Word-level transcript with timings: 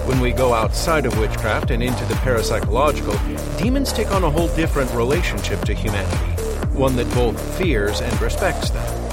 When 0.05 0.19
we 0.19 0.33
go 0.33 0.53
outside 0.53 1.05
of 1.05 1.17
witchcraft 1.17 1.71
and 1.71 1.81
into 1.81 2.03
the 2.05 2.15
parapsychological, 2.15 3.57
demons 3.57 3.93
take 3.93 4.11
on 4.11 4.25
a 4.25 4.29
whole 4.29 4.53
different 4.55 4.91
relationship 4.91 5.61
to 5.61 5.73
humanity, 5.73 6.43
one 6.73 6.97
that 6.97 7.09
both 7.13 7.39
fears 7.57 8.01
and 8.01 8.21
respects 8.21 8.71
them. 8.71 9.04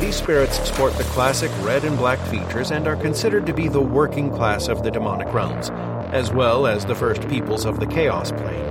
These 0.00 0.14
spirits 0.14 0.62
sport 0.68 0.94
the 0.94 1.02
classic 1.04 1.50
red 1.62 1.84
and 1.84 1.98
black 1.98 2.20
features 2.28 2.70
and 2.70 2.86
are 2.86 2.94
considered 2.94 3.46
to 3.46 3.52
be 3.52 3.66
the 3.66 3.80
working 3.80 4.30
class 4.30 4.68
of 4.68 4.84
the 4.84 4.92
demonic 4.92 5.34
realms, 5.34 5.70
as 6.14 6.32
well 6.32 6.68
as 6.68 6.86
the 6.86 6.94
first 6.94 7.28
peoples 7.28 7.64
of 7.64 7.80
the 7.80 7.86
Chaos 7.86 8.30
Plane. 8.30 8.64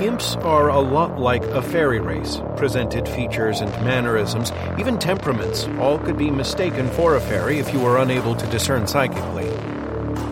Imps 0.00 0.36
are 0.36 0.68
a 0.68 0.78
lot 0.78 1.18
like 1.18 1.42
a 1.42 1.60
fairy 1.60 1.98
race. 1.98 2.40
Presented 2.56 3.08
features 3.08 3.60
and 3.60 3.70
mannerisms, 3.84 4.52
even 4.78 4.96
temperaments, 4.96 5.66
all 5.80 5.98
could 5.98 6.16
be 6.16 6.30
mistaken 6.30 6.88
for 6.90 7.16
a 7.16 7.20
fairy 7.20 7.58
if 7.58 7.74
you 7.74 7.80
were 7.80 7.98
unable 7.98 8.36
to 8.36 8.46
discern 8.46 8.86
psychically. 8.86 9.50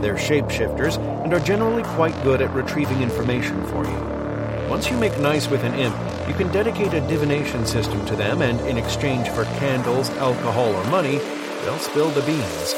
They're 0.02 0.14
shapeshifters 0.14 0.98
and 1.24 1.34
are 1.34 1.40
generally 1.40 1.82
quite 1.82 2.14
good 2.22 2.40
at 2.40 2.54
retrieving 2.54 3.02
information 3.02 3.66
for 3.66 3.84
you. 3.84 4.68
Once 4.70 4.88
you 4.88 4.96
make 4.98 5.18
nice 5.18 5.48
with 5.48 5.64
an 5.64 5.74
imp, 5.74 5.96
you 6.28 6.34
can 6.34 6.50
dedicate 6.52 6.92
a 6.92 7.00
divination 7.02 7.64
system 7.66 8.04
to 8.06 8.16
them, 8.16 8.42
and 8.42 8.60
in 8.62 8.76
exchange 8.76 9.28
for 9.28 9.44
candles, 9.60 10.10
alcohol, 10.10 10.74
or 10.74 10.84
money, 10.84 11.18
they'll 11.62 11.78
spill 11.78 12.10
the 12.10 12.22
beans. 12.22 12.74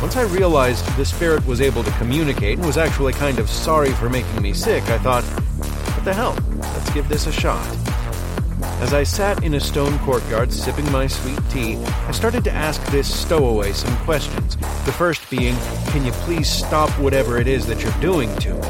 Once 0.00 0.16
I 0.16 0.22
realized 0.22 0.84
the 0.96 1.04
spirit 1.04 1.44
was 1.44 1.60
able 1.60 1.82
to 1.82 1.90
communicate 1.92 2.58
and 2.58 2.66
was 2.66 2.78
actually 2.78 3.12
kind 3.12 3.38
of 3.38 3.50
sorry 3.50 3.90
for 3.90 4.08
making 4.08 4.40
me 4.40 4.54
sick, 4.54 4.82
I 4.88 4.98
thought, 4.98 5.24
what 5.24 6.04
the 6.04 6.14
hell? 6.14 6.36
Let's 6.56 6.90
give 6.94 7.08
this 7.08 7.26
a 7.26 7.32
shot. 7.32 7.66
As 8.80 8.94
I 8.94 9.02
sat 9.02 9.44
in 9.44 9.54
a 9.54 9.60
stone 9.60 9.98
courtyard 9.98 10.52
sipping 10.52 10.90
my 10.90 11.06
sweet 11.06 11.38
tea, 11.50 11.76
I 12.06 12.12
started 12.12 12.44
to 12.44 12.50
ask 12.50 12.82
this 12.86 13.14
stowaway 13.14 13.72
some 13.72 13.94
questions. 13.98 14.56
The 14.56 14.92
first 14.92 15.28
being, 15.28 15.54
Can 15.88 16.06
you 16.06 16.12
please 16.12 16.48
stop 16.48 16.88
whatever 16.98 17.38
it 17.38 17.46
is 17.46 17.66
that 17.66 17.82
you're 17.82 18.00
doing 18.00 18.34
to 18.36 18.54
me? 18.54 18.68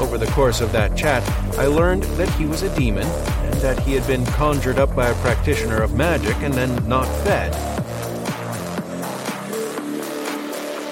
Over 0.00 0.16
the 0.16 0.30
course 0.32 0.62
of 0.62 0.72
that 0.72 0.96
chat, 0.96 1.22
I 1.60 1.66
learned 1.66 2.04
that 2.16 2.30
he 2.36 2.46
was 2.46 2.62
a 2.62 2.74
demon, 2.74 3.06
and 3.06 3.52
that 3.60 3.78
he 3.80 3.92
had 3.92 4.06
been 4.06 4.24
conjured 4.24 4.78
up 4.78 4.96
by 4.96 5.10
a 5.10 5.14
practitioner 5.16 5.82
of 5.82 5.92
magic 5.92 6.34
and 6.36 6.54
then 6.54 6.88
not 6.88 7.04
fed. 7.22 7.54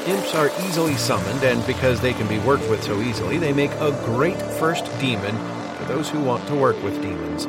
Imps 0.07 0.35
are 0.35 0.51
easily 0.67 0.95
summoned, 0.97 1.43
and 1.43 1.67
because 1.67 2.03
they 2.03 2.13
can 2.13 2.29
be 2.29 2.39
worked 2.41 2.69
with 2.69 2.83
so 2.83 3.01
easily, 3.01 3.39
they 3.39 3.55
make 3.55 3.71
a 3.81 3.99
great 4.05 4.37
first 4.61 4.85
demon 5.01 5.35
for 5.79 5.85
those 5.85 6.11
who 6.11 6.21
want 6.21 6.47
to 6.49 6.55
work 6.55 6.77
with 6.83 7.01
demons. 7.01 7.47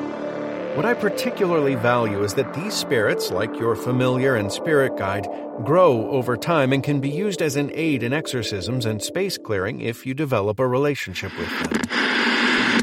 What 0.77 0.85
I 0.85 0.93
particularly 0.93 1.75
value 1.75 2.23
is 2.23 2.35
that 2.35 2.53
these 2.53 2.73
spirits, 2.73 3.31
like 3.31 3.59
your 3.59 3.75
familiar 3.75 4.35
and 4.35 4.49
spirit 4.49 4.95
guide, 4.95 5.27
grow 5.65 6.09
over 6.09 6.37
time 6.37 6.71
and 6.71 6.81
can 6.81 7.01
be 7.01 7.09
used 7.09 7.41
as 7.41 7.57
an 7.57 7.69
aid 7.73 8.01
in 8.01 8.13
exorcisms 8.13 8.85
and 8.85 9.03
space 9.03 9.37
clearing 9.37 9.81
if 9.81 10.05
you 10.05 10.13
develop 10.13 10.57
a 10.57 10.65
relationship 10.65 11.37
with 11.37 11.49
them. 11.49 11.88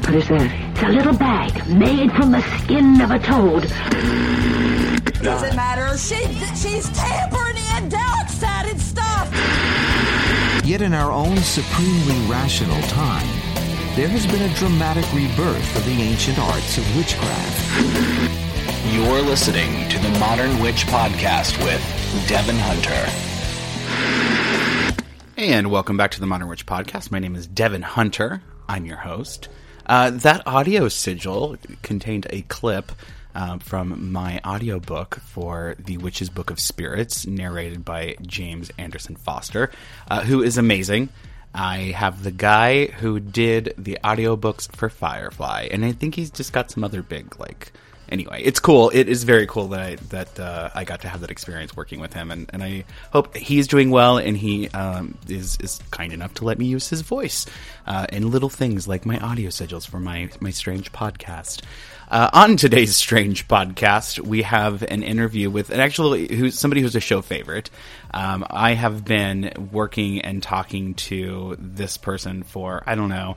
What 0.07 0.15
is 0.15 0.27
that? 0.29 0.71
It's 0.71 0.83
a 0.83 0.87
little 0.87 1.17
bag 1.17 1.67
made 1.67 2.13
from 2.13 2.31
the 2.31 2.41
skin 2.63 3.01
of 3.01 3.11
a 3.11 3.19
toad. 3.19 3.63
Doesn't 5.21 5.53
matter. 5.53 5.97
She, 5.97 6.15
she's 6.55 6.87
tampering 6.97 7.57
in 7.75 7.89
dark-sided 7.89 8.79
stuff. 8.79 9.29
Yet 10.63 10.81
in 10.81 10.93
our 10.93 11.11
own 11.11 11.35
supremely 11.39 12.15
rational 12.31 12.81
time, 12.83 13.27
there 13.97 14.07
has 14.07 14.25
been 14.27 14.49
a 14.49 14.53
dramatic 14.55 15.03
rebirth 15.13 15.75
of 15.75 15.83
the 15.83 16.01
ancient 16.01 16.39
arts 16.39 16.77
of 16.77 16.95
witchcraft. 16.95 17.83
You're 18.93 19.21
listening 19.23 19.89
to 19.89 19.99
the 19.99 20.17
Modern 20.19 20.57
Witch 20.61 20.85
Podcast 20.85 21.61
with 21.65 21.81
Devin 22.29 22.55
Hunter. 22.57 23.11
And 25.35 25.69
welcome 25.69 25.97
back 25.97 26.11
to 26.11 26.21
the 26.21 26.27
Modern 26.27 26.47
Witch 26.47 26.65
Podcast. 26.65 27.11
My 27.11 27.19
name 27.19 27.35
is 27.35 27.45
Devin 27.45 27.81
Hunter. 27.81 28.41
I'm 28.69 28.85
your 28.85 28.99
host. 28.99 29.49
Uh, 29.87 30.09
that 30.09 30.45
audio 30.45 30.89
sigil 30.89 31.55
contained 31.81 32.27
a 32.29 32.41
clip 32.43 32.91
uh, 33.33 33.57
from 33.59 34.11
my 34.11 34.41
audiobook 34.45 35.15
for 35.21 35.75
The 35.79 35.97
Witch's 35.97 36.29
Book 36.29 36.49
of 36.49 36.59
Spirits, 36.59 37.25
narrated 37.25 37.85
by 37.85 38.15
James 38.21 38.69
Anderson 38.77 39.15
Foster, 39.15 39.71
uh, 40.09 40.21
who 40.23 40.43
is 40.43 40.57
amazing. 40.57 41.07
I 41.53 41.93
have 41.95 42.23
the 42.23 42.31
guy 42.31 42.87
who 42.87 43.19
did 43.21 43.73
the 43.77 43.97
audiobooks 44.03 44.75
for 44.75 44.89
Firefly, 44.89 45.69
and 45.71 45.85
I 45.85 45.93
think 45.93 46.15
he's 46.15 46.31
just 46.31 46.51
got 46.51 46.69
some 46.69 46.83
other 46.83 47.01
big 47.01 47.39
like. 47.39 47.71
Anyway, 48.09 48.41
it's 48.43 48.59
cool. 48.59 48.89
It 48.93 49.09
is 49.09 49.23
very 49.23 49.45
cool 49.47 49.67
that 49.69 49.79
I 49.79 49.95
that 50.09 50.39
uh, 50.39 50.69
I 50.73 50.85
got 50.85 51.01
to 51.01 51.09
have 51.09 51.21
that 51.21 51.31
experience 51.31 51.75
working 51.75 51.99
with 51.99 52.13
him, 52.13 52.31
and, 52.31 52.49
and 52.53 52.63
I 52.63 52.85
hope 53.11 53.35
he's 53.35 53.67
doing 53.67 53.89
well, 53.89 54.17
and 54.17 54.37
he 54.37 54.69
um, 54.69 55.17
is 55.27 55.57
is 55.61 55.79
kind 55.91 56.13
enough 56.13 56.33
to 56.35 56.45
let 56.45 56.57
me 56.57 56.65
use 56.65 56.89
his 56.89 57.01
voice 57.01 57.45
uh, 57.85 58.07
in 58.11 58.31
little 58.31 58.49
things 58.49 58.87
like 58.87 59.05
my 59.05 59.19
audio 59.19 59.49
sigils 59.49 59.85
for 59.85 59.99
my 59.99 60.29
my 60.39 60.51
strange 60.51 60.91
podcast. 60.93 61.63
Uh, 62.09 62.29
on 62.31 62.55
today's 62.55 62.95
strange 62.95 63.49
podcast, 63.49 64.19
we 64.21 64.43
have 64.43 64.81
an 64.83 65.03
interview 65.03 65.49
with 65.49 65.69
an 65.69 65.81
actually 65.81 66.33
who's 66.33 66.57
somebody 66.57 66.81
who's 66.81 66.95
a 66.95 67.01
show 67.01 67.21
favorite. 67.21 67.69
Um, 68.13 68.45
I 68.49 68.73
have 68.73 69.03
been 69.03 69.69
working 69.73 70.21
and 70.21 70.41
talking 70.41 70.93
to 70.93 71.57
this 71.59 71.97
person 71.97 72.43
for 72.43 72.81
I 72.87 72.95
don't 72.95 73.09
know 73.09 73.35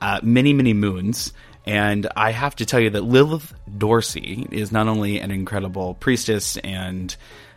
uh, 0.00 0.20
many 0.22 0.52
many 0.52 0.74
moons. 0.74 1.32
And 1.64 2.08
I 2.16 2.32
have 2.32 2.56
to 2.56 2.66
tell 2.66 2.80
you 2.80 2.90
that 2.90 3.04
Lilith 3.04 3.54
Dorsey 3.78 4.46
is 4.50 4.72
not 4.72 4.88
only 4.88 5.20
an 5.20 5.30
incredible 5.30 5.94
priestess 5.94 6.56
and 6.56 7.14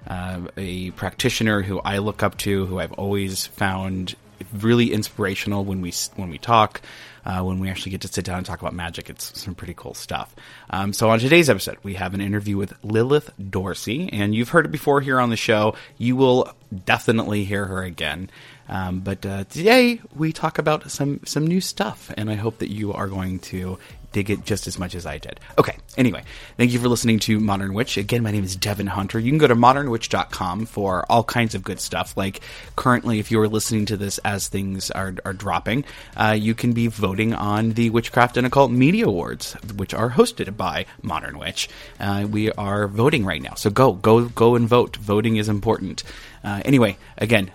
uh, 0.08 0.42
a 0.58 0.92
practitioner 0.92 1.62
who 1.62 1.80
I 1.80 1.98
look 1.98 2.22
up 2.22 2.38
to, 2.40 2.66
who 2.68 2.80
I've 2.80 2.94
always 2.94 3.48
found 3.48 4.16
really 4.54 4.92
inspirational 4.92 5.64
when 5.64 5.82
we 5.82 5.94
when 6.16 6.30
we 6.30 6.38
talk 6.38 6.82
uh, 7.26 7.42
when 7.42 7.60
we 7.60 7.70
actually 7.70 7.92
get 7.92 8.02
to 8.02 8.08
sit 8.08 8.26
down 8.26 8.38
and 8.38 8.46
talk 8.46 8.62
about 8.62 8.74
magic. 8.74 9.10
It's 9.10 9.40
some 9.40 9.56
pretty 9.56 9.74
cool 9.74 9.94
stuff. 9.94 10.36
Um, 10.70 10.94
so 10.94 11.10
on 11.10 11.20
today's 11.20 11.50
episode, 11.50 11.78
we 11.84 11.96
have 11.96 12.14
an 12.14 12.22
interview 12.22 12.58
with 12.58 12.74
Lilith 12.84 13.32
Dorsey, 13.50 14.10
and 14.12 14.36
you've 14.36 14.50
heard 14.50 14.66
it 14.66 14.72
before 14.72 15.02
here 15.02 15.20
on 15.20 15.30
the 15.30 15.38
show. 15.38 15.76
You 15.98 16.16
will 16.16 16.54
definitely 16.86 17.44
hear 17.44 17.66
her 17.66 17.84
again. 17.84 18.30
Um, 18.68 19.00
but 19.02 19.26
uh, 19.26 19.44
today 19.46 20.02
we 20.16 20.34
talk 20.34 20.58
about 20.58 20.90
some 20.90 21.22
some 21.26 21.46
new 21.46 21.62
stuff, 21.62 22.12
and 22.18 22.30
I 22.30 22.36
hope 22.36 22.60
that 22.60 22.72
you 22.72 22.94
are 22.94 23.08
going 23.08 23.40
to 23.40 23.78
dig 24.16 24.30
it 24.30 24.46
just 24.46 24.66
as 24.66 24.80
much 24.80 24.96
as 24.96 25.06
I 25.06 25.18
did. 25.18 25.42
Okay, 25.58 25.76
anyway, 25.98 26.24
thank 26.56 26.72
you 26.72 26.80
for 26.80 26.88
listening 26.88 27.20
to 27.20 27.38
Modern 27.38 27.74
Witch. 27.74 27.98
Again, 27.98 28.24
my 28.24 28.32
name 28.32 28.46
is 28.46 28.56
Devin 28.56 28.88
Hunter. 28.88 29.20
You 29.20 29.30
can 29.30 29.40
go 29.40 29.48
to 29.48 29.58
modernwitch.com 29.58 30.68
for 30.68 31.06
all 31.10 31.26
kinds 31.26 31.54
of 31.54 31.66
good 31.66 31.82
stuff. 31.82 32.16
Like 32.16 32.40
currently, 32.78 33.20
if 33.20 33.30
you 33.30 33.42
are 33.42 33.50
listening 33.50 33.88
to 33.88 33.98
this 33.98 34.18
as 34.20 34.48
things 34.48 34.90
are, 34.90 35.16
are 35.26 35.34
dropping, 35.34 35.84
uh, 36.16 36.32
you 36.40 36.56
can 36.56 36.72
be 36.72 36.88
voting 36.88 37.34
on 37.34 37.72
the 37.72 37.90
Witchcraft 37.90 38.38
and 38.38 38.48
Occult 38.48 38.72
Media 38.72 39.06
Awards, 39.06 39.52
which 39.76 39.94
are 39.94 40.12
hosted 40.12 40.56
by 40.56 40.86
Modern 41.02 41.38
Witch. 41.38 41.68
Uh, 42.00 42.26
we 42.32 42.54
are 42.54 42.88
voting 42.88 43.26
right 43.26 43.42
now, 43.42 43.56
so 43.56 43.70
go, 43.70 43.92
go, 43.92 44.30
go 44.30 44.56
and 44.56 44.70
vote. 44.70 44.96
Voting 44.96 45.36
is 45.36 45.50
important. 45.50 46.04
Uh, 46.42 46.62
anyway, 46.64 46.96
again, 47.18 47.52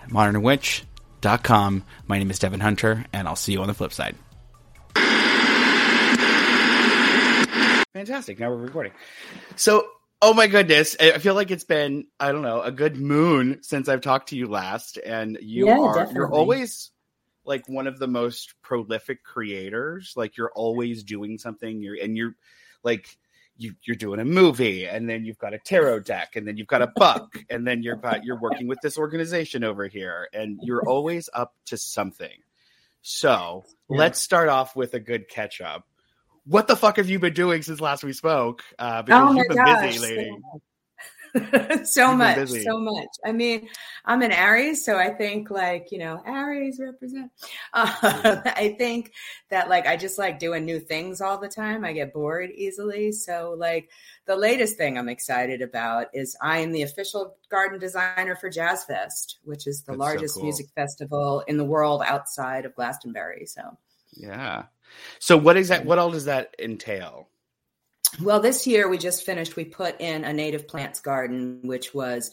modernwitch.com. 1.21 1.83
My 2.07 2.17
name 2.19 2.31
is 2.31 2.39
Devin 2.39 2.59
Hunter, 2.59 3.05
and 3.13 3.27
I'll 3.27 3.35
see 3.35 3.53
you 3.53 3.61
on 3.61 3.67
the 3.67 3.73
flip 3.73 3.93
side. 3.93 4.15
Fantastic. 7.93 8.39
Now 8.39 8.49
we're 8.49 8.57
recording. 8.57 8.93
So, 9.55 9.85
oh 10.21 10.33
my 10.33 10.47
goodness, 10.47 10.95
I 10.99 11.17
feel 11.19 11.35
like 11.35 11.51
it's 11.51 11.65
been 11.65 12.07
I 12.19 12.31
don't 12.31 12.41
know 12.41 12.61
a 12.61 12.71
good 12.71 12.95
moon 12.95 13.59
since 13.61 13.89
I've 13.89 14.01
talked 14.01 14.29
to 14.29 14.37
you 14.37 14.47
last, 14.47 14.97
and 14.97 15.37
you 15.41 15.67
Yeah, 15.67 15.79
are 15.79 15.93
definitely. 15.93 16.15
you're 16.15 16.31
always 16.31 16.91
like 17.43 17.67
one 17.67 17.87
of 17.87 17.99
the 17.99 18.07
most 18.07 18.53
prolific 18.61 19.23
creators. 19.23 20.13
Like 20.15 20.37
you're 20.37 20.51
always 20.55 21.03
doing 21.03 21.37
something. 21.37 21.81
You're 21.81 21.97
and 22.01 22.15
you're 22.15 22.35
like 22.83 23.17
you, 23.61 23.75
you're 23.83 23.95
doing 23.95 24.19
a 24.19 24.25
movie 24.25 24.87
and 24.87 25.07
then 25.07 25.23
you've 25.23 25.37
got 25.37 25.53
a 25.53 25.59
tarot 25.59 25.99
deck 25.99 26.35
and 26.35 26.47
then 26.47 26.57
you've 26.57 26.67
got 26.67 26.81
a 26.81 26.91
buck 26.95 27.35
and 27.49 27.65
then 27.65 27.83
you're 27.83 27.99
you're 28.23 28.39
working 28.39 28.67
with 28.67 28.81
this 28.81 28.97
organization 28.97 29.63
over 29.63 29.87
here 29.87 30.27
and 30.33 30.59
you're 30.63 30.83
always 30.87 31.29
up 31.33 31.53
to 31.67 31.77
something. 31.77 32.37
So 33.01 33.63
Yeah. 33.89 33.97
let's 33.97 34.19
start 34.19 34.49
off 34.49 34.75
with 34.75 34.93
a 34.95 34.99
good 34.99 35.29
catch 35.29 35.61
up. 35.61 35.87
What 36.45 36.67
the 36.67 36.75
fuck 36.75 36.97
have 36.97 37.07
you 37.07 37.19
been 37.19 37.33
doing 37.33 37.61
since 37.61 37.79
last 37.79 38.03
we 38.03 38.13
spoke? 38.13 38.63
Uh, 38.79 39.03
because 39.03 39.21
Oh 39.21 39.33
my 39.33 39.39
you've 39.39 39.47
been 39.47 39.57
gosh. 39.57 39.83
busy, 39.83 39.99
lady. 39.99 40.37
so 41.83 42.15
much, 42.15 42.35
busy. 42.35 42.63
so 42.63 42.79
much. 42.79 43.07
I 43.25 43.31
mean, 43.31 43.67
I'm 44.05 44.21
an 44.21 44.31
Aries, 44.31 44.83
so 44.85 44.97
I 44.97 45.09
think 45.09 45.49
like 45.49 45.91
you 45.91 45.99
know, 45.99 46.21
Aries 46.25 46.79
represent. 46.79 47.31
Uh, 47.73 47.91
I 48.45 48.75
think 48.77 49.13
that 49.49 49.69
like 49.69 49.87
I 49.87 49.97
just 49.97 50.17
like 50.17 50.39
doing 50.39 50.65
new 50.65 50.79
things 50.79 51.21
all 51.21 51.37
the 51.37 51.47
time. 51.47 51.85
I 51.85 51.93
get 51.93 52.13
bored 52.13 52.51
easily, 52.51 53.11
so 53.11 53.55
like 53.57 53.89
the 54.25 54.35
latest 54.35 54.77
thing 54.77 54.97
I'm 54.97 55.09
excited 55.09 55.61
about 55.61 56.07
is 56.13 56.37
I 56.41 56.59
am 56.59 56.71
the 56.71 56.83
official 56.83 57.37
garden 57.49 57.79
designer 57.79 58.35
for 58.35 58.49
Jazz 58.49 58.83
Fest, 58.85 59.39
which 59.43 59.67
is 59.67 59.81
the 59.81 59.93
That's 59.93 59.99
so 59.99 60.03
largest 60.03 60.33
cool. 60.35 60.43
music 60.43 60.67
festival 60.75 61.43
in 61.47 61.57
the 61.57 61.65
world 61.65 62.01
outside 62.05 62.65
of 62.65 62.75
Glastonbury. 62.75 63.45
So. 63.45 63.77
Yeah. 64.13 64.65
So 65.19 65.37
what 65.37 65.57
is 65.57 65.69
that? 65.69 65.85
What 65.85 65.99
all 65.99 66.11
does 66.11 66.25
that 66.25 66.55
entail? 66.59 67.29
Well, 68.21 68.41
this 68.41 68.67
year 68.67 68.89
we 68.89 68.97
just 68.97 69.25
finished. 69.25 69.55
We 69.55 69.65
put 69.65 70.01
in 70.01 70.25
a 70.25 70.33
native 70.33 70.67
plants 70.67 70.99
garden, 70.99 71.59
which 71.63 71.93
was 71.93 72.31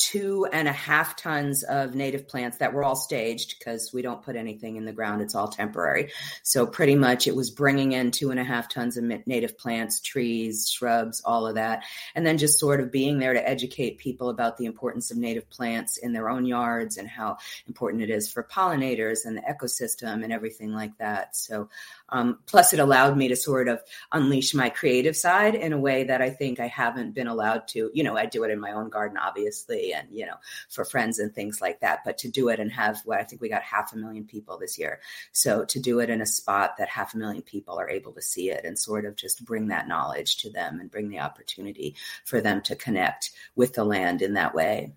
two 0.00 0.46
and 0.50 0.66
a 0.66 0.72
half 0.72 1.14
tons 1.14 1.62
of 1.62 1.94
native 1.94 2.26
plants 2.26 2.56
that 2.56 2.72
were 2.72 2.82
all 2.82 2.96
staged 2.96 3.58
because 3.58 3.90
we 3.92 4.00
don't 4.00 4.22
put 4.22 4.34
anything 4.34 4.76
in 4.76 4.86
the 4.86 4.92
ground. 4.92 5.20
It's 5.20 5.34
all 5.34 5.48
temporary. 5.48 6.10
So, 6.42 6.66
pretty 6.66 6.94
much 6.94 7.26
it 7.26 7.36
was 7.36 7.50
bringing 7.50 7.92
in 7.92 8.10
two 8.10 8.30
and 8.30 8.40
a 8.40 8.44
half 8.44 8.70
tons 8.70 8.96
of 8.96 9.04
native 9.04 9.58
plants, 9.58 10.00
trees, 10.00 10.70
shrubs, 10.70 11.20
all 11.22 11.46
of 11.46 11.56
that. 11.56 11.84
And 12.14 12.26
then 12.26 12.38
just 12.38 12.58
sort 12.58 12.80
of 12.80 12.90
being 12.90 13.18
there 13.18 13.34
to 13.34 13.48
educate 13.48 13.98
people 13.98 14.30
about 14.30 14.56
the 14.56 14.64
importance 14.64 15.10
of 15.10 15.18
native 15.18 15.48
plants 15.50 15.98
in 15.98 16.14
their 16.14 16.30
own 16.30 16.46
yards 16.46 16.96
and 16.96 17.06
how 17.06 17.36
important 17.68 18.02
it 18.02 18.10
is 18.10 18.30
for 18.30 18.42
pollinators 18.42 19.26
and 19.26 19.36
the 19.36 19.42
ecosystem 19.42 20.24
and 20.24 20.32
everything 20.32 20.72
like 20.72 20.96
that. 20.96 21.36
So, 21.36 21.68
um, 22.10 22.38
plus, 22.46 22.72
it 22.72 22.80
allowed 22.80 23.16
me 23.16 23.28
to 23.28 23.36
sort 23.36 23.68
of 23.68 23.80
unleash 24.12 24.54
my 24.54 24.68
creative 24.68 25.16
side 25.16 25.54
in 25.54 25.72
a 25.72 25.78
way 25.78 26.04
that 26.04 26.20
I 26.20 26.30
think 26.30 26.60
I 26.60 26.66
haven't 26.66 27.14
been 27.14 27.26
allowed 27.26 27.68
to. 27.68 27.90
You 27.94 28.02
know, 28.02 28.16
I 28.16 28.26
do 28.26 28.44
it 28.44 28.50
in 28.50 28.60
my 28.60 28.72
own 28.72 28.88
garden, 28.88 29.18
obviously, 29.18 29.92
and, 29.92 30.08
you 30.10 30.26
know, 30.26 30.36
for 30.68 30.84
friends 30.84 31.18
and 31.18 31.34
things 31.34 31.60
like 31.60 31.80
that. 31.80 32.00
But 32.04 32.18
to 32.18 32.28
do 32.28 32.48
it 32.48 32.60
and 32.60 32.70
have 32.72 33.00
what 33.04 33.20
I 33.20 33.24
think 33.24 33.40
we 33.40 33.48
got 33.48 33.62
half 33.62 33.92
a 33.92 33.96
million 33.96 34.24
people 34.24 34.58
this 34.58 34.78
year. 34.78 35.00
So 35.32 35.64
to 35.64 35.80
do 35.80 36.00
it 36.00 36.10
in 36.10 36.20
a 36.20 36.26
spot 36.26 36.76
that 36.78 36.88
half 36.88 37.14
a 37.14 37.18
million 37.18 37.42
people 37.42 37.78
are 37.78 37.90
able 37.90 38.12
to 38.12 38.22
see 38.22 38.50
it 38.50 38.64
and 38.64 38.78
sort 38.78 39.04
of 39.04 39.16
just 39.16 39.44
bring 39.44 39.68
that 39.68 39.88
knowledge 39.88 40.38
to 40.38 40.50
them 40.50 40.80
and 40.80 40.90
bring 40.90 41.08
the 41.08 41.20
opportunity 41.20 41.96
for 42.24 42.40
them 42.40 42.60
to 42.62 42.76
connect 42.76 43.30
with 43.54 43.74
the 43.74 43.84
land 43.84 44.22
in 44.22 44.34
that 44.34 44.54
way. 44.54 44.92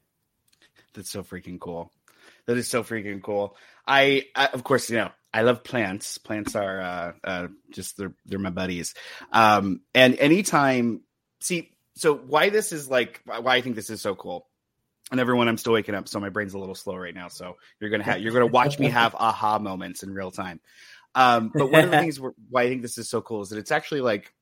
That's 0.94 1.10
so 1.10 1.24
freaking 1.24 1.60
cool. 1.60 1.92
That 2.46 2.58
is 2.58 2.68
so 2.68 2.84
freaking 2.84 3.22
cool. 3.22 3.56
I, 3.88 4.26
I 4.36 4.48
of 4.48 4.64
course, 4.64 4.90
you 4.90 4.98
know, 4.98 5.12
I 5.34 5.42
love 5.42 5.64
plants. 5.64 6.18
Plants 6.20 6.56
are 6.56 6.82
uh, 6.82 7.12
uh, 7.24 7.48
just 7.72 7.98
they're 7.98 8.14
they're 8.26 8.40
my 8.40 8.52
buddies. 8.52 8.94
Um, 9.32 9.82
and 9.96 10.18
anytime, 10.20 11.02
see, 11.42 11.72
so 11.96 12.16
why 12.16 12.50
this 12.50 12.72
is 12.72 12.90
like 12.90 13.22
why 13.26 13.56
I 13.56 13.62
think 13.62 13.76
this 13.76 13.90
is 13.90 14.02
so 14.02 14.16
cool. 14.16 14.48
And 15.12 15.20
everyone, 15.20 15.48
I'm 15.48 15.58
still 15.58 15.74
waking 15.74 15.96
up, 15.96 16.08
so 16.08 16.20
my 16.20 16.30
brain's 16.30 16.54
a 16.54 16.60
little 16.60 16.76
slow 16.76 16.96
right 16.96 17.14
now. 17.14 17.28
So 17.28 17.58
you're 17.80 17.90
gonna 17.90 18.04
have 18.04 18.22
you're 18.22 18.34
gonna 18.34 18.48
watch 18.48 18.80
me 18.80 18.90
have 18.90 19.16
aha 19.16 19.60
moments 19.60 20.04
in 20.04 20.14
real 20.14 20.32
time. 20.32 20.60
Um, 21.16 21.52
but 21.54 21.72
one 21.72 21.84
of 21.84 21.92
the 21.92 21.98
things 22.00 22.20
why 22.20 22.64
I 22.64 22.70
think 22.70 22.82
this 22.82 22.98
is 22.98 23.10
so 23.10 23.22
cool 23.22 23.42
is 23.42 23.50
that 23.50 23.60
it's 23.60 23.72
actually 23.72 24.02
like 24.02 24.34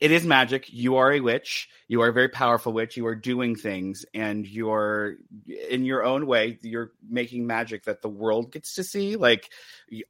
it 0.00 0.10
is 0.10 0.24
magic. 0.24 0.72
You 0.72 0.96
are 0.96 1.12
a 1.12 1.20
witch. 1.20 1.68
You 1.88 2.02
are 2.02 2.08
a 2.08 2.12
very 2.12 2.28
powerful 2.28 2.72
witch. 2.72 2.96
You 2.96 3.06
are 3.06 3.14
doing 3.14 3.56
things, 3.56 4.04
and 4.12 4.46
you're 4.46 5.16
in 5.70 5.84
your 5.84 6.04
own 6.04 6.26
way. 6.26 6.58
You're 6.62 6.92
making 7.08 7.46
magic 7.46 7.84
that 7.84 8.02
the 8.02 8.08
world 8.08 8.52
gets 8.52 8.74
to 8.74 8.84
see. 8.84 9.16
Like 9.16 9.50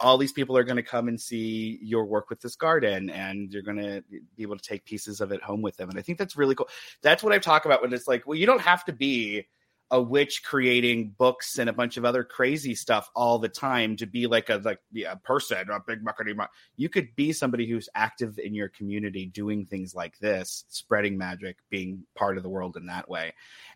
all 0.00 0.18
these 0.18 0.32
people 0.32 0.56
are 0.56 0.64
going 0.64 0.76
to 0.76 0.82
come 0.82 1.08
and 1.08 1.20
see 1.20 1.78
your 1.82 2.04
work 2.04 2.30
with 2.30 2.40
this 2.40 2.56
garden, 2.56 3.10
and 3.10 3.52
you're 3.52 3.62
going 3.62 3.78
to 3.78 4.02
be 4.10 4.42
able 4.42 4.56
to 4.56 4.68
take 4.68 4.84
pieces 4.84 5.20
of 5.20 5.32
it 5.32 5.42
home 5.42 5.62
with 5.62 5.76
them. 5.76 5.88
And 5.90 5.98
I 5.98 6.02
think 6.02 6.18
that's 6.18 6.36
really 6.36 6.54
cool. 6.54 6.68
That's 7.02 7.22
what 7.22 7.32
I 7.32 7.38
talk 7.38 7.64
about 7.64 7.82
when 7.82 7.92
it's 7.92 8.08
like, 8.08 8.26
well, 8.26 8.36
you 8.36 8.46
don't 8.46 8.60
have 8.60 8.84
to 8.86 8.92
be 8.92 9.46
a 9.90 10.00
witch 10.00 10.42
creating 10.44 11.14
books 11.16 11.58
and 11.58 11.70
a 11.70 11.72
bunch 11.72 11.96
of 11.96 12.04
other 12.04 12.22
crazy 12.22 12.74
stuff 12.74 13.10
all 13.14 13.38
the 13.38 13.48
time 13.48 13.96
to 13.96 14.06
be 14.06 14.26
like 14.26 14.50
a 14.50 14.60
like 14.62 14.80
be 14.92 15.04
a 15.04 15.16
person 15.16 15.70
a 15.70 15.80
big 15.86 16.04
muckety 16.04 16.36
muck. 16.36 16.50
You 16.76 16.88
could 16.88 17.14
be 17.16 17.32
somebody 17.32 17.66
who's 17.66 17.88
active 17.94 18.38
in 18.38 18.54
your 18.54 18.68
community, 18.68 19.26
doing 19.26 19.64
things 19.64 19.94
like 19.94 20.18
this, 20.18 20.64
spreading 20.68 21.16
magic, 21.16 21.56
being 21.70 22.04
part 22.14 22.36
of 22.36 22.42
the 22.42 22.50
world 22.50 22.76
in 22.76 22.86
that 22.86 23.08
way, 23.08 23.32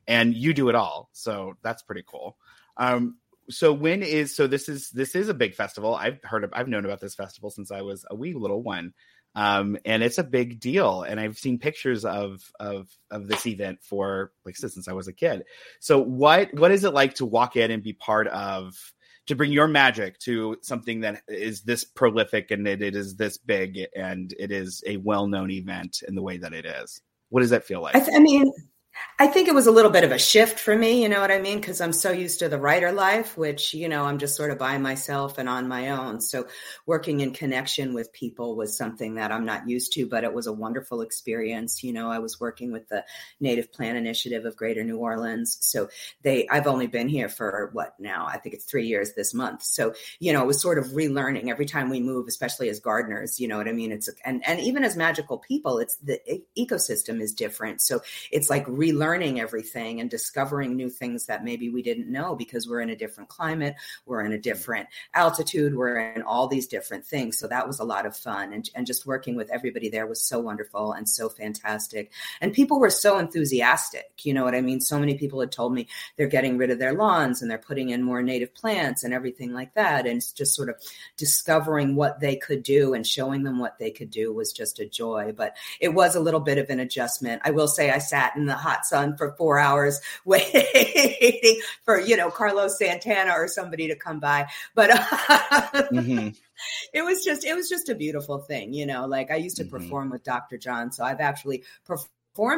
and 0.06 0.35
you 0.35 0.53
do 0.53 0.69
it 0.69 0.75
all. 0.75 1.09
So 1.12 1.55
that's 1.62 1.82
pretty 1.82 2.05
cool. 2.06 2.37
Um, 2.76 3.17
so 3.49 3.73
when 3.73 4.03
is 4.03 4.35
so 4.35 4.47
this 4.47 4.69
is 4.69 4.91
this 4.91 5.15
is 5.15 5.29
a 5.29 5.35
big 5.35 5.55
festival. 5.55 5.94
I've 5.94 6.23
heard 6.25 6.44
of 6.44 6.50
I've 6.53 6.69
known 6.69 6.85
about 6.85 7.00
this 7.00 7.15
festival 7.15 7.50
since 7.50 7.70
I 7.70 7.82
was 7.82 8.05
a 8.11 8.15
wee 8.15 8.35
little 8.35 8.62
one. 8.62 8.93
Um, 9.34 9.79
and 9.84 10.02
it's 10.02 10.19
a 10.19 10.25
big 10.25 10.61
deal. 10.61 11.02
And 11.02 11.19
I've 11.19 11.38
seen 11.38 11.58
pictures 11.58 12.05
of 12.05 12.43
of 12.61 12.88
of 13.11 13.29
this 13.29 13.46
event 13.46 13.79
for 13.82 14.32
like 14.44 14.56
since 14.56 14.88
I 14.88 14.93
was 14.93 15.08
a 15.08 15.12
kid. 15.12 15.44
So 15.81 16.00
what 16.00 16.52
what 16.55 16.70
is 16.70 16.84
it 16.84 16.93
like 16.93 17.14
to 17.14 17.26
walk 17.26 17.56
in 17.56 17.70
and 17.70 17.82
be 17.82 17.94
part 17.94 18.29
of 18.29 18.75
to 19.26 19.37
bring 19.37 19.52
your 19.52 19.69
magic 19.69 20.19
to 20.19 20.56
something 20.62 21.00
that 21.00 21.23
is 21.29 21.62
this 21.62 21.84
prolific 21.84 22.50
and 22.50 22.67
it, 22.67 22.82
it 22.82 22.96
is 22.96 23.17
this 23.17 23.38
big 23.38 23.79
and 23.96 24.34
it 24.38 24.50
is 24.50 24.82
a 24.87 24.96
well-known 24.96 25.50
event 25.50 26.02
in 26.06 26.14
the 26.14 26.23
way 26.23 26.38
that 26.38 26.52
it 26.52 26.67
is? 26.67 27.00
What 27.29 27.40
does 27.40 27.50
that 27.50 27.64
feel 27.64 27.81
like? 27.81 27.94
I, 27.94 28.00
th- 28.00 28.17
I 28.17 28.19
mean, 28.19 28.52
I 29.19 29.27
think 29.27 29.49
it 29.49 29.55
was 29.55 29.67
a 29.67 29.71
little 29.71 29.91
bit 29.91 30.05
of 30.05 30.12
a 30.12 30.19
shift 30.19 30.59
for 30.59 30.77
me, 30.77 31.03
you 31.03 31.09
know 31.09 31.21
what 31.21 31.31
I 31.31 31.39
mean? 31.39 31.61
Because 31.61 31.81
I'm 31.81 31.93
so 31.93 32.11
used 32.11 32.41
to 32.41 32.49
the 32.49 32.59
writer 32.59 32.93
life, 32.93 33.39
which, 33.39 33.73
you 33.73 33.89
know, 33.89 34.05
I'm 34.05 34.19
just 34.19 34.35
sort 34.35 34.50
of 34.50 34.59
by 34.59 34.77
myself 34.79 35.39
and 35.39 35.49
on 35.49 35.69
my 35.69 35.91
own. 35.91 36.21
So 36.21 36.47
working 36.87 37.21
in 37.21 37.33
connection 37.33 37.94
with 37.94 38.12
people 38.12 38.56
was 38.56 38.77
something 38.77 39.15
that 39.15 39.31
I'm 39.31 39.44
not 39.44 39.69
used 39.69 39.93
to, 39.94 40.06
but 40.06 40.25
it 40.25 40.35
was 40.35 40.47
a 40.47 40.53
wonderful 40.53 41.03
experience. 41.03 41.85
You 41.85 41.93
know, 41.93 42.11
I 42.11 42.19
was 42.19 42.41
working 42.41 42.73
with 42.73 42.89
the 42.89 43.05
Native 43.39 43.73
Plant 43.73 43.97
Initiative 43.97 44.44
of 44.44 44.56
Greater 44.56 44.83
New 44.83 44.99
Orleans. 44.99 45.56
So 45.61 45.89
they, 46.23 46.49
I've 46.49 46.67
only 46.67 46.87
been 46.87 47.09
here 47.09 47.29
for 47.29 47.71
what 47.73 47.94
now? 48.00 48.27
I 48.27 48.39
think 48.39 48.55
it's 48.55 48.65
three 48.65 48.89
years 48.89 49.12
this 49.15 49.33
month. 49.33 49.62
So, 49.62 49.94
you 50.19 50.33
know, 50.33 50.43
it 50.43 50.47
was 50.47 50.61
sort 50.61 50.79
of 50.79 50.87
relearning 50.87 51.49
every 51.49 51.67
time 51.67 51.91
we 51.91 52.00
move, 52.00 52.27
especially 52.27 52.69
as 52.69 52.81
gardeners, 52.81 53.39
you 53.39 53.47
know 53.47 53.56
what 53.56 53.69
I 53.69 53.73
mean? 53.73 53.93
It's, 53.93 54.11
and, 54.25 54.47
and 54.47 54.61
even 54.61 54.85
as 54.85 54.97
magical 54.97 55.39
people, 55.39 55.79
it's 55.79 55.97
the 55.97 56.21
ecosystem 56.59 57.21
is 57.21 57.33
different. 57.33 57.81
So 57.81 58.00
it's 58.33 58.50
like 58.50 58.67
relearning 58.82 59.38
everything 59.38 60.00
and 60.00 60.11
discovering 60.11 60.75
new 60.75 60.90
things 60.90 61.26
that 61.26 61.44
maybe 61.44 61.69
we 61.69 61.82
didn't 61.82 62.11
know 62.11 62.34
because 62.34 62.69
we're 62.69 62.81
in 62.81 62.90
a 62.90 62.96
different 62.96 63.31
climate, 63.31 63.76
we're 64.06 64.22
in 64.22 64.32
a 64.32 64.34
mm-hmm. 64.34 64.43
different 64.43 64.89
altitude, 65.15 65.77
we're 65.77 65.98
in 65.98 66.22
all 66.22 66.48
these 66.48 66.67
different 66.67 67.05
things. 67.05 67.39
So 67.39 67.46
that 67.46 67.67
was 67.67 67.79
a 67.79 67.84
lot 67.84 68.06
of 68.06 68.17
fun. 68.17 68.53
And, 68.53 68.69
and 68.74 68.84
just 68.84 69.06
working 69.06 69.36
with 69.36 69.51
everybody 69.51 69.89
there 69.89 70.06
was 70.06 70.24
so 70.24 70.41
wonderful 70.41 70.93
and 70.93 71.08
so 71.08 71.29
fantastic. 71.29 72.10
And 72.41 72.53
people 72.53 72.81
were 72.81 72.91
so 72.91 73.19
enthusiastic. 73.19 74.10
You 74.24 74.34
know 74.34 74.43
what 74.43 74.56
I 74.56 74.60
mean? 74.60 74.81
So 74.81 74.98
many 74.98 75.15
people 75.15 75.39
had 75.39 75.53
told 75.53 75.72
me 75.72 75.86
they're 76.17 76.27
getting 76.27 76.58
rid 76.58 76.70
of 76.70 76.81
their 76.81 76.94
lawns 76.94 77.41
and 77.41 77.48
they're 77.48 77.58
putting 77.58 77.91
in 77.91 78.03
more 78.03 78.22
native 78.22 78.53
plants 78.53 79.05
and 79.05 79.15
everything 79.15 79.53
like 79.53 79.74
that. 79.74 80.06
And 80.06 80.20
just 80.34 80.56
sort 80.56 80.70
of 80.70 80.77
discovering 81.17 81.94
what 81.94 82.19
they 82.19 82.34
could 82.34 82.65
do 82.65 82.94
and 82.94 83.06
showing 83.06 83.44
them 83.44 83.60
what 83.60 83.79
they 83.79 83.93
could 83.93 84.10
do 84.10 84.32
was 84.32 84.53
just 84.53 84.81
a 84.81 84.86
joy. 84.86 85.32
But 85.36 85.56
it 85.81 85.94
was 85.94 86.17
a 86.17 86.20
little 86.20 86.41
bit 86.41 86.58
of 86.58 86.69
an 86.69 86.81
adjustment. 86.81 87.43
I 87.44 87.53
will 87.53 87.69
say 87.69 87.91
I 87.91 87.98
sat 87.98 88.34
in 88.36 88.46
the 88.46 88.55
hot 88.55 88.71
sun 88.81 89.17
for 89.17 89.34
four 89.36 89.58
hours 89.58 90.00
waiting 90.24 91.60
for, 91.84 92.00
you 92.00 92.17
know, 92.17 92.31
Carlos 92.31 92.79
Santana 92.79 93.32
or 93.32 93.46
somebody 93.48 93.88
to 93.88 93.96
come 93.96 94.19
by. 94.20 94.46
But 94.74 94.91
Mhm. 95.93 96.36
it 96.93 97.02
was 97.02 97.24
just 97.24 97.44
it 97.44 97.55
was 97.55 97.69
just 97.69 97.88
a 97.88 97.94
beautiful 97.94 98.38
thing, 98.38 98.72
you 98.72 98.86
know. 98.86 99.06
Like 99.06 99.31
I 99.31 99.36
used 99.36 99.56
to 99.58 99.64
Mhm. 99.64 99.70
perform 99.70 100.10
with 100.10 100.22
Dr. 100.24 100.58
John, 100.58 100.93
so 100.93 101.05
I've 101.05 101.20
actually 101.20 101.64
performed 101.84 102.08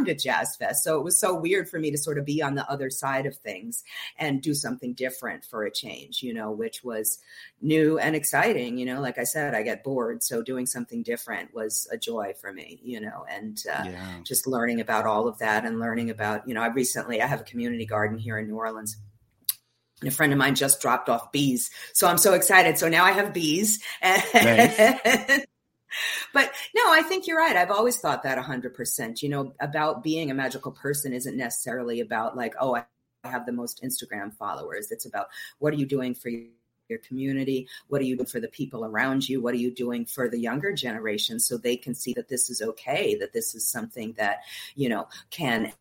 at 0.09 0.19
Jazz 0.19 0.57
Fest. 0.57 0.85
So 0.85 0.99
it 0.99 1.04
was 1.04 1.19
so 1.19 1.35
weird 1.35 1.69
for 1.69 1.78
me 1.78 1.90
to 1.90 1.99
sort 1.99 2.19
of 2.19 2.25
be 2.25 2.40
on 2.43 2.54
the 2.54 2.69
other 2.71 2.90
side 2.90 3.26
of 3.26 3.37
things 3.37 3.83
and 4.19 4.40
do 4.40 4.54
something 4.54 4.95
different 4.95 5.45
for 5.45 5.64
a 5.64 5.71
change, 5.71 6.23
you 6.23 6.33
know, 6.33 6.50
which 6.52 6.85
was 6.85 7.19
new 7.61 7.99
and 7.99 8.14
exciting. 8.14 8.78
You 8.78 8.87
know, 8.87 9.00
like 9.00 9.19
I 9.19 9.25
said, 9.25 9.54
I 9.54 9.62
get 9.62 9.83
bored, 9.85 10.23
so 10.23 10.43
doing 10.43 10.66
something 10.66 11.02
different 11.02 11.52
was 11.54 11.88
a 11.90 11.97
joy 11.99 12.35
for 12.40 12.52
me, 12.52 12.81
you 12.83 13.00
know, 13.00 13.25
and 13.28 13.62
uh, 13.73 13.85
Yeah. 13.87 14.21
just 14.25 14.47
learning 14.47 14.81
about 14.81 15.07
all 15.07 15.26
of 15.28 15.38
that 15.38 15.64
and 15.64 15.81
learning 15.81 16.11
about, 16.11 16.47
you 16.47 16.54
know, 16.54 16.62
I 16.62 16.69
recently 16.69 17.21
I 17.21 17.26
have 17.26 17.40
a 17.40 17.45
community 17.45 17.87
garden 17.87 18.19
here 18.19 18.38
in 18.38 18.47
New 18.47 18.57
Orleans. 18.57 18.97
And 20.00 20.09
a 20.09 20.12
friend 20.14 20.33
of 20.33 20.38
mine 20.38 20.54
just 20.54 20.81
dropped 20.81 21.09
off 21.09 21.33
bees. 21.33 21.71
So 21.95 22.07
I'm 22.09 22.19
so 22.19 22.35
excited. 22.35 22.78
So 22.78 22.88
now 22.88 23.04
I 23.04 23.12
have 23.12 23.33
bees. 23.33 23.81
Nice. 24.02 25.47
But 26.33 26.53
no, 26.75 26.83
I 26.87 27.03
think 27.03 27.27
you're 27.27 27.39
right. 27.39 27.57
I've 27.57 27.71
always 27.71 27.99
thought 27.99 28.23
that 28.23 28.39
100%. 28.39 29.23
You 29.23 29.29
know, 29.29 29.55
about 29.61 30.03
being 30.03 30.31
a 30.31 30.35
magical 30.35 30.73
person 30.73 31.13
isn't 31.13 31.37
necessarily 31.37 32.01
about 32.01 32.37
like, 32.37 32.55
oh, 32.61 32.75
I 32.77 32.85
have 33.25 33.47
the 33.47 33.53
most 33.53 33.83
Instagram 33.83 34.35
followers. 34.35 34.91
It's 34.91 35.07
about 35.07 35.29
what 35.59 35.73
are 35.73 35.77
you 35.77 35.87
doing 35.87 36.15
for 36.15 36.31
your 36.89 36.99
community? 36.99 37.67
What 37.89 38.01
are 38.01 38.05
you 38.05 38.17
doing 38.17 38.27
for 38.27 38.41
the 38.41 38.49
people 38.49 38.85
around 38.85 39.29
you? 39.29 39.41
What 39.41 39.55
are 39.55 39.59
you 39.59 39.71
doing 39.71 40.05
for 40.05 40.29
the 40.29 40.39
younger 40.39 40.73
generation 40.73 41.41
so 41.41 41.57
they 41.57 41.77
can 41.77 41.95
see 41.95 42.13
that 42.15 42.29
this 42.29 42.51
is 42.51 42.61
okay, 42.61 43.15
that 43.17 43.33
this 43.33 43.55
is 43.55 43.67
something 43.67 44.13
that, 44.19 44.41
you 44.75 44.89
know, 44.89 45.09
can 45.31 45.73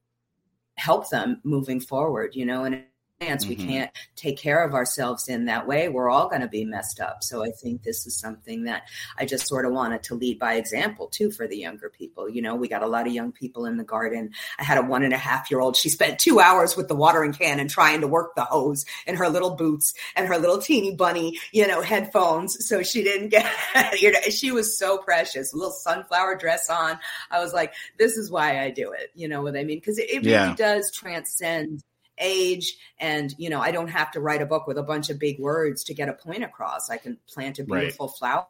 help 0.76 1.10
them 1.10 1.40
moving 1.44 1.80
forward, 1.80 2.36
you 2.36 2.46
know, 2.46 2.64
and 2.64 2.84
mm-hmm. 3.22 3.50
we 3.50 3.56
can't 3.56 3.92
take 4.16 4.38
care 4.38 4.64
of 4.64 4.74
ourselves 4.74 5.28
in 5.28 5.46
that 5.46 5.68
way, 5.68 5.90
we're 5.90 6.10
all 6.10 6.30
going 6.30 6.42
to 6.42 6.48
be 6.48 6.66
messed 6.66 7.00
up. 7.00 7.24
So 7.24 7.44
I 7.44 7.52
think 7.52 7.84
this 7.84 8.06
is 8.06 8.18
something 8.18 8.64
that 8.66 8.84
I 9.18 9.26
just 9.26 9.48
sort 9.48 9.66
of 9.66 9.72
wanted 9.72 10.04
to 10.04 10.16
lead 10.16 10.40
by 10.40 10.56
example 10.56 11.08
too 11.08 11.32
for 11.32 11.48
the 11.48 11.58
younger 11.58 11.90
people. 11.90 12.30
You 12.30 12.42
know, 12.42 12.56
we 12.56 12.68
got 12.68 12.84
a 12.84 12.88
lot 12.88 13.08
of 13.08 13.14
young 13.14 13.32
people 13.32 13.66
in 13.66 13.78
the 13.78 13.84
garden. 13.84 14.32
I 14.60 14.64
had 14.64 14.78
a 14.78 14.82
one 14.82 15.04
and 15.04 15.14
a 15.14 15.18
half 15.18 15.50
year 15.50 15.60
old. 15.60 15.76
She 15.76 15.90
spent 15.90 16.20
two 16.20 16.40
hours 16.40 16.76
with 16.76 16.88
the 16.88 16.96
watering 16.96 17.34
can 17.34 17.60
and 17.60 17.70
trying 17.70 18.02
to 18.02 18.08
work 18.08 18.36
the 18.36 18.44
hose 18.44 18.86
in 19.08 19.16
her 19.16 19.30
little 19.30 19.56
boots 19.56 19.94
and 20.16 20.28
her 20.28 20.38
little 20.38 20.60
teeny 20.60 20.96
bunny, 20.96 21.40
you 21.52 21.68
know, 21.68 21.82
headphones. 21.82 22.66
So 22.66 22.84
she 22.84 23.04
didn't 23.04 23.30
get, 23.30 23.50
you 24.02 24.12
know, 24.12 24.20
she 24.30 24.52
was 24.52 24.78
so 24.78 24.98
precious, 24.98 25.54
a 25.54 25.56
little 25.56 25.72
sunflower 25.72 26.38
dress 26.38 26.70
on. 26.70 27.00
I 27.32 27.40
was 27.40 27.54
like, 27.54 27.74
this 27.98 28.18
is 28.18 28.30
why 28.30 28.62
I 28.62 28.70
do 28.70 28.92
it. 28.92 29.12
You 29.16 29.28
know 29.28 29.42
what 29.42 29.56
I 29.56 29.64
mean? 29.64 29.78
Because 29.78 29.98
it, 29.98 30.10
it 30.10 30.26
really 30.26 30.56
does 30.56 30.92
transcend 30.92 31.84
age 32.20 32.78
and 33.00 33.34
you 33.38 33.50
know 33.50 33.60
i 33.60 33.72
don't 33.72 33.88
have 33.88 34.12
to 34.12 34.20
write 34.20 34.42
a 34.42 34.46
book 34.46 34.68
with 34.68 34.78
a 34.78 34.84
bunch 34.84 35.10
of 35.10 35.18
big 35.20 35.40
words 35.40 35.84
to 35.84 35.94
get 35.94 36.10
a 36.10 36.14
point 36.14 36.44
across. 36.44 36.90
I 36.90 36.98
can 36.98 37.18
plant 37.28 37.60
a 37.60 37.64
beautiful 37.64 38.08
right. 38.08 38.16
flower 38.18 38.48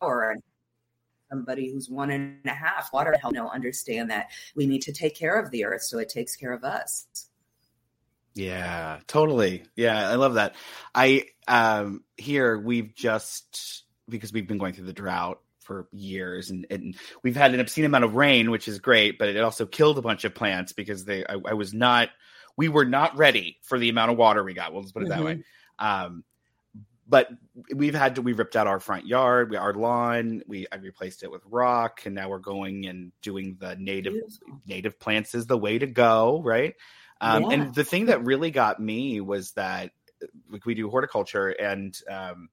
or 0.00 0.36
somebody 1.30 1.70
who's 1.70 1.90
one 1.90 2.10
and 2.10 2.40
a 2.46 2.50
half 2.50 2.92
water 2.92 3.16
help 3.20 3.34
you 3.34 3.40
know 3.40 3.48
understand 3.48 4.10
that 4.10 4.28
we 4.54 4.66
need 4.66 4.82
to 4.82 4.92
take 4.92 5.14
care 5.14 5.38
of 5.38 5.50
the 5.50 5.64
earth 5.64 5.82
so 5.82 5.98
it 5.98 6.08
takes 6.08 6.36
care 6.36 6.52
of 6.52 6.64
us. 6.64 7.06
Yeah 8.34 9.00
totally. 9.06 9.64
Yeah 9.74 10.08
i 10.08 10.14
love 10.14 10.34
that. 10.34 10.54
I 10.94 11.24
um 11.46 12.04
here 12.16 12.58
we've 12.58 12.94
just 12.94 13.84
because 14.08 14.32
we've 14.32 14.48
been 14.48 14.58
going 14.58 14.74
through 14.74 14.86
the 14.86 14.92
drought 14.92 15.40
for 15.68 15.86
years 15.92 16.48
and, 16.48 16.66
and 16.70 16.96
we've 17.22 17.36
had 17.36 17.52
an 17.52 17.60
obscene 17.60 17.84
amount 17.84 18.02
of 18.02 18.16
rain 18.16 18.50
which 18.50 18.66
is 18.66 18.78
great 18.78 19.18
but 19.18 19.28
it 19.28 19.38
also 19.38 19.66
killed 19.66 19.98
a 19.98 20.02
bunch 20.02 20.24
of 20.24 20.34
plants 20.34 20.72
because 20.72 21.04
they 21.04 21.24
I, 21.26 21.36
I 21.44 21.52
was 21.52 21.74
not 21.74 22.08
we 22.56 22.70
were 22.70 22.86
not 22.86 23.18
ready 23.18 23.58
for 23.62 23.78
the 23.78 23.90
amount 23.90 24.10
of 24.10 24.16
water 24.16 24.42
we 24.42 24.54
got 24.54 24.72
we'll 24.72 24.80
just 24.80 24.94
put 24.94 25.02
it 25.02 25.10
mm-hmm. 25.10 25.18
that 25.18 25.24
way 25.24 25.34
mm-hmm. 25.34 26.06
um, 26.06 26.24
but 27.06 27.28
we've 27.74 27.94
had 27.94 28.14
to 28.14 28.22
we 28.22 28.32
ripped 28.32 28.56
out 28.56 28.66
our 28.66 28.80
front 28.80 29.06
yard 29.06 29.50
we 29.50 29.58
our 29.58 29.74
lawn 29.74 30.42
we 30.46 30.66
i 30.72 30.76
replaced 30.76 31.22
it 31.22 31.30
with 31.30 31.42
rock 31.44 32.00
and 32.06 32.14
now 32.14 32.30
we're 32.30 32.38
going 32.38 32.86
and 32.86 33.12
doing 33.20 33.58
the 33.60 33.76
native 33.76 34.14
Beautiful. 34.14 34.60
native 34.66 34.98
plants 34.98 35.34
is 35.34 35.46
the 35.46 35.58
way 35.58 35.78
to 35.78 35.86
go 35.86 36.40
right 36.42 36.74
um, 37.20 37.42
yeah. 37.42 37.50
and 37.50 37.74
the 37.74 37.84
thing 37.84 38.06
that 38.06 38.24
really 38.24 38.50
got 38.50 38.80
me 38.80 39.20
was 39.20 39.52
that 39.52 39.90
like 40.50 40.64
we 40.64 40.74
do 40.74 40.88
horticulture 40.88 41.48
and 41.50 41.94
um, 42.08 42.48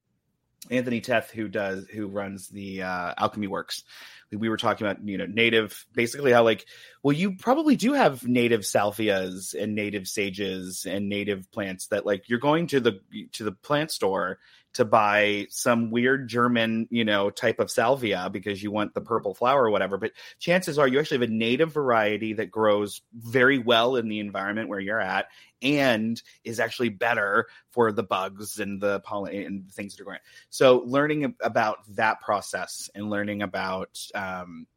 Anthony 0.70 1.02
Teth, 1.02 1.32
who 1.32 1.48
does 1.48 1.88
who 1.88 2.08
runs 2.08 2.48
the 2.48 2.84
uh, 2.84 3.14
Alchemy 3.18 3.48
Works, 3.48 3.84
we 4.32 4.50
were 4.50 4.58
talking 4.58 4.86
about 4.86 5.08
you 5.08 5.18
know 5.18 5.26
native, 5.26 5.86
basically 5.94 6.32
how 6.32 6.44
like 6.44 6.66
well 7.04 7.16
you 7.16 7.36
probably 7.36 7.76
do 7.76 7.94
have 7.94 8.28
native 8.28 8.62
salvias 8.62 9.54
and 9.54 9.76
native 9.76 10.08
sages 10.08 10.86
and 10.90 11.10
native 11.10 11.52
plants 11.52 11.88
that 11.88 12.06
like 12.06 12.30
you're 12.30 12.40
going 12.40 12.68
to 12.68 12.80
the 12.80 13.00
to 13.34 13.44
the 13.44 13.52
plant 13.52 13.92
store 13.92 14.40
to 14.76 14.84
buy 14.84 15.48
some 15.50 15.90
weird 15.90 16.28
German, 16.28 16.88
you 16.92 17.06
know, 17.06 17.30
type 17.30 17.60
of 17.60 17.72
salvia 17.72 18.30
because 18.30 18.62
you 18.62 18.72
want 18.72 18.94
the 18.94 19.02
purple 19.02 19.34
flower 19.34 19.64
or 19.64 19.70
whatever. 19.70 19.98
But 19.98 20.12
chances 20.38 20.78
are 20.78 20.88
you 20.88 21.00
actually 21.00 21.20
have 21.20 21.30
a 21.30 21.34
native 21.34 21.74
variety 21.74 22.34
that 22.34 22.52
grows 22.52 23.02
very 23.14 23.58
well 23.58 23.96
in 23.96 24.10
the 24.10 24.20
environment 24.20 24.68
where 24.68 24.82
you're 24.82 25.00
at 25.00 25.28
and 25.62 26.22
is 26.44 26.60
actually 26.60 26.90
better 26.90 27.48
for 27.72 27.94
the 27.94 28.04
bugs 28.04 28.60
and 28.60 28.82
the 28.82 29.00
pollen 29.00 29.34
and 29.34 29.72
things 29.72 29.96
that 29.96 30.06
are. 30.06 30.12
On. 30.12 30.20
So 30.50 30.84
learning 30.86 31.36
about 31.42 31.78
that 31.96 32.20
process 32.20 32.90
and 32.94 33.10
learning 33.10 33.44
about, 33.44 33.98
um, 34.14 34.68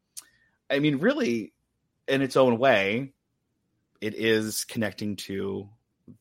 I 0.70 0.78
mean, 0.78 0.98
really, 0.98 1.52
in 2.06 2.22
its 2.22 2.36
own 2.36 2.58
way, 2.58 3.12
it 4.00 4.14
is 4.14 4.64
connecting 4.64 5.16
to 5.16 5.68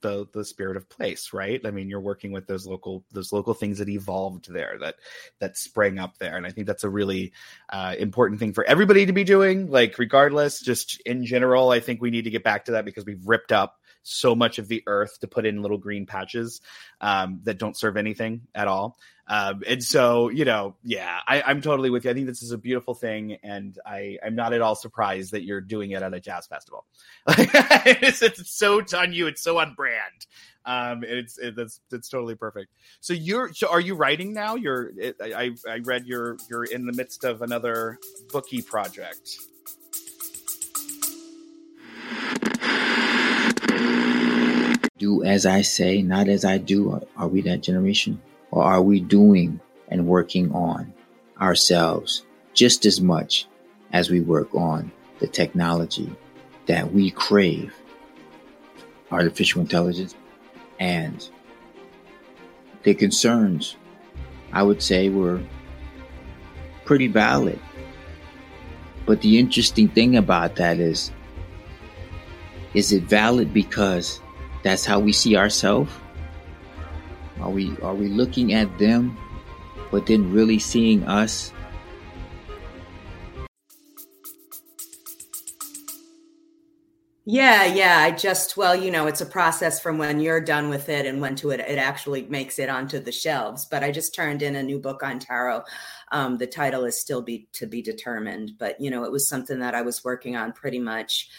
the 0.01 0.27
the 0.33 0.45
spirit 0.45 0.77
of 0.77 0.89
place 0.89 1.31
right? 1.33 1.61
I 1.65 1.71
mean 1.71 1.89
you're 1.89 1.99
working 1.99 2.31
with 2.31 2.47
those 2.47 2.65
local 2.65 3.03
those 3.11 3.31
local 3.31 3.53
things 3.53 3.79
that 3.79 3.89
evolved 3.89 4.51
there 4.51 4.77
that 4.81 4.95
that 5.39 5.57
sprang 5.57 5.99
up 5.99 6.17
there. 6.17 6.37
And 6.37 6.45
i 6.45 6.51
think 6.51 6.67
that's 6.67 6.83
a 6.83 6.89
really 6.89 7.33
uh, 7.69 7.95
important 7.97 8.39
thing 8.39 8.53
for 8.53 8.63
everybody 8.63 9.05
to 9.05 9.13
be 9.13 9.23
doing. 9.23 9.69
Like 9.69 9.97
regardless 9.97 10.59
just 10.59 11.01
in 11.05 11.25
general 11.25 11.69
i 11.69 11.79
think 11.79 12.01
we 12.01 12.11
need 12.11 12.23
to 12.23 12.29
get 12.29 12.43
back 12.43 12.65
to 12.65 12.73
that 12.73 12.85
because 12.85 13.05
we've 13.05 13.25
ripped 13.25 13.51
up 13.51 13.79
so 14.07 14.35
much 14.35 14.59
of 14.59 14.67
the 14.67 14.83
earth 14.87 15.19
to 15.19 15.27
put 15.27 15.45
in 15.45 15.61
little 15.61 15.77
green 15.77 16.05
patches 16.05 16.61
um, 17.01 17.41
that 17.43 17.59
don't 17.59 17.77
serve 17.77 17.97
anything 17.97 18.41
at 18.55 18.67
all. 18.67 18.97
Um, 19.29 19.63
and 19.67 19.83
so, 19.83 20.29
you 20.29 20.45
know, 20.45 20.75
yeah, 20.83 21.19
I, 21.27 21.51
am 21.51 21.61
totally 21.61 21.89
with 21.89 22.05
you. 22.05 22.11
I 22.11 22.13
think 22.13 22.27
this 22.27 22.41
is 22.41 22.51
a 22.51 22.57
beautiful 22.57 22.93
thing, 22.93 23.37
and 23.43 23.77
I, 23.85 24.17
I'm 24.25 24.35
not 24.35 24.53
at 24.53 24.61
all 24.61 24.75
surprised 24.75 25.33
that 25.33 25.43
you're 25.43 25.59
doing 25.59 25.91
it 25.91 26.01
at 26.01 26.13
a 26.13 26.19
jazz 26.19 26.47
festival. 26.47 26.85
it's, 27.27 28.21
it's, 28.21 28.49
so 28.49 28.81
on 28.95 29.11
you. 29.11 29.27
It's 29.27 29.41
so 29.41 29.59
on 29.59 29.73
brand. 29.73 30.25
Um, 30.65 31.03
it's 31.03 31.37
it, 31.37 31.55
that's 31.55 31.79
that's 31.89 32.09
totally 32.09 32.35
perfect. 32.35 32.73
So 32.99 33.13
you're 33.13 33.53
so 33.53 33.69
are 33.69 33.79
you 33.79 33.95
writing 33.95 34.33
now? 34.33 34.55
You're 34.55 34.91
it, 34.97 35.15
I 35.21 35.51
I 35.65 35.77
read 35.77 36.05
you're 36.05 36.35
you're 36.49 36.65
in 36.65 36.85
the 36.85 36.91
midst 36.91 37.23
of 37.23 37.41
another 37.41 37.97
bookie 38.33 38.61
project. 38.61 39.39
Do 44.97 45.23
as 45.23 45.45
I 45.45 45.61
say, 45.61 46.01
not 46.01 46.27
as 46.27 46.43
I 46.45 46.57
do? 46.57 47.05
Are 47.15 47.27
we 47.27 47.41
that 47.41 47.61
generation? 47.61 48.21
Or 48.51 48.63
are 48.63 48.81
we 48.81 48.99
doing 48.99 49.59
and 49.89 50.07
working 50.07 50.51
on 50.51 50.93
ourselves 51.39 52.25
just 52.53 52.85
as 52.85 52.99
much 52.99 53.47
as 53.93 54.09
we 54.09 54.21
work 54.21 54.53
on 54.55 54.91
the 55.19 55.27
technology 55.27 56.09
that 56.65 56.93
we 56.93 57.11
crave? 57.11 57.73
Artificial 59.11 59.61
intelligence 59.61 60.15
and 60.79 61.29
the 62.83 62.93
concerns, 62.93 63.75
I 64.51 64.63
would 64.63 64.81
say, 64.81 65.09
were 65.09 65.41
pretty 66.85 67.07
valid. 67.07 67.59
But 69.05 69.21
the 69.21 69.39
interesting 69.39 69.87
thing 69.87 70.17
about 70.17 70.55
that 70.57 70.79
is, 70.79 71.11
is 72.73 72.91
it 72.91 73.03
valid 73.03 73.53
because 73.53 74.21
that's 74.67 74.85
how 74.85 74.99
we 74.99 75.13
see 75.13 75.37
ourselves? 75.37 75.89
Are 77.39 77.49
we 77.49 77.77
are 77.81 77.95
we 77.95 78.07
looking 78.09 78.53
at 78.53 78.77
them 78.77 79.17
but 79.91 80.05
then 80.05 80.33
really 80.33 80.59
seeing 80.59 81.03
us? 81.05 81.53
Yeah, 87.29 87.65
yeah. 87.65 87.99
I 87.99 88.11
just, 88.11 88.55
well, 88.55 88.73
you 88.73 88.89
know, 88.89 89.05
it's 89.07 89.19
a 89.19 89.25
process 89.25 89.81
from 89.81 89.97
when 89.97 90.21
you're 90.21 90.39
done 90.39 90.69
with 90.69 90.87
it 90.87 91.05
and 91.05 91.19
when 91.19 91.35
to 91.35 91.49
it, 91.49 91.59
it 91.59 91.77
actually 91.77 92.23
makes 92.23 92.57
it 92.57 92.69
onto 92.69 92.99
the 92.99 93.11
shelves. 93.11 93.67
But 93.69 93.83
I 93.83 93.91
just 93.91 94.15
turned 94.15 94.41
in 94.41 94.55
a 94.55 94.63
new 94.63 94.79
book 94.79 95.03
on 95.03 95.19
tarot. 95.19 95.63
Um, 96.13 96.37
the 96.37 96.47
title 96.47 96.85
is 96.85 97.01
still 97.01 97.21
be 97.21 97.49
to 97.53 97.67
be 97.67 97.81
determined, 97.81 98.53
but 98.57 98.79
you 98.79 98.89
know, 98.89 99.03
it 99.03 99.11
was 99.11 99.27
something 99.27 99.59
that 99.59 99.75
I 99.75 99.81
was 99.81 100.05
working 100.05 100.37
on 100.37 100.53
pretty 100.53 100.79
much 100.79 101.29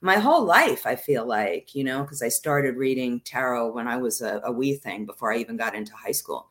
my 0.00 0.16
whole 0.16 0.44
life, 0.44 0.86
I 0.86 0.96
feel 0.96 1.26
like, 1.26 1.74
you 1.74 1.84
know, 1.84 2.02
because 2.02 2.22
I 2.22 2.28
started 2.28 2.76
reading 2.76 3.20
tarot 3.20 3.72
when 3.72 3.88
I 3.88 3.96
was 3.96 4.20
a, 4.20 4.40
a 4.44 4.52
wee 4.52 4.74
thing 4.74 5.06
before 5.06 5.32
I 5.32 5.38
even 5.38 5.56
got 5.56 5.74
into 5.74 5.92
high 5.94 6.12
school 6.12 6.48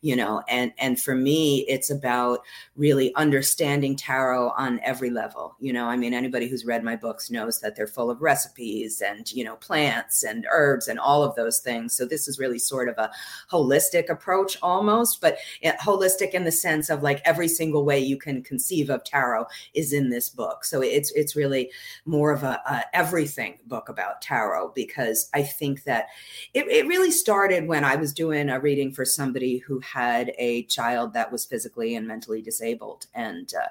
you 0.00 0.14
know 0.14 0.40
and 0.48 0.72
and 0.78 1.00
for 1.00 1.16
me 1.16 1.64
it's 1.66 1.90
about 1.90 2.44
really 2.76 3.12
understanding 3.16 3.96
tarot 3.96 4.50
on 4.50 4.78
every 4.84 5.10
level 5.10 5.56
you 5.58 5.72
know 5.72 5.86
i 5.86 5.96
mean 5.96 6.14
anybody 6.14 6.46
who's 6.46 6.64
read 6.64 6.84
my 6.84 6.94
books 6.94 7.32
knows 7.32 7.58
that 7.58 7.74
they're 7.74 7.88
full 7.88 8.08
of 8.08 8.22
recipes 8.22 9.02
and 9.04 9.32
you 9.32 9.42
know 9.42 9.56
plants 9.56 10.22
and 10.22 10.46
herbs 10.50 10.88
and 10.88 10.98
all 10.98 11.22
of 11.22 11.34
those 11.34 11.60
things. 11.60 11.94
So 11.94 12.04
this 12.04 12.28
is 12.28 12.38
really 12.38 12.58
sort 12.58 12.88
of 12.88 12.96
a 12.98 13.10
holistic 13.50 14.08
approach 14.08 14.56
almost 14.62 15.20
but 15.20 15.38
holistic 15.64 16.30
in 16.30 16.44
the 16.44 16.52
sense 16.52 16.90
of 16.90 17.02
like 17.02 17.20
every 17.24 17.48
single 17.48 17.84
way 17.84 17.98
you 17.98 18.16
can 18.16 18.42
conceive 18.42 18.90
of 18.90 19.04
tarot 19.04 19.46
is 19.74 19.92
in 19.92 20.10
this 20.10 20.28
book. 20.28 20.64
So 20.64 20.82
it's 20.82 21.12
it's 21.12 21.36
really 21.36 21.70
more 22.04 22.32
of 22.32 22.42
a, 22.42 22.60
a 22.66 22.87
everything 22.92 23.58
book 23.66 23.88
about 23.88 24.22
tarot 24.22 24.72
because 24.74 25.28
i 25.34 25.42
think 25.42 25.84
that 25.84 26.06
it, 26.54 26.66
it 26.68 26.86
really 26.86 27.10
started 27.10 27.66
when 27.66 27.84
i 27.84 27.96
was 27.96 28.12
doing 28.12 28.48
a 28.48 28.60
reading 28.60 28.92
for 28.92 29.04
somebody 29.04 29.58
who 29.58 29.80
had 29.80 30.32
a 30.38 30.62
child 30.64 31.12
that 31.12 31.32
was 31.32 31.44
physically 31.44 31.94
and 31.94 32.06
mentally 32.06 32.42
disabled. 32.42 33.06
And 33.14 33.52
uh, 33.54 33.68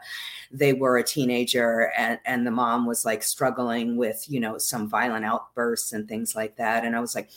they 0.52 0.74
were 0.74 0.98
a 0.98 1.04
teenager 1.04 1.92
and, 1.98 2.20
and 2.26 2.46
the 2.46 2.52
mom 2.52 2.86
was 2.86 3.06
like 3.06 3.24
struggling 3.24 3.98
with 3.98 4.26
you 4.30 4.40
know 4.40 4.58
some 4.58 4.88
violent 4.88 5.26
outbursts 5.26 5.94
and 5.94 6.08
things 6.08 6.36
like 6.36 6.58
that. 6.58 6.84
And 6.86 6.96
i 6.96 7.00
was 7.00 7.16
like 7.16 7.30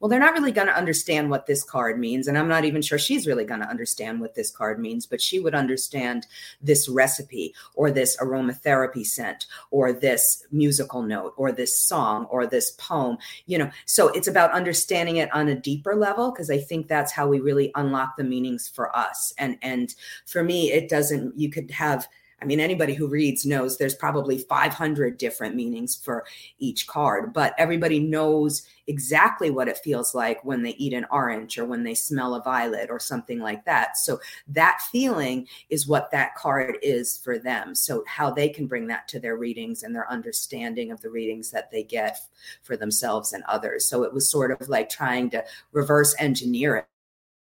well 0.00 0.08
they're 0.08 0.18
not 0.18 0.34
really 0.34 0.52
going 0.52 0.66
to 0.66 0.76
understand 0.76 1.30
what 1.30 1.46
this 1.46 1.64
card 1.64 1.98
means. 1.98 2.28
And 2.28 2.38
i'm 2.38 2.48
not 2.48 2.64
even 2.64 2.82
sure 2.82 2.98
she's 2.98 3.26
really 3.26 3.44
going 3.44 3.60
to 3.60 3.68
understand 3.68 4.20
what 4.20 4.34
this 4.34 4.50
card 4.50 4.78
means 4.78 5.06
but 5.06 5.20
she 5.20 5.38
would 5.40 5.54
understand 5.54 6.26
this 6.60 6.88
recipe 6.88 7.54
or 7.74 7.90
this 7.90 8.16
aromatherapy 8.18 9.04
scent 9.04 9.46
or 9.70 9.92
this 9.92 10.46
musical 10.50 11.02
note 11.02 11.23
note 11.24 11.34
or 11.36 11.52
this 11.52 11.78
song 11.78 12.26
or 12.30 12.46
this 12.46 12.72
poem 12.72 13.18
you 13.46 13.58
know? 13.58 13.70
So 13.86 14.08
it's 14.08 14.28
about 14.28 14.52
understanding 14.52 15.16
it 15.16 15.32
on 15.34 15.48
a 15.48 15.54
deeper 15.54 15.94
level 15.94 16.30
because 16.30 16.50
i 16.50 16.58
think 16.58 16.88
that's 16.88 17.12
how 17.12 17.26
we 17.26 17.40
really 17.40 17.70
unlock 17.74 18.16
the 18.16 18.24
meanings 18.24 18.68
for 18.68 18.94
us. 18.96 19.32
And 19.38 19.58
and 19.62 19.94
for 20.26 20.42
me 20.42 20.72
it 20.72 20.88
doesn't 20.88 21.38
you 21.38 21.50
could 21.50 21.70
have 21.70 22.08
I 22.42 22.44
mean, 22.44 22.60
anybody 22.60 22.94
who 22.94 23.06
reads 23.06 23.46
knows 23.46 23.76
there's 23.76 23.94
probably 23.94 24.38
500 24.38 25.18
different 25.18 25.54
meanings 25.54 25.96
for 25.96 26.24
each 26.58 26.86
card, 26.86 27.32
but 27.32 27.54
everybody 27.58 27.98
knows 27.98 28.66
exactly 28.86 29.50
what 29.50 29.68
it 29.68 29.78
feels 29.78 30.14
like 30.14 30.44
when 30.44 30.62
they 30.62 30.70
eat 30.72 30.92
an 30.92 31.06
orange 31.10 31.58
or 31.58 31.64
when 31.64 31.84
they 31.84 31.94
smell 31.94 32.34
a 32.34 32.42
violet 32.42 32.90
or 32.90 33.00
something 33.00 33.38
like 33.38 33.64
that. 33.64 33.96
So 33.96 34.20
that 34.48 34.82
feeling 34.92 35.48
is 35.70 35.86
what 35.86 36.10
that 36.10 36.34
card 36.34 36.76
is 36.82 37.16
for 37.18 37.38
them. 37.38 37.74
So 37.74 38.04
how 38.06 38.30
they 38.30 38.48
can 38.48 38.66
bring 38.66 38.86
that 38.88 39.08
to 39.08 39.20
their 39.20 39.36
readings 39.36 39.82
and 39.82 39.94
their 39.94 40.10
understanding 40.10 40.90
of 40.90 41.00
the 41.00 41.10
readings 41.10 41.50
that 41.50 41.70
they 41.70 41.82
get 41.82 42.18
for 42.62 42.76
themselves 42.76 43.32
and 43.32 43.42
others. 43.44 43.86
So 43.86 44.02
it 44.02 44.12
was 44.12 44.28
sort 44.28 44.50
of 44.50 44.68
like 44.68 44.90
trying 44.90 45.30
to 45.30 45.44
reverse 45.72 46.14
engineer 46.18 46.86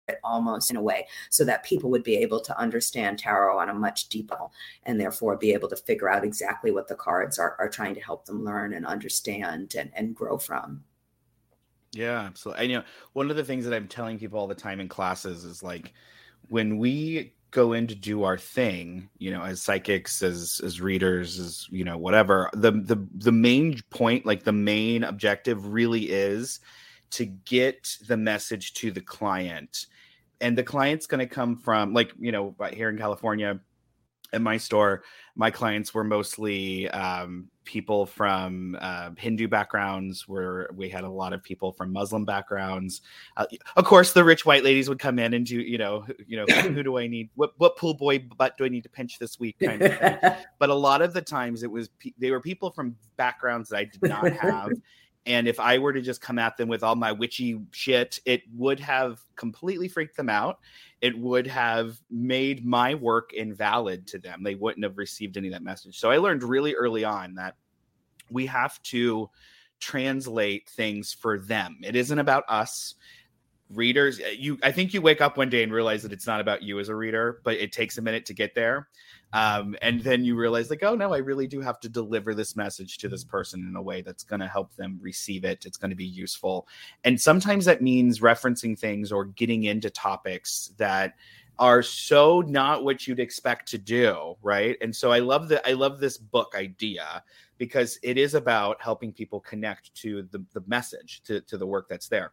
it 0.08 0.20
almost 0.22 0.70
in 0.70 0.76
a 0.76 0.82
way 0.82 1.06
so 1.30 1.44
that 1.44 1.64
people 1.64 1.90
would 1.90 2.02
be 2.02 2.16
able 2.16 2.40
to 2.40 2.58
understand 2.58 3.18
tarot 3.18 3.58
on 3.58 3.70
a 3.70 3.74
much 3.74 4.08
deeper 4.08 4.34
level 4.34 4.52
and 4.84 5.00
therefore 5.00 5.36
be 5.36 5.52
able 5.52 5.68
to 5.68 5.76
figure 5.76 6.08
out 6.08 6.24
exactly 6.24 6.70
what 6.70 6.88
the 6.88 6.94
cards 6.94 7.38
are, 7.38 7.56
are 7.58 7.68
trying 7.68 7.94
to 7.94 8.00
help 8.00 8.24
them 8.26 8.44
learn 8.44 8.74
and 8.74 8.86
understand 8.86 9.74
and, 9.74 9.90
and 9.94 10.14
grow 10.14 10.38
from. 10.38 10.82
Yeah 11.92 12.20
absolutely. 12.20 12.64
I 12.64 12.66
know 12.66 12.84
one 13.12 13.30
of 13.30 13.36
the 13.36 13.44
things 13.44 13.64
that 13.64 13.74
i'm 13.74 13.86
telling 13.86 14.18
people 14.18 14.38
all 14.38 14.48
the 14.48 14.54
time 14.54 14.80
in 14.80 14.88
classes 14.88 15.44
is 15.44 15.62
like 15.62 15.92
when 16.48 16.78
we 16.78 17.34
go 17.52 17.72
in 17.72 17.86
to 17.86 17.94
do 17.94 18.24
our 18.24 18.36
thing 18.36 19.08
you 19.18 19.30
know 19.30 19.42
as 19.42 19.62
psychics 19.62 20.20
as 20.20 20.60
as 20.64 20.80
readers 20.80 21.38
as 21.38 21.68
you 21.70 21.84
know 21.84 21.96
whatever 21.96 22.50
the 22.52 22.72
the 22.72 22.96
the 23.14 23.30
main 23.30 23.80
point 23.90 24.26
like 24.26 24.42
the 24.42 24.52
main 24.52 25.04
objective 25.04 25.72
really 25.72 26.10
is 26.10 26.58
to 27.10 27.26
get 27.26 27.96
the 28.08 28.16
message 28.16 28.74
to 28.74 28.90
the 28.90 29.00
client 29.00 29.86
and 30.40 30.56
the 30.58 30.62
client's 30.62 31.06
going 31.06 31.20
to 31.20 31.26
come 31.26 31.56
from 31.56 31.92
like 31.92 32.12
you 32.18 32.32
know 32.32 32.54
here 32.72 32.88
in 32.88 32.98
california 32.98 33.58
at 34.32 34.42
my 34.42 34.56
store 34.56 35.02
my 35.36 35.50
clients 35.50 35.92
were 35.94 36.04
mostly 36.04 36.88
um, 36.90 37.48
people 37.64 38.04
from 38.04 38.76
uh, 38.80 39.10
hindu 39.16 39.46
backgrounds 39.48 40.26
where 40.28 40.68
we 40.74 40.88
had 40.88 41.04
a 41.04 41.08
lot 41.08 41.32
of 41.32 41.42
people 41.42 41.72
from 41.72 41.92
muslim 41.92 42.24
backgrounds 42.24 43.00
uh, 43.36 43.46
of 43.76 43.84
course 43.84 44.12
the 44.12 44.24
rich 44.24 44.44
white 44.44 44.64
ladies 44.64 44.88
would 44.88 44.98
come 44.98 45.18
in 45.18 45.34
and 45.34 45.46
do 45.46 45.56
you 45.60 45.78
know 45.78 46.04
you 46.26 46.36
know 46.36 46.44
who 46.62 46.82
do 46.82 46.98
i 46.98 47.06
need 47.06 47.30
what 47.36 47.52
what 47.58 47.76
pool 47.76 47.94
boy 47.94 48.18
butt 48.36 48.56
do 48.58 48.64
i 48.64 48.68
need 48.68 48.82
to 48.82 48.88
pinch 48.88 49.18
this 49.18 49.38
week 49.38 49.56
kind 49.62 49.80
of 49.82 49.98
thing. 49.98 50.18
but 50.58 50.68
a 50.68 50.74
lot 50.74 51.00
of 51.00 51.12
the 51.14 51.22
times 51.22 51.62
it 51.62 51.70
was 51.70 51.88
they 52.18 52.30
were 52.30 52.40
people 52.40 52.70
from 52.70 52.96
backgrounds 53.16 53.68
that 53.68 53.76
i 53.76 53.84
did 53.84 54.02
not 54.02 54.30
have 54.32 54.70
and 55.26 55.48
if 55.48 55.58
I 55.58 55.78
were 55.78 55.92
to 55.92 56.02
just 56.02 56.20
come 56.20 56.38
at 56.38 56.56
them 56.56 56.68
with 56.68 56.82
all 56.82 56.96
my 56.96 57.12
witchy 57.12 57.60
shit, 57.70 58.18
it 58.26 58.42
would 58.54 58.78
have 58.80 59.20
completely 59.36 59.88
freaked 59.88 60.16
them 60.16 60.28
out. 60.28 60.58
It 61.00 61.18
would 61.18 61.46
have 61.46 61.98
made 62.10 62.64
my 62.64 62.94
work 62.94 63.32
invalid 63.32 64.06
to 64.08 64.18
them. 64.18 64.42
They 64.42 64.54
wouldn't 64.54 64.84
have 64.84 64.98
received 64.98 65.36
any 65.36 65.48
of 65.48 65.52
that 65.54 65.62
message. 65.62 65.98
So 65.98 66.10
I 66.10 66.18
learned 66.18 66.42
really 66.42 66.74
early 66.74 67.04
on 67.04 67.34
that 67.36 67.56
we 68.30 68.46
have 68.46 68.82
to 68.82 69.30
translate 69.80 70.68
things 70.68 71.12
for 71.12 71.38
them. 71.38 71.78
It 71.82 71.96
isn't 71.96 72.18
about 72.18 72.44
us 72.48 72.94
readers 73.70 74.20
you 74.36 74.58
i 74.62 74.70
think 74.70 74.92
you 74.92 75.00
wake 75.00 75.22
up 75.22 75.38
one 75.38 75.48
day 75.48 75.62
and 75.62 75.72
realize 75.72 76.02
that 76.02 76.12
it's 76.12 76.26
not 76.26 76.38
about 76.38 76.62
you 76.62 76.78
as 76.78 76.90
a 76.90 76.94
reader 76.94 77.40
but 77.44 77.56
it 77.56 77.72
takes 77.72 77.96
a 77.96 78.02
minute 78.02 78.26
to 78.26 78.34
get 78.34 78.54
there 78.54 78.88
um, 79.34 79.76
and 79.82 80.00
then 80.00 80.24
you 80.24 80.36
realize 80.36 80.70
like 80.70 80.82
oh 80.82 80.94
no 80.94 81.12
i 81.12 81.18
really 81.18 81.46
do 81.46 81.60
have 81.60 81.80
to 81.80 81.88
deliver 81.88 82.34
this 82.34 82.56
message 82.56 82.96
to 82.98 83.08
this 83.08 83.24
person 83.24 83.66
in 83.68 83.76
a 83.76 83.82
way 83.82 84.00
that's 84.00 84.24
going 84.24 84.40
to 84.40 84.48
help 84.48 84.74
them 84.76 84.98
receive 85.00 85.44
it. 85.44 85.66
It's 85.66 85.76
going 85.76 85.90
to 85.90 85.96
be 85.96 86.04
useful. 86.04 86.66
And 87.04 87.20
sometimes 87.20 87.64
that 87.64 87.82
means 87.82 88.20
referencing 88.20 88.78
things 88.78 89.12
or 89.12 89.26
getting 89.26 89.64
into 89.64 89.90
topics 89.90 90.72
that 90.78 91.14
are 91.58 91.82
so 91.82 92.40
not 92.40 92.84
what 92.84 93.06
you'd 93.06 93.20
expect 93.20 93.68
to 93.68 93.78
do 93.78 94.34
right? 94.42 94.76
And 94.80 94.94
so 94.94 95.12
i 95.12 95.20
love 95.20 95.48
that 95.48 95.66
i 95.68 95.72
love 95.72 96.00
this 96.00 96.18
book 96.18 96.54
idea 96.56 97.22
because 97.58 97.98
it 98.02 98.18
is 98.18 98.34
about 98.34 98.82
helping 98.82 99.12
people 99.12 99.40
connect 99.40 99.94
to 99.94 100.22
the, 100.32 100.44
the 100.52 100.62
message 100.66 101.22
to, 101.24 101.40
to 101.42 101.56
the 101.56 101.66
work 101.66 101.88
that's 101.88 102.08
there 102.08 102.32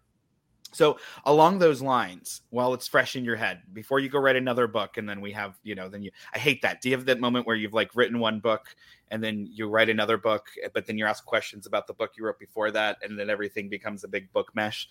so 0.73 0.97
along 1.25 1.59
those 1.59 1.81
lines, 1.81 2.41
while 2.49 2.73
it's 2.73 2.87
fresh 2.87 3.15
in 3.15 3.25
your 3.25 3.35
head, 3.35 3.61
before 3.73 3.99
you 3.99 4.09
go 4.09 4.19
write 4.19 4.35
another 4.35 4.67
book, 4.67 4.97
and 4.97 5.07
then 5.07 5.21
we 5.21 5.31
have, 5.33 5.57
you 5.63 5.75
know, 5.75 5.89
then 5.89 6.01
you 6.01 6.11
I 6.33 6.39
hate 6.39 6.61
that. 6.61 6.81
Do 6.81 6.89
you 6.89 6.95
have 6.95 7.05
that 7.05 7.19
moment 7.19 7.45
where 7.45 7.55
you've 7.55 7.73
like 7.73 7.95
written 7.95 8.19
one 8.19 8.39
book 8.39 8.75
and 9.09 9.23
then 9.23 9.47
you 9.51 9.67
write 9.67 9.89
another 9.89 10.17
book, 10.17 10.47
but 10.73 10.85
then 10.85 10.97
you're 10.97 11.07
asked 11.07 11.25
questions 11.25 11.65
about 11.65 11.87
the 11.87 11.93
book 11.93 12.11
you 12.17 12.25
wrote 12.25 12.39
before 12.39 12.71
that, 12.71 12.97
and 13.01 13.19
then 13.19 13.29
everything 13.29 13.69
becomes 13.69 14.03
a 14.03 14.07
big 14.07 14.31
book 14.31 14.51
mesh? 14.55 14.87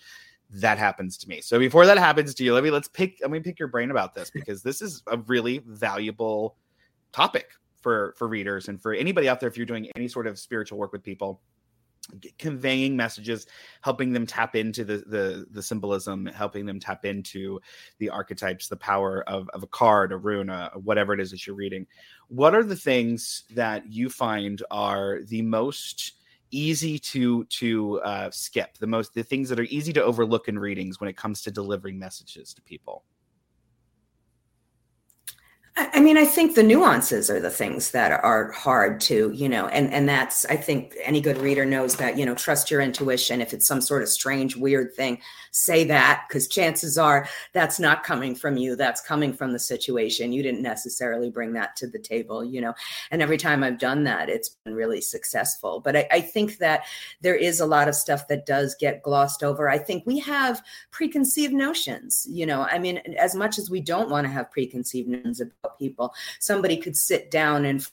That 0.51 0.77
happens 0.77 1.17
to 1.19 1.29
me. 1.29 1.41
So 1.41 1.57
before 1.59 1.85
that 1.85 1.97
happens 1.97 2.33
to 2.35 2.43
you, 2.43 2.53
let 2.53 2.63
me 2.63 2.71
let's 2.71 2.87
pick 2.87 3.19
let 3.21 3.31
me 3.31 3.39
pick 3.39 3.57
your 3.57 3.69
brain 3.69 3.89
about 3.89 4.13
this 4.13 4.29
because 4.29 4.61
this 4.61 4.81
is 4.81 5.01
a 5.07 5.17
really 5.17 5.63
valuable 5.65 6.57
topic 7.11 7.49
for 7.81 8.13
for 8.17 8.27
readers 8.27 8.67
and 8.67 8.81
for 8.81 8.93
anybody 8.93 9.27
out 9.27 9.39
there 9.39 9.49
if 9.49 9.57
you're 9.57 9.65
doing 9.65 9.89
any 9.95 10.07
sort 10.07 10.27
of 10.27 10.37
spiritual 10.37 10.77
work 10.77 10.91
with 10.91 11.03
people 11.03 11.41
conveying 12.37 12.95
messages 12.95 13.47
helping 13.81 14.11
them 14.11 14.25
tap 14.25 14.55
into 14.55 14.83
the, 14.83 14.97
the 15.07 15.45
the 15.51 15.61
symbolism 15.61 16.25
helping 16.25 16.65
them 16.65 16.79
tap 16.79 17.05
into 17.05 17.59
the 17.99 18.09
archetypes 18.09 18.67
the 18.67 18.75
power 18.75 19.23
of, 19.27 19.47
of 19.49 19.63
a 19.63 19.67
card 19.67 20.11
a 20.11 20.17
rune 20.17 20.49
a, 20.49 20.71
whatever 20.75 21.13
it 21.13 21.19
is 21.19 21.31
that 21.31 21.45
you're 21.45 21.55
reading. 21.55 21.85
What 22.27 22.55
are 22.55 22.63
the 22.63 22.75
things 22.75 23.43
that 23.51 23.91
you 23.91 24.09
find 24.09 24.61
are 24.71 25.19
the 25.27 25.41
most 25.41 26.13
easy 26.51 26.99
to 26.99 27.45
to 27.45 28.01
uh, 28.01 28.29
skip 28.31 28.77
the 28.77 28.87
most 28.87 29.13
the 29.13 29.23
things 29.23 29.47
that 29.49 29.59
are 29.59 29.63
easy 29.63 29.93
to 29.93 30.03
overlook 30.03 30.47
in 30.47 30.59
readings 30.59 30.99
when 30.99 31.09
it 31.09 31.17
comes 31.17 31.41
to 31.43 31.51
delivering 31.51 31.97
messages 31.97 32.53
to 32.53 32.61
people 32.61 33.03
I 35.77 36.01
mean, 36.01 36.17
I 36.17 36.25
think 36.25 36.55
the 36.55 36.63
nuances 36.63 37.29
are 37.29 37.39
the 37.39 37.49
things 37.49 37.91
that 37.91 38.11
are 38.11 38.51
hard 38.51 38.99
to, 39.01 39.31
you 39.33 39.47
know, 39.47 39.67
and 39.67 39.91
and 39.93 40.07
that's 40.07 40.45
I 40.45 40.57
think 40.57 40.95
any 41.01 41.21
good 41.21 41.37
reader 41.37 41.65
knows 41.65 41.95
that, 41.95 42.17
you 42.17 42.25
know, 42.25 42.35
trust 42.35 42.69
your 42.69 42.81
intuition. 42.81 43.39
If 43.39 43.53
it's 43.53 43.67
some 43.67 43.79
sort 43.79 44.01
of 44.01 44.09
strange, 44.09 44.57
weird 44.57 44.93
thing, 44.93 45.21
say 45.51 45.85
that 45.85 46.25
because 46.27 46.49
chances 46.49 46.97
are 46.97 47.25
that's 47.53 47.79
not 47.79 48.03
coming 48.03 48.35
from 48.35 48.57
you. 48.57 48.75
That's 48.75 48.99
coming 48.99 49.31
from 49.31 49.53
the 49.53 49.59
situation. 49.59 50.33
You 50.33 50.43
didn't 50.43 50.61
necessarily 50.61 51.29
bring 51.29 51.53
that 51.53 51.77
to 51.77 51.87
the 51.87 51.99
table, 51.99 52.43
you 52.43 52.59
know. 52.59 52.73
And 53.09 53.21
every 53.21 53.37
time 53.37 53.63
I've 53.63 53.79
done 53.79 54.03
that, 54.03 54.27
it's 54.27 54.49
been 54.65 54.75
really 54.75 54.99
successful. 54.99 55.79
But 55.79 55.95
I, 55.95 56.07
I 56.11 56.21
think 56.21 56.57
that 56.57 56.83
there 57.21 57.35
is 57.35 57.61
a 57.61 57.65
lot 57.65 57.87
of 57.87 57.95
stuff 57.95 58.27
that 58.27 58.45
does 58.45 58.75
get 58.77 59.03
glossed 59.03 59.41
over. 59.41 59.69
I 59.69 59.77
think 59.77 60.05
we 60.05 60.19
have 60.19 60.61
preconceived 60.91 61.53
notions, 61.53 62.27
you 62.29 62.45
know. 62.45 62.63
I 62.63 62.77
mean, 62.77 62.97
as 63.17 63.35
much 63.35 63.57
as 63.57 63.69
we 63.69 63.79
don't 63.79 64.09
want 64.09 64.27
to 64.27 64.33
have 64.33 64.51
preconceived 64.51 65.07
notions 65.07 65.41
people. 65.79 66.13
Somebody 66.39 66.77
could 66.77 66.95
sit 66.95 67.31
down 67.31 67.65
and 67.65 67.85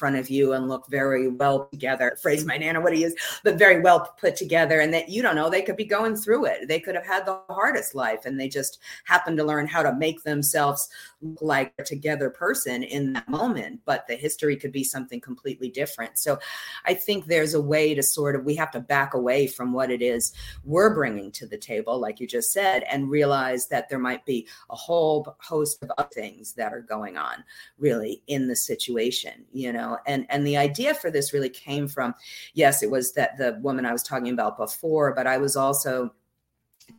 front 0.00 0.16
of 0.16 0.30
you 0.30 0.54
and 0.54 0.66
look 0.66 0.88
very 0.88 1.28
well 1.28 1.66
together. 1.66 2.16
Phrase 2.22 2.46
my 2.46 2.56
nana 2.56 2.80
what 2.80 2.96
he 2.96 3.04
is, 3.04 3.14
but 3.44 3.56
very 3.56 3.80
well 3.80 4.12
put 4.18 4.34
together. 4.34 4.80
And 4.80 4.94
that 4.94 5.10
you 5.10 5.20
don't 5.20 5.36
know, 5.36 5.50
they 5.50 5.60
could 5.60 5.76
be 5.76 5.84
going 5.84 6.16
through 6.16 6.46
it. 6.46 6.68
They 6.68 6.80
could 6.80 6.94
have 6.94 7.06
had 7.06 7.26
the 7.26 7.38
hardest 7.50 7.94
life 7.94 8.24
and 8.24 8.40
they 8.40 8.48
just 8.48 8.80
happen 9.04 9.36
to 9.36 9.44
learn 9.44 9.66
how 9.66 9.82
to 9.82 9.94
make 9.94 10.22
themselves 10.22 10.88
look 11.20 11.42
like 11.42 11.74
a 11.78 11.84
together 11.84 12.30
person 12.30 12.82
in 12.82 13.12
that 13.12 13.28
moment. 13.28 13.80
But 13.84 14.06
the 14.08 14.16
history 14.16 14.56
could 14.56 14.72
be 14.72 14.84
something 14.84 15.20
completely 15.20 15.68
different. 15.68 16.18
So 16.18 16.38
I 16.86 16.94
think 16.94 17.26
there's 17.26 17.52
a 17.52 17.60
way 17.60 17.94
to 17.94 18.02
sort 18.02 18.34
of, 18.34 18.44
we 18.44 18.54
have 18.54 18.70
to 18.70 18.80
back 18.80 19.12
away 19.12 19.46
from 19.46 19.74
what 19.74 19.90
it 19.90 20.00
is 20.00 20.32
we're 20.64 20.94
bringing 20.94 21.30
to 21.32 21.46
the 21.46 21.58
table, 21.58 22.00
like 22.00 22.20
you 22.20 22.26
just 22.26 22.52
said, 22.52 22.84
and 22.90 23.10
realize 23.10 23.68
that 23.68 23.90
there 23.90 23.98
might 23.98 24.24
be 24.24 24.48
a 24.70 24.76
whole 24.76 25.36
host 25.40 25.82
of 25.82 25.92
other 25.98 26.08
things 26.14 26.54
that 26.54 26.72
are 26.72 26.80
going 26.80 27.18
on 27.18 27.44
really 27.78 28.22
in 28.28 28.48
the 28.48 28.56
situation, 28.56 29.44
you 29.52 29.72
know 29.72 29.89
and 30.06 30.26
and 30.28 30.46
the 30.46 30.56
idea 30.56 30.94
for 30.94 31.10
this 31.10 31.32
really 31.32 31.48
came 31.48 31.88
from 31.88 32.14
yes 32.54 32.82
it 32.82 32.90
was 32.90 33.12
that 33.12 33.36
the 33.38 33.58
woman 33.62 33.86
i 33.86 33.92
was 33.92 34.02
talking 34.02 34.32
about 34.32 34.56
before 34.56 35.14
but 35.14 35.26
i 35.26 35.36
was 35.38 35.56
also 35.56 36.12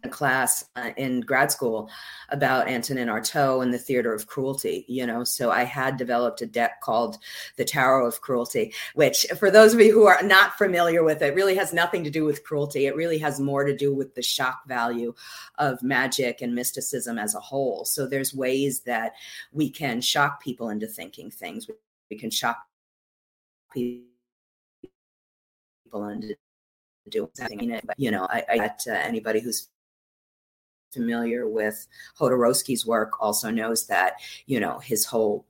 in 0.04 0.10
a 0.10 0.12
class 0.12 0.66
uh, 0.76 0.92
in 0.98 1.22
grad 1.22 1.52
school 1.52 1.90
about 2.30 2.68
Antonin 2.68 3.08
Artaud 3.08 3.62
and 3.62 3.74
the 3.74 3.78
theater 3.78 4.14
of 4.14 4.28
cruelty, 4.28 4.86
you 4.88 5.06
know. 5.06 5.24
So 5.24 5.52
I 5.52 5.64
had 5.64 5.98
developed 5.98 6.42
a 6.42 6.46
deck 6.46 6.82
called 6.82 7.18
the 7.58 7.66
Tarot 7.66 8.06
of 8.06 8.22
Cruelty, 8.22 8.74
which, 8.96 9.26
for 9.38 9.52
those 9.52 9.74
of 9.74 9.82
you 9.82 9.94
who 9.94 10.06
are 10.06 10.22
not 10.24 10.58
familiar 10.58 11.04
with 11.04 11.22
it, 11.22 11.36
really 11.36 11.56
has 11.56 11.74
nothing 11.74 12.04
to 12.04 12.10
do 12.10 12.26
with 12.26 12.44
cruelty. 12.44 12.86
It 12.86 12.96
really 12.96 13.18
has 13.20 13.40
more 13.40 13.64
to 13.66 13.76
do 13.76 13.94
with 13.94 14.16
the 14.16 14.22
shock 14.22 14.66
value 14.68 15.14
of 15.58 15.84
magic 15.84 16.42
and 16.42 16.56
mysticism 16.56 17.18
as 17.18 17.36
a 17.36 17.40
whole. 17.40 17.86
So 17.86 18.08
there's 18.08 18.34
ways 18.34 18.82
that 18.82 19.14
we 19.52 19.70
can 19.70 20.02
shock 20.02 20.42
people 20.42 20.70
into 20.70 20.88
thinking 20.88 21.32
things. 21.32 21.70
We 22.10 22.18
can 22.18 22.30
shock 22.30 22.58
people 23.72 24.04
and 25.94 26.36
do 27.10 27.30
something. 27.34 27.80
But, 27.86 28.00
you 28.00 28.12
know, 28.12 28.28
I, 28.30 28.44
I 28.50 28.58
uh, 28.90 28.94
anybody 28.94 29.40
who's 29.40 29.70
familiar 30.94 31.48
with 31.48 31.88
Jodorowsky's 32.20 32.86
work 32.86 33.22
also 33.22 33.50
knows 33.50 33.88
that, 33.88 34.16
you 34.46 34.60
know, 34.60 34.80
his 34.80 35.06
whole 35.06 35.46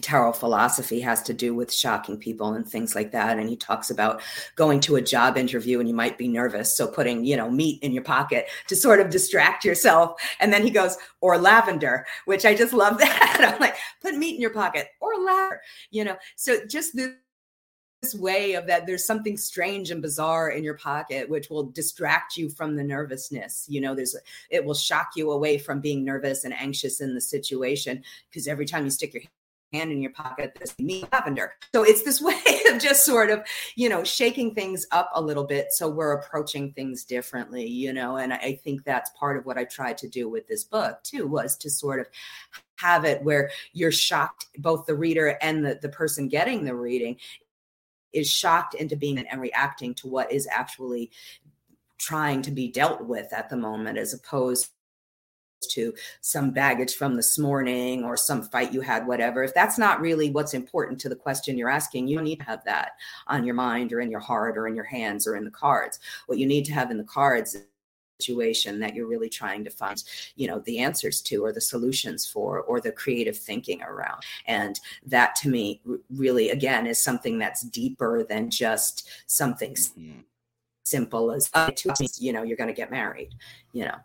tarot 0.00 0.32
philosophy 0.32 1.00
has 1.00 1.22
to 1.22 1.34
do 1.34 1.54
with 1.54 1.72
shocking 1.72 2.16
people 2.16 2.54
and 2.54 2.66
things 2.66 2.94
like 2.94 3.12
that 3.12 3.38
and 3.38 3.48
he 3.48 3.56
talks 3.56 3.90
about 3.90 4.22
going 4.54 4.80
to 4.80 4.96
a 4.96 5.02
job 5.02 5.36
interview 5.36 5.78
and 5.78 5.88
you 5.88 5.94
might 5.94 6.16
be 6.16 6.28
nervous 6.28 6.74
so 6.74 6.86
putting 6.86 7.24
you 7.24 7.36
know 7.36 7.50
meat 7.50 7.82
in 7.82 7.92
your 7.92 8.02
pocket 8.02 8.46
to 8.66 8.76
sort 8.76 9.00
of 9.00 9.10
distract 9.10 9.64
yourself 9.64 10.12
and 10.38 10.52
then 10.52 10.62
he 10.62 10.70
goes 10.70 10.96
or 11.20 11.36
lavender 11.36 12.06
which 12.24 12.46
i 12.46 12.54
just 12.54 12.72
love 12.72 12.98
that 12.98 13.52
i'm 13.52 13.60
like 13.60 13.76
put 14.00 14.14
meat 14.14 14.36
in 14.36 14.40
your 14.40 14.50
pocket 14.50 14.88
or 15.00 15.16
lavender 15.18 15.60
you 15.90 16.04
know 16.04 16.16
so 16.36 16.64
just 16.66 16.94
this 16.96 17.10
way 18.14 18.54
of 18.54 18.66
that 18.66 18.86
there's 18.86 19.06
something 19.06 19.36
strange 19.36 19.90
and 19.90 20.00
bizarre 20.00 20.50
in 20.50 20.64
your 20.64 20.76
pocket 20.76 21.28
which 21.28 21.50
will 21.50 21.64
distract 21.64 22.36
you 22.36 22.48
from 22.48 22.76
the 22.76 22.82
nervousness. 22.84 23.66
You 23.68 23.80
know 23.80 23.94
there's 23.94 24.16
it 24.48 24.64
will 24.64 24.74
shock 24.74 25.10
you 25.16 25.30
away 25.30 25.58
from 25.58 25.80
being 25.80 26.04
nervous 26.04 26.44
and 26.44 26.54
anxious 26.54 27.00
in 27.00 27.14
the 27.14 27.20
situation 27.20 28.02
because 28.30 28.48
every 28.48 28.66
time 28.66 28.84
you 28.84 28.90
stick 28.90 29.14
your 29.14 29.22
hand 29.72 29.92
in 29.92 30.02
your 30.02 30.12
pocket 30.12 30.56
this 30.58 30.76
me 30.78 31.04
lavender. 31.12 31.52
So 31.74 31.84
it's 31.84 32.02
this 32.02 32.20
way 32.22 32.34
of 32.70 32.80
just 32.80 33.04
sort 33.04 33.30
of 33.30 33.44
you 33.76 33.88
know 33.88 34.02
shaking 34.02 34.54
things 34.54 34.86
up 34.92 35.10
a 35.14 35.20
little 35.20 35.44
bit 35.44 35.66
so 35.70 35.88
we're 35.88 36.12
approaching 36.12 36.72
things 36.72 37.04
differently 37.04 37.66
you 37.66 37.92
know 37.92 38.16
and 38.16 38.32
i 38.32 38.58
think 38.64 38.84
that's 38.84 39.10
part 39.18 39.36
of 39.36 39.44
what 39.44 39.58
i 39.58 39.64
tried 39.64 39.98
to 39.98 40.08
do 40.08 40.28
with 40.28 40.46
this 40.46 40.64
book 40.64 41.02
too 41.02 41.26
was 41.26 41.56
to 41.56 41.68
sort 41.68 42.00
of 42.00 42.06
have 42.76 43.04
it 43.04 43.22
where 43.22 43.50
you're 43.72 43.92
shocked 43.92 44.46
both 44.58 44.86
the 44.86 44.94
reader 44.94 45.36
and 45.42 45.64
the, 45.64 45.78
the 45.82 45.88
person 45.88 46.28
getting 46.28 46.64
the 46.64 46.74
reading 46.74 47.16
is 48.12 48.30
shocked 48.30 48.74
into 48.74 48.96
being 48.96 49.18
and 49.18 49.40
reacting 49.40 49.94
to 49.94 50.08
what 50.08 50.30
is 50.32 50.48
actually 50.50 51.10
trying 51.98 52.42
to 52.42 52.50
be 52.50 52.68
dealt 52.68 53.02
with 53.04 53.32
at 53.32 53.50
the 53.50 53.56
moment 53.56 53.98
as 53.98 54.14
opposed 54.14 54.70
to 55.68 55.92
some 56.22 56.50
baggage 56.50 56.94
from 56.94 57.14
this 57.14 57.38
morning 57.38 58.02
or 58.04 58.16
some 58.16 58.42
fight 58.42 58.72
you 58.72 58.80
had, 58.80 59.06
whatever. 59.06 59.42
If 59.42 59.54
that's 59.54 59.78
not 59.78 60.00
really 60.00 60.30
what's 60.30 60.54
important 60.54 60.98
to 61.00 61.08
the 61.08 61.16
question 61.16 61.58
you're 61.58 61.68
asking, 61.68 62.08
you 62.08 62.16
don't 62.16 62.24
need 62.24 62.38
to 62.40 62.46
have 62.46 62.64
that 62.64 62.92
on 63.26 63.44
your 63.44 63.54
mind 63.54 63.92
or 63.92 64.00
in 64.00 64.10
your 64.10 64.20
heart 64.20 64.56
or 64.56 64.66
in 64.66 64.74
your 64.74 64.84
hands 64.84 65.26
or 65.26 65.36
in 65.36 65.44
the 65.44 65.50
cards. 65.50 66.00
What 66.26 66.38
you 66.38 66.46
need 66.46 66.64
to 66.66 66.72
have 66.72 66.90
in 66.90 66.96
the 66.96 67.04
cards 67.04 67.56
situation 68.20 68.78
that 68.80 68.94
you're 68.94 69.06
really 69.06 69.28
trying 69.28 69.64
to 69.64 69.70
find 69.70 70.02
you 70.36 70.46
know 70.46 70.58
the 70.60 70.78
answers 70.78 71.20
to 71.20 71.44
or 71.44 71.52
the 71.52 71.60
solutions 71.60 72.26
for 72.26 72.60
or 72.62 72.80
the 72.80 72.92
creative 72.92 73.36
thinking 73.36 73.82
around 73.82 74.22
and 74.46 74.80
that 75.06 75.34
to 75.34 75.48
me 75.48 75.80
really 76.10 76.50
again 76.50 76.86
is 76.86 77.00
something 77.00 77.38
that's 77.38 77.62
deeper 77.62 78.24
than 78.28 78.50
just 78.50 79.08
something 79.26 79.72
mm-hmm. 79.72 80.20
simple 80.82 81.32
as 81.32 81.50
uh, 81.54 81.70
you 82.18 82.32
know 82.32 82.42
you're 82.42 82.56
going 82.56 82.68
to 82.68 82.74
get 82.74 82.90
married 82.90 83.30
you 83.72 83.84
know 83.84 83.96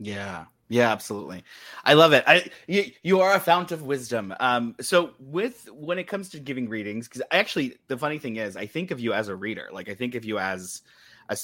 yeah. 0.00 0.46
Yeah, 0.72 0.92
absolutely. 0.92 1.42
I 1.84 1.94
love 1.94 2.12
it. 2.12 2.22
I 2.28 2.48
you, 2.68 2.92
you 3.02 3.20
are 3.20 3.34
a 3.34 3.40
fount 3.40 3.72
of 3.72 3.82
wisdom. 3.82 4.32
Um 4.38 4.76
so 4.80 5.10
with 5.18 5.68
when 5.72 5.98
it 5.98 6.04
comes 6.04 6.28
to 6.30 6.38
giving 6.38 6.68
readings 6.68 7.08
cuz 7.08 7.22
actually 7.32 7.76
the 7.88 7.98
funny 7.98 8.18
thing 8.18 8.36
is 8.36 8.56
I 8.56 8.66
think 8.66 8.92
of 8.92 9.00
you 9.00 9.12
as 9.12 9.26
a 9.26 9.34
reader. 9.34 9.68
Like 9.72 9.88
I 9.88 9.94
think 9.94 10.14
of 10.14 10.24
you 10.24 10.38
as 10.38 10.82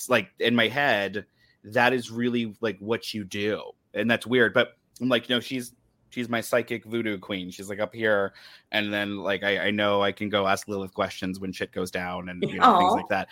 like 0.09 0.29
in 0.39 0.55
my 0.55 0.69
head 0.69 1.27
that 1.67 1.93
is 1.93 2.11
really 2.11 2.55
like 2.61 2.79
what 2.79 3.13
you 3.13 3.25
do. 3.25 3.61
And 3.95 4.11
that's 4.11 4.27
weird, 4.27 4.55
but 4.55 4.77
I'm 5.01 5.09
like, 5.09 5.29
you 5.29 5.35
know, 5.35 5.41
she's 5.41 5.75
she's 6.11 6.29
my 6.29 6.41
psychic 6.41 6.85
voodoo 6.85 7.19
queen. 7.19 7.51
She's 7.51 7.69
like 7.69 7.81
up 7.81 7.95
here, 7.95 8.33
and 8.73 8.93
then 8.93 9.19
like 9.19 9.43
I, 9.43 9.67
I 9.67 9.71
know 9.71 10.03
I 10.03 10.13
can 10.13 10.29
go 10.29 10.47
ask 10.47 10.69
Lilith 10.69 10.95
questions 10.95 11.41
when 11.41 11.53
shit 11.53 11.73
goes 11.73 11.91
down 11.91 12.29
and 12.29 12.43
you 12.43 12.59
know, 12.59 12.65
Aww, 12.65 12.79
things 12.79 12.93
like 12.93 13.09
that. 13.09 13.29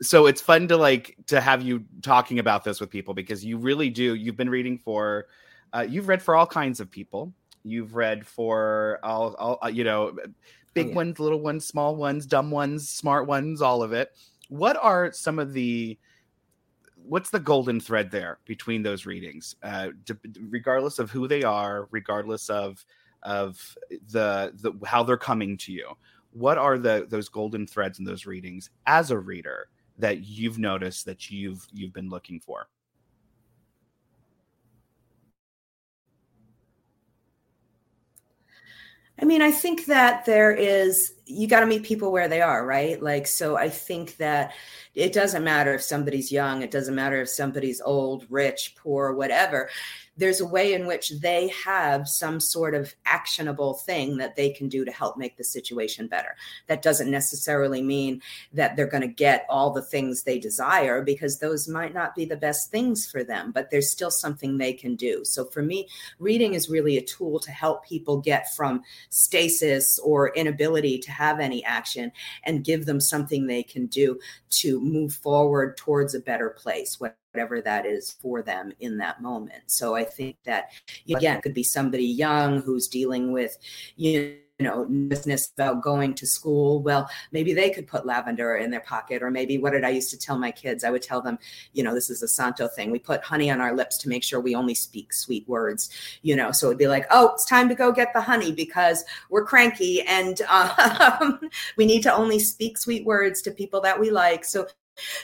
So 0.00 0.26
it's 0.26 0.40
fun 0.40 0.68
to 0.68 0.76
like 0.76 1.16
to 1.26 1.40
have 1.40 1.62
you 1.62 1.84
talking 2.02 2.38
about 2.38 2.64
this 2.64 2.80
with 2.80 2.90
people 2.90 3.14
because 3.14 3.44
you 3.44 3.56
really 3.56 3.90
do. 3.90 4.14
You've 4.14 4.36
been 4.36 4.50
reading 4.50 4.78
for, 4.78 5.26
uh, 5.72 5.86
you've 5.88 6.08
read 6.08 6.22
for 6.22 6.36
all 6.36 6.46
kinds 6.46 6.80
of 6.80 6.90
people. 6.90 7.32
You've 7.64 7.94
read 7.94 8.26
for 8.26 8.98
all, 9.02 9.34
all 9.34 9.58
uh, 9.64 9.68
you 9.68 9.84
know, 9.84 10.16
big 10.74 10.86
oh, 10.86 10.88
yeah. 10.90 10.96
ones, 10.96 11.20
little 11.20 11.40
ones, 11.40 11.64
small 11.64 11.96
ones, 11.96 12.26
dumb 12.26 12.50
ones, 12.50 12.88
smart 12.88 13.26
ones, 13.26 13.62
all 13.62 13.82
of 13.82 13.92
it. 13.92 14.12
What 14.52 14.76
are 14.82 15.10
some 15.12 15.38
of 15.38 15.54
the 15.54 15.98
what's 16.94 17.30
the 17.30 17.40
golden 17.40 17.80
thread 17.80 18.10
there 18.10 18.38
between 18.44 18.82
those 18.82 19.06
readings? 19.06 19.56
Uh, 19.62 19.88
regardless 20.40 20.98
of 20.98 21.10
who 21.10 21.26
they 21.26 21.42
are 21.42 21.88
regardless 21.90 22.50
of 22.50 22.84
of 23.22 23.76
the, 24.10 24.52
the 24.56 24.72
how 24.84 25.02
they're 25.02 25.16
coming 25.16 25.56
to 25.56 25.72
you 25.72 25.86
what 26.32 26.58
are 26.58 26.76
the 26.78 27.06
those 27.08 27.28
golden 27.28 27.66
threads 27.66 27.98
in 27.98 28.04
those 28.04 28.26
readings 28.26 28.70
as 28.86 29.10
a 29.10 29.18
reader 29.18 29.68
that 29.98 30.24
you've 30.24 30.58
noticed 30.58 31.06
that 31.06 31.30
you've 31.30 31.66
you've 31.72 31.92
been 31.92 32.08
looking 32.08 32.40
for? 32.40 32.68
I 39.20 39.24
mean, 39.24 39.40
I 39.42 39.52
think 39.52 39.86
that 39.86 40.24
there 40.24 40.52
is, 40.52 41.12
you 41.26 41.46
got 41.46 41.60
to 41.60 41.66
meet 41.66 41.84
people 41.84 42.10
where 42.10 42.28
they 42.28 42.40
are, 42.40 42.66
right? 42.66 43.00
Like, 43.00 43.26
so 43.26 43.56
I 43.56 43.68
think 43.68 44.16
that 44.16 44.52
it 44.94 45.12
doesn't 45.12 45.44
matter 45.44 45.74
if 45.74 45.82
somebody's 45.82 46.32
young, 46.32 46.62
it 46.62 46.70
doesn't 46.70 46.94
matter 46.94 47.20
if 47.20 47.28
somebody's 47.28 47.80
old, 47.80 48.26
rich, 48.28 48.74
poor, 48.76 49.12
whatever 49.12 49.68
there's 50.16 50.40
a 50.40 50.46
way 50.46 50.74
in 50.74 50.86
which 50.86 51.10
they 51.20 51.48
have 51.48 52.06
some 52.06 52.38
sort 52.38 52.74
of 52.74 52.94
actionable 53.06 53.74
thing 53.74 54.18
that 54.18 54.36
they 54.36 54.50
can 54.50 54.68
do 54.68 54.84
to 54.84 54.92
help 54.92 55.16
make 55.16 55.36
the 55.36 55.44
situation 55.44 56.06
better. 56.06 56.36
That 56.66 56.82
doesn't 56.82 57.10
necessarily 57.10 57.82
mean 57.82 58.20
that 58.52 58.76
they're 58.76 58.86
going 58.86 59.02
to 59.02 59.08
get 59.08 59.46
all 59.48 59.70
the 59.70 59.82
things 59.82 60.22
they 60.22 60.38
desire 60.38 61.02
because 61.02 61.38
those 61.38 61.66
might 61.66 61.94
not 61.94 62.14
be 62.14 62.26
the 62.26 62.36
best 62.36 62.70
things 62.70 63.10
for 63.10 63.24
them, 63.24 63.52
but 63.52 63.70
there's 63.70 63.90
still 63.90 64.10
something 64.10 64.58
they 64.58 64.74
can 64.74 64.96
do. 64.96 65.24
So 65.24 65.46
for 65.46 65.62
me, 65.62 65.88
reading 66.18 66.54
is 66.54 66.68
really 66.68 66.98
a 66.98 67.02
tool 67.02 67.38
to 67.40 67.50
help 67.50 67.84
people 67.84 68.18
get 68.18 68.54
from 68.54 68.82
stasis 69.08 69.98
or 69.98 70.34
inability 70.34 70.98
to 70.98 71.10
have 71.12 71.40
any 71.40 71.64
action 71.64 72.12
and 72.44 72.64
give 72.64 72.86
them 72.86 73.00
something 73.00 73.46
they 73.46 73.62
can 73.62 73.86
do 73.86 74.18
to 74.50 74.80
move 74.80 75.14
forward 75.14 75.76
towards 75.76 76.14
a 76.14 76.20
better 76.20 76.50
place 76.50 76.98
whatever 77.00 77.60
that 77.60 77.86
is 77.86 78.12
for 78.12 78.42
them 78.42 78.72
in 78.80 78.98
that 78.98 79.22
moment. 79.22 79.62
So 79.66 79.94
I 79.94 80.04
think 80.04 80.36
that 80.44 80.72
again, 81.08 81.38
it 81.38 81.42
could 81.42 81.54
be 81.54 81.62
somebody 81.62 82.04
young 82.04 82.60
who's 82.60 82.88
dealing 82.88 83.32
with 83.32 83.56
you 83.96 84.20
know 84.20 84.34
nervousness 84.62 85.52
about 85.56 85.82
going 85.82 86.14
to 86.14 86.26
school 86.26 86.82
well 86.82 87.08
maybe 87.32 87.52
they 87.52 87.70
could 87.70 87.86
put 87.86 88.06
lavender 88.06 88.56
in 88.56 88.70
their 88.70 88.80
pocket 88.80 89.22
or 89.22 89.30
maybe 89.30 89.58
what 89.58 89.72
did 89.72 89.84
i 89.84 89.88
used 89.88 90.10
to 90.10 90.18
tell 90.18 90.38
my 90.38 90.50
kids 90.50 90.84
i 90.84 90.90
would 90.90 91.02
tell 91.02 91.20
them 91.20 91.38
you 91.72 91.82
know 91.82 91.94
this 91.94 92.10
is 92.10 92.22
a 92.22 92.28
santo 92.28 92.68
thing 92.68 92.90
we 92.90 92.98
put 92.98 93.22
honey 93.22 93.50
on 93.50 93.60
our 93.60 93.74
lips 93.74 93.96
to 93.98 94.08
make 94.08 94.22
sure 94.22 94.40
we 94.40 94.54
only 94.54 94.74
speak 94.74 95.12
sweet 95.12 95.46
words 95.48 95.90
you 96.22 96.34
know 96.36 96.52
so 96.52 96.66
it'd 96.66 96.78
be 96.78 96.88
like 96.88 97.06
oh 97.10 97.32
it's 97.34 97.44
time 97.44 97.68
to 97.68 97.74
go 97.74 97.92
get 97.92 98.12
the 98.14 98.20
honey 98.20 98.52
because 98.52 99.04
we're 99.30 99.44
cranky 99.44 100.02
and 100.02 100.40
um, 100.48 101.40
we 101.76 101.86
need 101.86 102.02
to 102.02 102.12
only 102.12 102.38
speak 102.38 102.78
sweet 102.78 103.04
words 103.04 103.42
to 103.42 103.50
people 103.50 103.80
that 103.80 103.98
we 103.98 104.10
like 104.10 104.44
so 104.44 104.66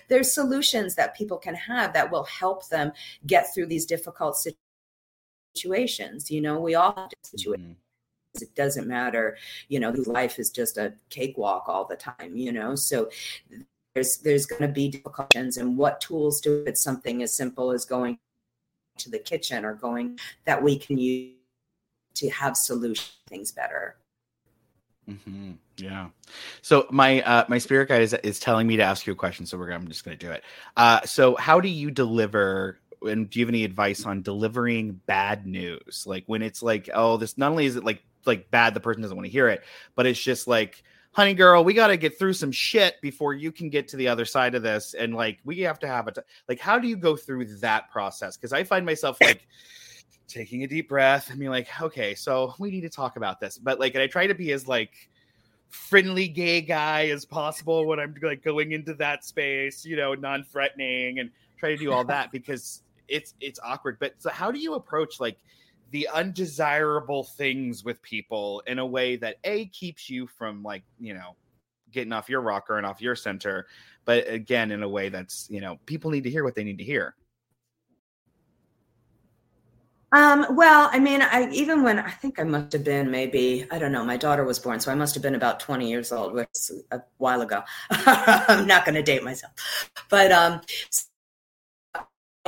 there's 0.08 0.32
solutions 0.32 0.94
that 0.94 1.16
people 1.16 1.36
can 1.36 1.54
have 1.54 1.92
that 1.92 2.10
will 2.10 2.24
help 2.24 2.68
them 2.68 2.92
get 3.26 3.52
through 3.52 3.66
these 3.66 3.86
difficult 3.86 4.36
situations. 5.54 6.30
You 6.30 6.40
know, 6.40 6.60
we 6.60 6.74
all 6.74 6.94
have 6.94 7.10
situations. 7.22 7.76
Mm-hmm. 7.76 7.87
It 8.42 8.54
doesn't 8.54 8.86
matter, 8.86 9.36
you 9.68 9.80
know, 9.80 9.90
life 10.06 10.38
is 10.38 10.50
just 10.50 10.78
a 10.78 10.94
cakewalk 11.10 11.64
all 11.68 11.84
the 11.84 11.96
time, 11.96 12.36
you 12.36 12.52
know. 12.52 12.74
So 12.74 13.10
there's 13.94 14.18
there's 14.18 14.46
going 14.46 14.62
to 14.62 14.68
be 14.68 14.88
difficulties, 14.88 15.56
and 15.56 15.76
what 15.76 16.00
tools 16.00 16.40
do 16.40 16.64
it? 16.66 16.78
Something 16.78 17.22
as 17.22 17.34
simple 17.34 17.72
as 17.72 17.84
going 17.84 18.18
to 18.98 19.10
the 19.10 19.18
kitchen 19.18 19.64
or 19.64 19.74
going 19.74 20.18
that 20.44 20.62
we 20.62 20.76
can 20.78 20.98
use 20.98 21.34
to 22.14 22.28
have 22.30 22.56
solution 22.56 23.12
things 23.28 23.52
better. 23.52 23.96
Mm-hmm. 25.08 25.52
Yeah. 25.78 26.08
So 26.62 26.86
my 26.90 27.22
uh, 27.22 27.44
my 27.48 27.58
spirit 27.58 27.88
guide 27.88 28.02
is 28.02 28.12
is 28.14 28.38
telling 28.38 28.66
me 28.66 28.76
to 28.76 28.82
ask 28.82 29.06
you 29.06 29.12
a 29.12 29.16
question, 29.16 29.46
so 29.46 29.56
we're 29.56 29.70
I'm 29.70 29.88
just 29.88 30.04
going 30.04 30.18
to 30.18 30.26
do 30.26 30.32
it. 30.32 30.44
Uh, 30.76 31.00
so 31.02 31.36
how 31.36 31.60
do 31.60 31.68
you 31.68 31.90
deliver? 31.90 32.78
And 33.00 33.30
do 33.30 33.38
you 33.38 33.46
have 33.46 33.50
any 33.50 33.64
advice 33.64 34.04
on 34.04 34.22
delivering 34.22 35.00
bad 35.06 35.46
news? 35.46 36.04
Like 36.04 36.24
when 36.26 36.42
it's 36.42 36.62
like, 36.62 36.90
oh, 36.92 37.16
this 37.16 37.38
not 37.38 37.52
only 37.52 37.66
is 37.66 37.76
it 37.76 37.84
like 37.84 38.02
like 38.26 38.50
bad, 38.50 38.74
the 38.74 38.80
person 38.80 39.02
doesn't 39.02 39.16
want 39.16 39.26
to 39.26 39.32
hear 39.32 39.48
it, 39.48 39.62
but 39.94 40.06
it's 40.06 40.22
just 40.22 40.46
like, 40.46 40.82
honey 41.12 41.34
girl, 41.34 41.64
we 41.64 41.74
got 41.74 41.88
to 41.88 41.96
get 41.96 42.18
through 42.18 42.32
some 42.32 42.52
shit 42.52 43.00
before 43.00 43.34
you 43.34 43.50
can 43.50 43.68
get 43.68 43.88
to 43.88 43.96
the 43.96 44.08
other 44.08 44.24
side 44.24 44.54
of 44.54 44.62
this, 44.62 44.94
and 44.94 45.14
like 45.14 45.38
we 45.44 45.60
have 45.60 45.78
to 45.80 45.86
have 45.86 46.08
it. 46.08 46.18
Like, 46.48 46.60
how 46.60 46.78
do 46.78 46.88
you 46.88 46.96
go 46.96 47.16
through 47.16 47.46
that 47.56 47.90
process? 47.90 48.36
Because 48.36 48.52
I 48.52 48.64
find 48.64 48.84
myself 48.84 49.18
like 49.22 49.46
taking 50.28 50.62
a 50.62 50.66
deep 50.66 50.88
breath 50.88 51.30
and 51.30 51.38
being 51.38 51.50
like, 51.50 51.68
okay, 51.80 52.14
so 52.14 52.54
we 52.58 52.70
need 52.70 52.82
to 52.82 52.90
talk 52.90 53.16
about 53.16 53.40
this. 53.40 53.58
But 53.58 53.80
like, 53.80 53.94
and 53.94 54.02
I 54.02 54.06
try 54.06 54.26
to 54.26 54.34
be 54.34 54.52
as 54.52 54.68
like 54.68 55.10
friendly 55.70 56.28
gay 56.28 56.60
guy 56.60 57.06
as 57.08 57.24
possible 57.24 57.86
when 57.86 57.98
I'm 57.98 58.14
like 58.22 58.42
going 58.42 58.72
into 58.72 58.94
that 58.94 59.24
space, 59.24 59.84
you 59.84 59.96
know, 59.96 60.14
non-threatening 60.14 61.18
and 61.18 61.30
try 61.58 61.70
to 61.70 61.76
do 61.76 61.92
all 61.92 62.04
that 62.04 62.30
because 62.32 62.82
it's 63.08 63.34
it's 63.40 63.58
awkward. 63.62 63.98
But 63.98 64.14
so 64.18 64.30
how 64.30 64.50
do 64.50 64.58
you 64.58 64.74
approach 64.74 65.20
like 65.20 65.38
the 65.90 66.08
undesirable 66.12 67.24
things 67.24 67.84
with 67.84 68.00
people 68.02 68.62
in 68.66 68.78
a 68.78 68.86
way 68.86 69.16
that 69.16 69.36
a 69.44 69.66
keeps 69.66 70.10
you 70.10 70.26
from 70.26 70.62
like, 70.62 70.82
you 70.98 71.14
know, 71.14 71.36
getting 71.90 72.12
off 72.12 72.28
your 72.28 72.40
rocker 72.40 72.76
and 72.76 72.86
off 72.86 73.00
your 73.00 73.16
center, 73.16 73.66
but 74.04 74.28
again 74.28 74.70
in 74.70 74.82
a 74.82 74.88
way 74.88 75.08
that's, 75.08 75.46
you 75.50 75.60
know, 75.60 75.78
people 75.86 76.10
need 76.10 76.24
to 76.24 76.30
hear 76.30 76.44
what 76.44 76.54
they 76.54 76.64
need 76.64 76.78
to 76.78 76.84
hear. 76.84 77.14
Um, 80.12 80.46
well, 80.50 80.88
I 80.90 80.98
mean, 80.98 81.20
I 81.20 81.50
even 81.50 81.82
when 81.82 81.98
I 81.98 82.10
think 82.10 82.38
I 82.40 82.42
must 82.44 82.72
have 82.72 82.82
been 82.82 83.10
maybe 83.10 83.66
I 83.70 83.78
don't 83.78 83.92
know. 83.92 84.04
My 84.04 84.16
daughter 84.16 84.42
was 84.42 84.58
born, 84.58 84.80
so 84.80 84.90
I 84.90 84.94
must 84.94 85.14
have 85.14 85.22
been 85.22 85.34
about 85.34 85.60
twenty 85.60 85.90
years 85.90 86.12
old, 86.12 86.32
which 86.32 86.48
is 86.54 86.82
a 86.90 87.02
while 87.18 87.42
ago. 87.42 87.62
I'm 87.90 88.66
not 88.66 88.86
going 88.86 88.94
to 88.94 89.02
date 89.02 89.22
myself, 89.22 89.52
but 90.08 90.32
um, 90.32 90.62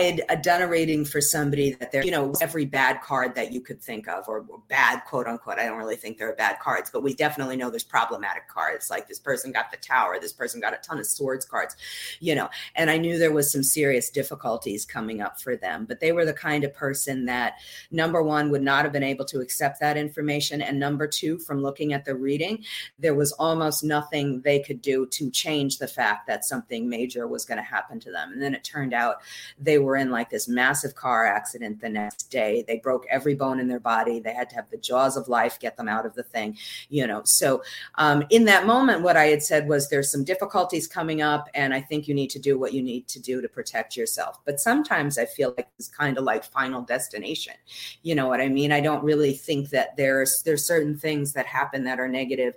a 0.00 0.66
rating 0.68 1.04
for 1.04 1.20
somebody 1.20 1.74
that 1.74 1.92
they're, 1.92 2.04
you 2.04 2.10
know, 2.10 2.32
every 2.40 2.64
bad 2.64 3.00
card 3.02 3.34
that 3.34 3.52
you 3.52 3.60
could 3.60 3.80
think 3.82 4.08
of, 4.08 4.28
or 4.28 4.44
bad 4.68 5.00
quote 5.06 5.26
unquote. 5.26 5.58
I 5.58 5.66
don't 5.66 5.78
really 5.78 5.96
think 5.96 6.18
there 6.18 6.30
are 6.30 6.36
bad 6.36 6.58
cards, 6.60 6.90
but 6.90 7.02
we 7.02 7.14
definitely 7.14 7.56
know 7.56 7.70
there's 7.70 7.84
problematic 7.84 8.48
cards. 8.48 8.90
Like 8.90 9.08
this 9.08 9.18
person 9.18 9.52
got 9.52 9.70
the 9.70 9.76
tower, 9.76 10.18
this 10.20 10.32
person 10.32 10.60
got 10.60 10.74
a 10.74 10.78
ton 10.78 10.98
of 10.98 11.06
swords 11.06 11.44
cards, 11.44 11.76
you 12.20 12.34
know. 12.34 12.48
And 12.74 12.90
I 12.90 12.98
knew 12.98 13.18
there 13.18 13.32
was 13.32 13.52
some 13.52 13.62
serious 13.62 14.10
difficulties 14.10 14.84
coming 14.84 15.20
up 15.20 15.40
for 15.40 15.56
them, 15.56 15.84
but 15.86 16.00
they 16.00 16.12
were 16.12 16.24
the 16.24 16.32
kind 16.32 16.64
of 16.64 16.74
person 16.74 17.26
that 17.26 17.54
number 17.90 18.22
one 18.22 18.50
would 18.50 18.62
not 18.62 18.84
have 18.84 18.92
been 18.92 19.02
able 19.02 19.24
to 19.26 19.40
accept 19.40 19.80
that 19.80 19.96
information, 19.96 20.62
and 20.62 20.78
number 20.78 21.06
two, 21.06 21.38
from 21.38 21.62
looking 21.62 21.92
at 21.92 22.04
the 22.04 22.14
reading, 22.14 22.64
there 22.98 23.14
was 23.14 23.32
almost 23.32 23.84
nothing 23.84 24.40
they 24.42 24.60
could 24.60 24.82
do 24.82 25.06
to 25.06 25.30
change 25.30 25.78
the 25.78 25.88
fact 25.88 26.26
that 26.26 26.44
something 26.44 26.88
major 26.88 27.26
was 27.26 27.44
going 27.44 27.58
to 27.58 27.64
happen 27.64 28.00
to 28.00 28.10
them. 28.10 28.32
And 28.32 28.42
then 28.42 28.54
it 28.54 28.64
turned 28.64 28.94
out 28.94 29.16
they 29.58 29.78
were 29.78 29.89
in 29.96 30.10
like 30.10 30.30
this 30.30 30.48
massive 30.48 30.94
car 30.94 31.26
accident 31.26 31.80
the 31.80 31.88
next 31.88 32.30
day. 32.30 32.64
They 32.66 32.78
broke 32.78 33.06
every 33.10 33.34
bone 33.34 33.60
in 33.60 33.68
their 33.68 33.80
body. 33.80 34.20
They 34.20 34.34
had 34.34 34.48
to 34.50 34.56
have 34.56 34.70
the 34.70 34.76
jaws 34.76 35.16
of 35.16 35.28
life 35.28 35.58
get 35.58 35.76
them 35.76 35.88
out 35.88 36.06
of 36.06 36.14
the 36.14 36.22
thing, 36.22 36.56
you 36.88 37.06
know. 37.06 37.22
So 37.24 37.62
um, 37.96 38.24
in 38.30 38.44
that 38.44 38.66
moment, 38.66 39.02
what 39.02 39.16
I 39.16 39.26
had 39.26 39.42
said 39.42 39.68
was 39.68 39.88
there's 39.88 40.10
some 40.10 40.24
difficulties 40.24 40.86
coming 40.86 41.22
up, 41.22 41.48
and 41.54 41.72
I 41.74 41.80
think 41.80 42.08
you 42.08 42.14
need 42.14 42.30
to 42.30 42.38
do 42.38 42.58
what 42.58 42.72
you 42.72 42.82
need 42.82 43.08
to 43.08 43.20
do 43.20 43.40
to 43.40 43.48
protect 43.48 43.96
yourself. 43.96 44.38
But 44.44 44.60
sometimes 44.60 45.18
I 45.18 45.26
feel 45.26 45.54
like 45.56 45.68
it's 45.78 45.88
kind 45.88 46.18
of 46.18 46.24
like 46.24 46.44
final 46.44 46.82
destination. 46.82 47.54
You 48.02 48.14
know 48.14 48.28
what 48.28 48.40
I 48.40 48.48
mean? 48.48 48.72
I 48.72 48.80
don't 48.80 49.04
really 49.04 49.32
think 49.32 49.70
that 49.70 49.96
there's 49.96 50.42
there's 50.44 50.64
certain 50.64 50.96
things 50.96 51.32
that 51.32 51.46
happen 51.46 51.84
that 51.84 52.00
are 52.00 52.08
negative 52.08 52.54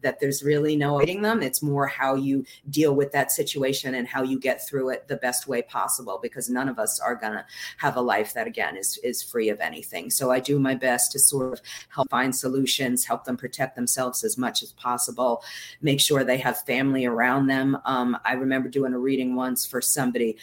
that 0.00 0.20
there's 0.20 0.42
really 0.42 0.76
no 0.76 0.96
avoiding 0.96 1.22
them. 1.22 1.42
It's 1.42 1.62
more 1.62 1.86
how 1.86 2.14
you 2.14 2.44
deal 2.70 2.94
with 2.94 3.12
that 3.12 3.32
situation 3.32 3.94
and 3.94 4.06
how 4.06 4.22
you 4.22 4.38
get 4.38 4.66
through 4.66 4.90
it 4.90 5.08
the 5.08 5.16
best 5.16 5.46
way 5.48 5.62
possible 5.62 6.18
because 6.22 6.48
none 6.48 6.68
of 6.68 6.78
us 6.78 7.00
are 7.00 7.14
going 7.14 7.32
to 7.32 7.44
have 7.78 7.96
a 7.96 8.00
life 8.00 8.34
that 8.34 8.46
again 8.46 8.76
is 8.76 8.98
is 9.02 9.22
free 9.22 9.48
of 9.48 9.60
anything. 9.60 10.10
So 10.10 10.30
I 10.30 10.40
do 10.40 10.58
my 10.58 10.74
best 10.74 11.12
to 11.12 11.18
sort 11.18 11.52
of 11.52 11.60
help 11.88 12.10
find 12.10 12.34
solutions, 12.34 13.04
help 13.04 13.24
them 13.24 13.36
protect 13.36 13.76
themselves 13.76 14.24
as 14.24 14.38
much 14.38 14.62
as 14.62 14.72
possible, 14.72 15.42
make 15.80 16.00
sure 16.00 16.24
they 16.24 16.38
have 16.38 16.62
family 16.62 17.06
around 17.06 17.46
them. 17.46 17.78
Um, 17.84 18.16
I 18.24 18.34
remember 18.34 18.68
doing 18.68 18.92
a 18.92 18.98
reading 18.98 19.34
once 19.34 19.66
for 19.66 19.80
somebody 19.80 20.36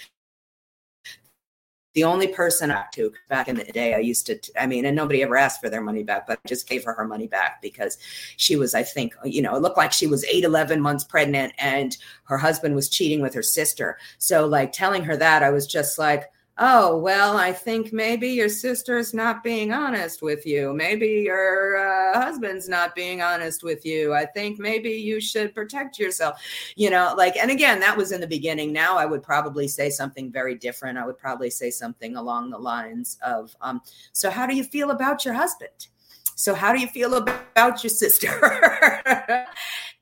the 1.95 2.03
only 2.03 2.27
person 2.27 2.71
I 2.71 2.83
to 2.91 3.11
back 3.29 3.47
in 3.47 3.55
the 3.55 3.63
day, 3.63 3.95
I 3.95 3.99
used 3.99 4.25
to, 4.27 4.37
I 4.59 4.67
mean, 4.67 4.85
and 4.85 4.95
nobody 4.95 5.23
ever 5.23 5.37
asked 5.37 5.61
for 5.61 5.69
their 5.69 5.81
money 5.81 6.03
back, 6.03 6.27
but 6.27 6.39
I 6.43 6.47
just 6.47 6.67
gave 6.67 6.83
her 6.83 6.93
her 6.93 7.07
money 7.07 7.25
back 7.25 7.61
because 7.61 7.97
she 8.35 8.57
was, 8.57 8.75
I 8.75 8.83
think, 8.83 9.15
you 9.23 9.41
know, 9.41 9.55
it 9.55 9.61
looked 9.61 9.77
like 9.77 9.93
she 9.93 10.05
was 10.05 10.25
eight, 10.25 10.43
11 10.43 10.81
months 10.81 11.05
pregnant 11.05 11.53
and 11.57 11.95
her 12.25 12.37
husband 12.37 12.75
was 12.75 12.89
cheating 12.89 13.21
with 13.21 13.33
her 13.33 13.41
sister. 13.41 13.97
So, 14.17 14.45
like, 14.45 14.73
telling 14.73 15.03
her 15.05 15.15
that, 15.15 15.41
I 15.41 15.49
was 15.51 15.65
just 15.65 15.97
like, 15.97 16.29
oh 16.57 16.97
well 16.97 17.35
i 17.35 17.51
think 17.51 17.91
maybe 17.91 18.29
your 18.29 18.47
sister's 18.47 19.13
not 19.13 19.43
being 19.43 19.73
honest 19.73 20.21
with 20.21 20.45
you. 20.45 20.73
Maybe 20.73 21.23
your 21.25 21.77
uh, 21.77 22.19
husband's 22.19 22.69
not 22.69 22.95
being 22.95 23.21
honest 23.21 23.61
with 23.61 23.85
you. 23.85 24.13
I 24.13 24.25
think 24.25 24.57
maybe 24.57 24.91
you 24.91 25.19
should 25.19 25.53
protect 25.53 25.99
yourself 25.99 26.41
you 26.75 26.89
know 26.89 27.13
like 27.17 27.35
and 27.35 27.51
again 27.51 27.79
that 27.81 27.97
was 27.97 28.11
in 28.11 28.21
the 28.21 28.27
beginning. 28.27 28.71
Now 28.71 28.97
i 28.97 29.05
would 29.05 29.23
probably 29.23 29.67
say 29.67 29.89
something 29.89 30.31
very 30.31 30.55
different. 30.55 30.97
I 30.97 31.05
would 31.05 31.17
probably 31.17 31.49
say 31.49 31.69
something 31.69 32.15
along 32.15 32.51
the 32.51 32.57
lines 32.57 33.17
of 33.25 33.55
um, 33.61 33.81
so 34.13 34.29
how 34.29 34.45
do 34.45 34.55
you 34.55 34.63
feel 34.63 34.91
about 34.91 35.25
your 35.25 35.33
husband 35.33 35.87
so, 36.35 36.53
how 36.53 36.73
do 36.73 36.81
you 36.81 36.87
feel 36.87 37.13
about 37.13 37.81
your 37.81 37.89
sister? 37.89 38.27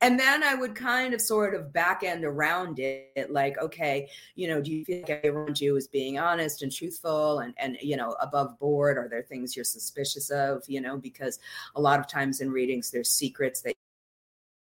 and 0.02 0.20
then 0.20 0.44
I 0.44 0.56
would 0.56 0.74
kind 0.74 1.14
of 1.14 1.22
sort 1.22 1.54
of 1.54 1.72
back 1.72 2.02
end 2.04 2.26
around 2.26 2.80
it, 2.80 3.28
like, 3.30 3.60
okay, 3.60 4.10
you 4.34 4.48
know, 4.48 4.60
do 4.60 4.72
you 4.72 4.84
feel 4.84 5.02
like 5.02 5.22
everyone 5.24 5.54
you 5.58 5.76
is 5.76 5.88
being 5.88 6.18
honest 6.18 6.64
and 6.64 6.72
truthful 6.72 7.40
and, 7.40 7.54
and, 7.58 7.78
you 7.82 7.96
know, 7.98 8.16
above 8.20 8.58
board? 8.58 8.98
Are 8.98 9.08
there 9.08 9.22
things 9.22 9.56
you're 9.56 9.64
suspicious 9.64 10.32
of, 10.32 10.64
you 10.68 10.82
know, 10.82 10.98
because 10.98 11.38
a 11.76 11.82
lot 11.82 12.00
of 12.00 12.08
times 12.08 12.42
in 12.42 12.52
readings, 12.52 12.90
there's 12.90 13.10
secrets 13.10 13.62
that 13.62 13.76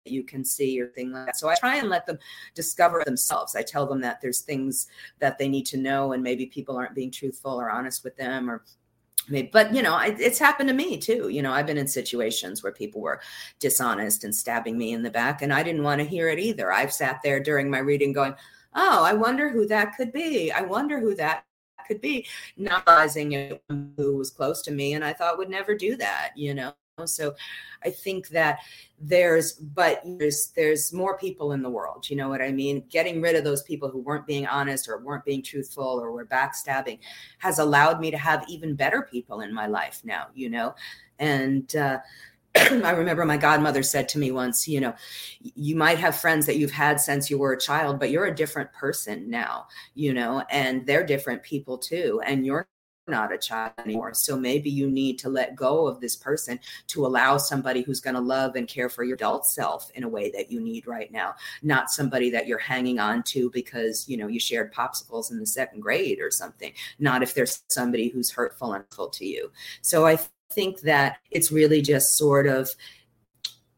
you 0.05 0.23
can 0.23 0.45
see 0.45 0.81
or 0.81 0.87
thing 0.87 1.11
like 1.11 1.27
that. 1.27 1.37
So 1.37 1.49
I 1.49 1.57
try 1.57 1.79
and 1.79 1.89
let 1.89 2.07
them 2.07 2.21
discover 2.55 3.03
themselves. 3.05 3.57
I 3.57 3.63
tell 3.63 3.87
them 3.87 4.01
that 4.03 4.21
there's 4.21 4.43
things 4.43 4.87
that 5.19 5.37
they 5.37 5.49
need 5.49 5.67
to 5.67 5.77
know 5.77 6.13
and 6.13 6.23
maybe 6.23 6.47
people 6.47 6.77
aren't 6.77 6.95
being 6.95 7.11
truthful 7.11 7.61
or 7.61 7.71
honest 7.71 8.05
with 8.05 8.17
them 8.17 8.49
or 8.49 8.63
but 9.53 9.75
you 9.75 9.83
know 9.83 9.99
it's 10.03 10.39
happened 10.39 10.69
to 10.69 10.75
me 10.75 10.97
too 10.97 11.29
you 11.29 11.43
know 11.43 11.53
i've 11.53 11.67
been 11.67 11.79
in 11.79 11.89
situations 11.89 12.63
where 12.63 12.73
people 12.73 13.01
were 13.01 13.21
dishonest 13.59 14.25
and 14.25 14.35
stabbing 14.35 14.79
me 14.79 14.93
in 14.93 15.03
the 15.03 15.11
back 15.11 15.43
and 15.43 15.53
i 15.53 15.63
didn't 15.63 15.83
want 15.83 16.01
to 16.01 16.07
hear 16.07 16.29
it 16.29 16.39
either. 16.39 16.73
I've 16.73 16.93
sat 16.93 17.21
there 17.23 17.41
during 17.41 17.71
my 17.71 17.79
reading 17.79 18.13
going 18.13 18.35
oh 18.75 19.05
i 19.05 19.13
wonder 19.13 19.51
who 19.51 19.67
that 19.67 19.97
could 19.97 20.13
be. 20.13 20.53
I 20.53 20.63
wonder 20.63 21.01
who 21.01 21.15
that 21.17 21.45
could 21.87 22.01
be. 22.01 22.27
Not 22.57 22.87
realizing 22.87 23.33
it 23.33 23.63
who 23.97 24.17
was 24.17 24.31
close 24.31 24.63
to 24.63 24.71
me 24.73 24.95
and 24.95 25.05
i 25.05 25.13
thought 25.13 25.39
would 25.39 25.51
never 25.51 25.75
do 25.75 25.97
that 25.97 26.33
you 26.37 26.55
know 26.55 26.75
so 27.05 27.35
i 27.85 27.91
think 27.91 28.29
that 28.29 28.61
there's 28.99 29.53
but 29.53 30.01
there's 30.19 30.49
there's 30.57 30.95
more 30.95 31.19
people 31.19 31.53
in 31.53 31.63
the 31.63 31.69
world 31.69 32.09
you 32.09 32.17
know 32.17 32.31
what 32.31 32.41
i 32.41 32.51
mean? 32.51 32.83
Getting 32.89 33.21
rid 33.21 33.37
of 33.37 33.45
those 33.45 33.63
people 33.63 33.91
who 33.91 34.01
weren't 34.01 34.27
being 34.27 34.47
honest 34.47 34.89
or 34.89 34.99
weren't 34.99 35.25
being 35.25 35.43
truthful 35.43 35.85
or 35.85 36.11
were 36.11 36.25
backstabbing 36.25 36.99
has 37.39 37.59
allowed 37.59 38.01
me 38.01 38.11
to 38.11 38.17
have 38.17 38.45
even 38.49 38.75
better 38.75 39.03
people 39.03 39.41
in 39.41 39.53
my 39.53 39.67
life 39.67 40.01
now 40.05 40.29
you 40.35 40.49
know? 40.49 40.75
And 41.19 41.75
uh 41.77 41.99
I 42.57 42.91
remember 42.93 43.27
my 43.27 43.37
godmother 43.37 43.83
said 43.83 44.09
to 44.11 44.19
me 44.19 44.31
once, 44.31 44.67
you 44.67 44.81
know, 44.81 44.95
you 45.43 45.77
might 45.77 45.99
have 45.99 46.17
friends 46.17 46.47
that 46.47 46.57
you've 46.57 46.71
had 46.71 46.99
since 46.99 47.29
you 47.29 47.37
were 47.37 47.53
a 47.53 47.61
child, 47.61 47.99
but 47.99 48.09
you're 48.11 48.25
a 48.25 48.35
different 48.35 48.73
person 48.73 49.29
now, 49.29 49.67
you 49.95 50.15
know, 50.15 50.43
and 50.51 50.87
they're 50.87 51.05
different 51.05 51.43
people 51.43 51.77
too. 51.77 52.23
And 52.25 52.47
you're 52.47 52.67
not 53.09 53.33
a 53.33 53.39
child 53.39 53.73
anymore. 53.79 54.15
So 54.15 54.37
maybe 54.37 54.71
you 54.71 54.91
need 54.91 55.19
to 55.21 55.29
let 55.29 55.55
go 55.55 55.87
of 55.87 56.01
this 56.01 56.17
person 56.17 56.59
to 56.89 57.07
allow 57.07 57.39
somebody 57.39 57.83
who's 57.83 58.01
going 58.01 58.15
to 58.15 58.21
love 58.21 58.57
and 58.57 58.67
care 58.67 58.89
for 58.89 59.05
your 59.05 59.15
adult 59.15 59.47
self 59.47 59.91
in 59.95 60.05
a 60.05 60.09
way 60.09 60.31
that 60.33 60.51
you 60.51 60.61
need 60.61 60.87
right 60.87 61.13
now, 61.13 61.35
not 61.63 61.91
somebody 61.91 62.31
that 62.31 62.47
you're 62.47 62.59
hanging 62.59 62.99
on 62.99 63.23
to 63.25 63.51
because, 63.51 64.09
you 64.09 64.17
know, 64.17 64.27
you 64.27 64.41
shared 64.41 64.75
popsicles 64.75 65.31
in 65.31 65.39
the 65.39 65.47
second 65.47 65.81
grade 65.81 66.21
or 66.21 66.31
something, 66.31 66.73
not 66.99 67.23
if 67.23 67.35
there's 67.35 67.63
somebody 67.69 68.09
who's 68.09 68.31
hurtful 68.31 68.73
and 68.73 68.85
full 68.91 69.09
to 69.11 69.25
you. 69.25 69.51
So 69.83 70.07
I 70.07 70.19
think 70.51 70.81
that 70.81 71.19
it's 71.31 71.53
really 71.53 71.83
just 71.83 72.17
sort 72.17 72.47
of 72.47 72.71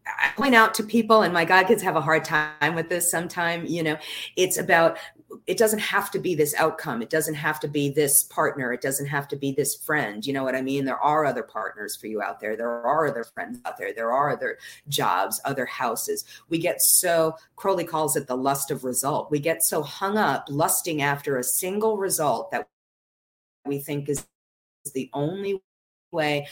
I 0.07 0.31
point 0.37 0.55
out 0.55 0.73
to 0.75 0.83
people, 0.83 1.21
and 1.21 1.35
my 1.35 1.45
God 1.45 1.67
kids 1.67 1.83
have 1.83 1.97
a 1.97 2.01
hard 2.01 2.25
time 2.25 2.75
with 2.75 2.88
this 2.88 3.11
sometime, 3.11 3.67
you 3.67 3.83
know, 3.83 3.99
it's 4.37 4.57
about 4.57 4.97
it 5.47 5.59
doesn't 5.59 5.79
have 5.79 6.11
to 6.11 6.19
be 6.19 6.35
this 6.35 6.55
outcome. 6.55 7.03
It 7.03 7.11
doesn't 7.11 7.35
have 7.35 7.61
to 7.61 7.69
be 7.69 7.91
this 7.91 8.25
partner. 8.25 8.73
It 8.73 8.81
doesn't 8.81 9.07
have 9.07 9.29
to 9.29 9.37
be 9.37 9.53
this 9.53 9.77
friend. 9.77 10.25
You 10.27 10.33
know 10.33 10.43
what 10.43 10.55
I 10.55 10.62
mean? 10.62 10.85
There 10.85 10.99
are 10.99 11.25
other 11.25 11.43
partners 11.43 11.97
for 11.97 12.07
you 12.07 12.23
out 12.23 12.41
there. 12.41 12.57
There 12.57 12.71
are 12.71 13.07
other 13.07 13.25
friends 13.25 13.59
out 13.64 13.77
there. 13.77 13.93
There 13.93 14.12
are 14.12 14.31
other 14.31 14.59
jobs, 14.88 15.41
other 15.45 15.67
houses. 15.67 16.25
We 16.49 16.59
get 16.59 16.81
so, 16.81 17.35
Crowley 17.57 17.85
calls 17.85 18.17
it 18.17 18.27
the 18.27 18.37
lust 18.37 18.71
of 18.71 18.85
result. 18.85 19.31
We 19.31 19.38
get 19.38 19.62
so 19.62 19.83
hung 19.83 20.17
up 20.17 20.47
lusting 20.49 21.03
after 21.03 21.37
a 21.37 21.45
single 21.45 21.99
result 21.99 22.51
that 22.51 22.67
we 23.67 23.79
think 23.79 24.09
is 24.09 24.27
the 24.95 25.11
only 25.12 25.62
way 26.11 26.47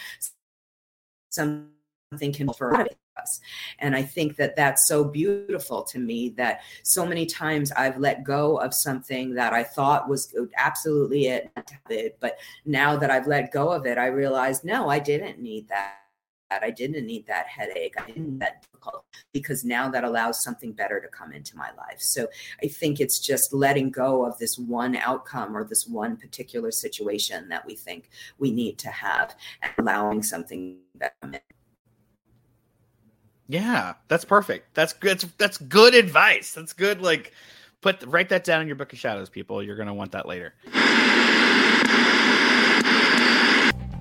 something 1.30 2.32
can 2.32 2.52
for 2.52 2.86
us. 3.16 3.40
And 3.78 3.94
I 3.94 4.02
think 4.02 4.36
that 4.36 4.56
that's 4.56 4.88
so 4.88 5.04
beautiful 5.04 5.82
to 5.84 5.98
me 5.98 6.30
that 6.30 6.60
so 6.82 7.06
many 7.06 7.26
times 7.26 7.72
I've 7.72 7.98
let 7.98 8.24
go 8.24 8.58
of 8.58 8.74
something 8.74 9.34
that 9.34 9.52
I 9.52 9.62
thought 9.64 10.08
was 10.08 10.34
absolutely 10.56 11.26
it, 11.26 12.16
but 12.20 12.38
now 12.64 12.96
that 12.96 13.10
I've 13.10 13.26
let 13.26 13.52
go 13.52 13.70
of 13.70 13.86
it, 13.86 13.98
I 13.98 14.06
realized 14.06 14.64
no, 14.64 14.88
I 14.88 14.98
didn't 14.98 15.40
need 15.40 15.68
that. 15.68 15.94
I 16.48 16.70
didn't 16.70 17.06
need 17.06 17.26
that 17.26 17.48
headache. 17.48 17.94
I 17.98 18.06
didn't 18.06 18.30
need 18.30 18.40
that 18.40 18.62
difficult 18.62 19.04
because 19.32 19.64
now 19.64 19.88
that 19.90 20.04
allows 20.04 20.44
something 20.44 20.70
better 20.72 21.00
to 21.00 21.08
come 21.08 21.32
into 21.32 21.56
my 21.56 21.70
life. 21.76 21.98
So 21.98 22.28
I 22.62 22.68
think 22.68 23.00
it's 23.00 23.18
just 23.18 23.52
letting 23.52 23.90
go 23.90 24.24
of 24.24 24.38
this 24.38 24.56
one 24.56 24.94
outcome 24.94 25.56
or 25.56 25.64
this 25.64 25.88
one 25.88 26.16
particular 26.16 26.70
situation 26.70 27.48
that 27.48 27.66
we 27.66 27.74
think 27.74 28.10
we 28.38 28.52
need 28.52 28.78
to 28.78 28.90
have 28.90 29.34
and 29.60 29.72
allowing 29.78 30.22
something 30.22 30.78
better 30.94 31.42
yeah, 33.48 33.94
that's 34.08 34.24
perfect. 34.24 34.74
That's 34.74 34.92
good. 34.92 35.20
That's, 35.20 35.32
that's 35.38 35.58
good 35.58 35.94
advice. 35.94 36.52
That's 36.52 36.72
good. 36.72 37.00
Like, 37.00 37.32
put 37.80 38.02
write 38.04 38.28
that 38.30 38.44
down 38.44 38.60
in 38.60 38.66
your 38.66 38.76
book 38.76 38.92
of 38.92 38.98
shadows, 38.98 39.28
people. 39.28 39.62
You're 39.62 39.76
gonna 39.76 39.94
want 39.94 40.12
that 40.12 40.26
later. 40.26 40.54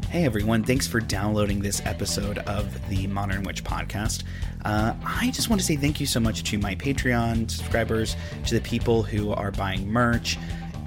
Hey 0.09 0.23
everyone, 0.23 0.63
thanks 0.63 0.87
for 0.87 1.01
downloading 1.01 1.59
this 1.59 1.81
episode 1.85 2.37
of 2.39 2.87
the 2.87 3.05
Modern 3.07 3.43
Witch 3.43 3.65
podcast. 3.65 4.23
Uh, 4.63 4.93
I 5.03 5.29
just 5.31 5.49
want 5.49 5.59
to 5.59 5.65
say 5.65 5.75
thank 5.75 5.99
you 5.99 6.05
so 6.05 6.21
much 6.21 6.43
to 6.45 6.57
my 6.57 6.73
Patreon 6.73 7.51
subscribers, 7.51 8.15
to 8.45 8.53
the 8.55 8.61
people 8.61 9.03
who 9.03 9.33
are 9.33 9.51
buying 9.51 9.91
merch, 9.91 10.37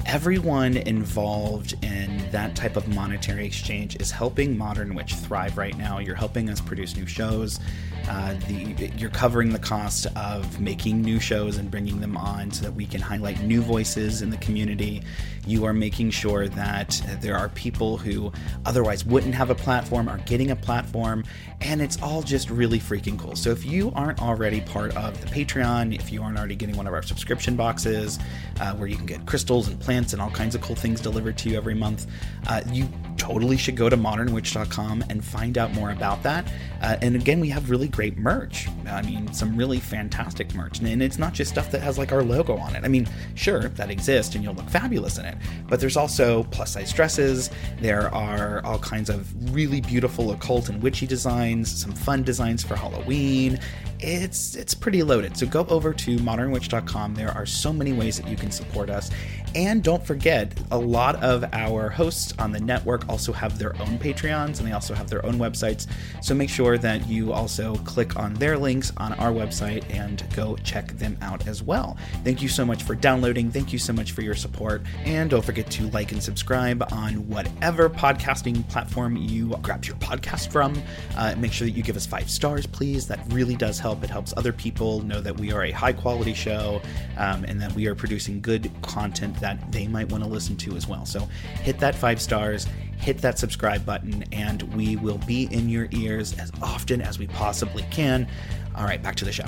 everyone 0.08 0.78
involved 0.78 1.74
in 1.84 2.30
that 2.30 2.56
type 2.56 2.76
of 2.76 2.88
monetary 2.88 3.44
exchange 3.44 3.94
is 3.96 4.10
helping 4.10 4.56
Modern 4.56 4.94
Witch 4.94 5.12
thrive 5.14 5.58
right 5.58 5.76
now. 5.76 5.98
You're 5.98 6.16
helping 6.16 6.48
us 6.48 6.62
produce 6.62 6.96
new 6.96 7.06
shows. 7.06 7.60
Uh, 8.08 8.32
the 8.48 8.90
you're 8.96 9.10
covering 9.10 9.52
the 9.52 9.58
cost 9.58 10.06
of 10.16 10.60
making 10.60 11.02
new 11.02 11.20
shows 11.20 11.58
and 11.58 11.70
bringing 11.70 12.00
them 12.00 12.16
on 12.16 12.50
so 12.50 12.64
that 12.64 12.72
we 12.72 12.86
can 12.86 13.02
highlight 13.02 13.42
new 13.42 13.60
voices 13.60 14.22
in 14.22 14.30
the 14.30 14.38
community. 14.38 15.02
You 15.46 15.66
are 15.66 15.74
making 15.74 16.10
sure 16.10 16.48
that 16.48 17.02
there 17.20 17.36
are 17.36 17.50
people 17.50 17.98
who 17.98 18.32
otherwise 18.64 19.04
wouldn't 19.04 19.34
have 19.34 19.50
a 19.50 19.54
platform 19.54 20.08
are 20.08 20.18
getting 20.18 20.50
a 20.50 20.56
platform, 20.56 21.24
and 21.60 21.82
it's 21.82 22.00
all 22.02 22.22
just 22.22 22.48
really 22.48 22.78
freaking 22.78 23.18
cool. 23.18 23.36
So 23.36 23.50
if 23.50 23.66
you 23.66 23.92
aren't 23.94 24.22
already 24.22 24.62
part 24.62 24.96
of 24.96 25.20
the 25.20 25.26
Patreon, 25.26 25.94
if 25.94 26.10
you 26.10 26.22
aren't 26.22 26.38
already 26.38 26.56
getting 26.56 26.78
one 26.78 26.86
of 26.86 26.94
our 26.94 27.02
subscription 27.02 27.56
boxes 27.56 28.18
uh, 28.60 28.74
where 28.74 28.88
you 28.88 28.96
can 28.96 29.06
get 29.06 29.26
crystals 29.26 29.68
and 29.68 29.78
plants 29.78 29.97
and 29.98 30.22
all 30.22 30.30
kinds 30.30 30.54
of 30.54 30.60
cool 30.60 30.76
things 30.76 31.00
delivered 31.00 31.36
to 31.38 31.50
you 31.50 31.56
every 31.56 31.74
month, 31.74 32.06
uh, 32.46 32.62
you 32.70 32.88
totally 33.16 33.56
should 33.56 33.76
go 33.76 33.88
to 33.88 33.96
modernwitch.com 33.96 35.04
and 35.10 35.24
find 35.24 35.58
out 35.58 35.72
more 35.74 35.90
about 35.90 36.22
that. 36.22 36.46
Uh, 36.80 36.96
and 37.02 37.16
again, 37.16 37.40
we 37.40 37.48
have 37.48 37.70
really 37.70 37.88
great 37.88 38.16
merch. 38.18 38.68
I 38.86 39.02
mean, 39.02 39.32
some 39.32 39.56
really 39.56 39.80
fantastic 39.80 40.54
merch. 40.54 40.80
And 40.80 41.02
it's 41.02 41.18
not 41.18 41.32
just 41.32 41.50
stuff 41.50 41.70
that 41.72 41.82
has 41.82 41.98
like 41.98 42.12
our 42.12 42.22
logo 42.22 42.56
on 42.56 42.76
it. 42.76 42.84
I 42.84 42.88
mean, 42.88 43.08
sure, 43.34 43.68
that 43.68 43.90
exists 43.90 44.34
and 44.34 44.44
you'll 44.44 44.54
look 44.54 44.68
fabulous 44.68 45.18
in 45.18 45.24
it. 45.24 45.36
But 45.68 45.80
there's 45.80 45.96
also 45.96 46.44
plus 46.44 46.72
size 46.72 46.92
dresses. 46.92 47.50
There 47.80 48.12
are 48.14 48.64
all 48.64 48.78
kinds 48.78 49.10
of 49.10 49.54
really 49.54 49.80
beautiful 49.80 50.30
occult 50.32 50.68
and 50.68 50.82
witchy 50.82 51.06
designs, 51.06 51.74
some 51.74 51.92
fun 51.92 52.22
designs 52.22 52.62
for 52.62 52.76
Halloween. 52.76 53.58
It's 54.00 54.54
it's 54.54 54.74
pretty 54.74 55.02
loaded. 55.02 55.36
So 55.36 55.46
go 55.46 55.66
over 55.68 55.92
to 55.92 56.16
modernwitch.com. 56.18 57.14
There 57.16 57.32
are 57.32 57.46
so 57.46 57.72
many 57.72 57.92
ways 57.92 58.16
that 58.18 58.28
you 58.28 58.36
can 58.36 58.52
support 58.52 58.90
us. 58.90 59.10
And 59.54 59.82
don't 59.82 60.04
forget, 60.04 60.56
a 60.70 60.78
lot 60.78 61.22
of 61.22 61.44
our 61.52 61.88
hosts 61.88 62.34
on 62.38 62.52
the 62.52 62.60
network 62.60 63.08
also 63.08 63.32
have 63.32 63.58
their 63.58 63.74
own 63.80 63.98
Patreons 63.98 64.58
and 64.58 64.68
they 64.68 64.72
also 64.72 64.94
have 64.94 65.08
their 65.08 65.24
own 65.24 65.34
websites. 65.34 65.86
So 66.22 66.34
make 66.34 66.50
sure 66.50 66.67
that 66.76 67.08
you 67.08 67.32
also 67.32 67.76
click 67.76 68.16
on 68.16 68.34
their 68.34 68.58
links 68.58 68.92
on 68.96 69.12
our 69.14 69.30
website 69.30 69.88
and 69.94 70.22
go 70.34 70.56
check 70.56 70.88
them 70.98 71.16
out 71.22 71.46
as 71.46 71.62
well. 71.62 71.96
Thank 72.24 72.42
you 72.42 72.48
so 72.48 72.64
much 72.64 72.82
for 72.82 72.94
downloading. 72.94 73.50
Thank 73.50 73.72
you 73.72 73.78
so 73.78 73.92
much 73.92 74.12
for 74.12 74.22
your 74.22 74.34
support. 74.34 74.82
And 75.04 75.30
don't 75.30 75.44
forget 75.44 75.70
to 75.70 75.84
like 75.90 76.12
and 76.12 76.22
subscribe 76.22 76.84
on 76.92 77.28
whatever 77.28 77.88
podcasting 77.88 78.68
platform 78.68 79.16
you 79.16 79.56
grab 79.62 79.84
your 79.84 79.96
podcast 79.96 80.50
from. 80.50 80.80
Uh, 81.16 81.34
make 81.38 81.52
sure 81.52 81.66
that 81.66 81.72
you 81.72 81.82
give 81.82 81.96
us 81.96 82.06
five 82.06 82.28
stars, 82.28 82.66
please. 82.66 83.06
That 83.06 83.20
really 83.28 83.56
does 83.56 83.78
help. 83.78 84.02
It 84.02 84.10
helps 84.10 84.34
other 84.36 84.52
people 84.52 85.00
know 85.02 85.20
that 85.20 85.38
we 85.38 85.52
are 85.52 85.64
a 85.64 85.70
high 85.70 85.92
quality 85.92 86.34
show 86.34 86.82
um, 87.16 87.44
and 87.44 87.60
that 87.62 87.72
we 87.72 87.86
are 87.86 87.94
producing 87.94 88.40
good 88.40 88.70
content 88.82 89.38
that 89.40 89.70
they 89.70 89.86
might 89.86 90.10
want 90.10 90.24
to 90.24 90.28
listen 90.28 90.56
to 90.56 90.76
as 90.76 90.88
well. 90.88 91.06
So 91.06 91.20
hit 91.62 91.78
that 91.78 91.94
five 91.94 92.20
stars, 92.20 92.66
hit 92.98 93.18
that 93.18 93.38
subscribe 93.38 93.86
button, 93.86 94.24
and 94.32 94.62
we 94.74 94.96
will 94.96 95.18
be 95.18 95.44
in 95.52 95.68
your 95.68 95.88
ears 95.92 96.38
as 96.38 96.52
often 96.62 97.00
as 97.00 97.18
we 97.18 97.26
possibly 97.26 97.84
can. 97.90 98.28
All 98.76 98.84
right, 98.84 99.02
back 99.02 99.16
to 99.16 99.24
the 99.24 99.32
show. 99.32 99.46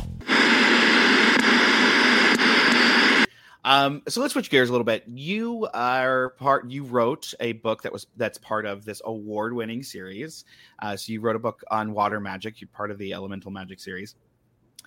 Um, 3.63 4.03
so 4.09 4.23
let's 4.23 4.33
switch 4.33 4.49
gears 4.49 4.71
a 4.71 4.73
little 4.73 4.85
bit. 4.85 5.05
You 5.07 5.69
are 5.75 6.31
part. 6.31 6.71
You 6.71 6.85
wrote 6.85 7.35
a 7.41 7.53
book 7.53 7.83
that 7.83 7.93
was 7.93 8.07
that's 8.17 8.39
part 8.39 8.65
of 8.65 8.87
this 8.87 9.03
award-winning 9.05 9.83
series. 9.83 10.45
Uh, 10.81 10.97
so 10.97 11.13
you 11.13 11.21
wrote 11.21 11.37
a 11.37 11.41
book 11.41 11.63
on 11.71 11.93
water 11.93 12.21
magic. 12.21 12.61
You're 12.61 12.69
part 12.69 12.91
of 12.91 12.97
the 12.97 13.13
Elemental 13.13 13.51
Magic 13.51 13.79
series 13.79 14.15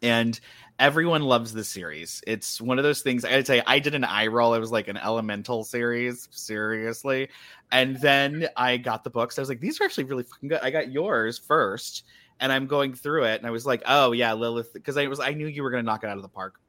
and 0.04 0.40
everyone 0.80 1.24
loves 1.24 1.54
the 1.54 1.64
series. 1.64 2.22
It's 2.28 2.62
one 2.62 2.78
of 2.78 2.84
those 2.84 3.02
things. 3.02 3.24
I 3.24 3.30
gotta 3.30 3.44
tell 3.44 3.56
you, 3.56 3.64
I 3.66 3.80
did 3.80 3.96
an 3.96 4.04
eye 4.04 4.28
roll. 4.28 4.54
It 4.54 4.60
was 4.60 4.72
like 4.72 4.90
an 4.90 4.98
elemental 4.98 5.64
series, 5.64 6.28
seriously. 6.30 7.30
And 7.72 8.00
then 8.02 8.48
I 8.58 8.78
got 8.78 9.04
the 9.04 9.10
books. 9.10 9.40
I 9.40 9.42
was 9.42 9.50
like, 9.50 9.62
these 9.62 9.80
are 9.82 9.86
actually 9.86 10.04
really 10.04 10.24
fucking 10.24 10.50
good. 10.50 10.60
I 10.62 10.70
got 10.70 10.92
yours 10.92 11.40
first, 11.40 12.04
and 12.40 12.52
I'm 12.52 12.68
going 12.68 12.94
through 12.94 13.24
it, 13.24 13.38
and 13.38 13.48
I 13.48 13.52
was 13.52 13.66
like, 13.66 13.82
oh 13.88 14.12
yeah, 14.12 14.34
Lilith, 14.34 14.74
because 14.74 14.98
I 14.98 15.08
was 15.08 15.20
I 15.20 15.32
knew 15.32 15.48
you 15.48 15.64
were 15.64 15.72
gonna 15.72 15.84
knock 15.84 16.04
it 16.04 16.10
out 16.10 16.18
of 16.18 16.24
the 16.24 16.30
park. 16.30 16.60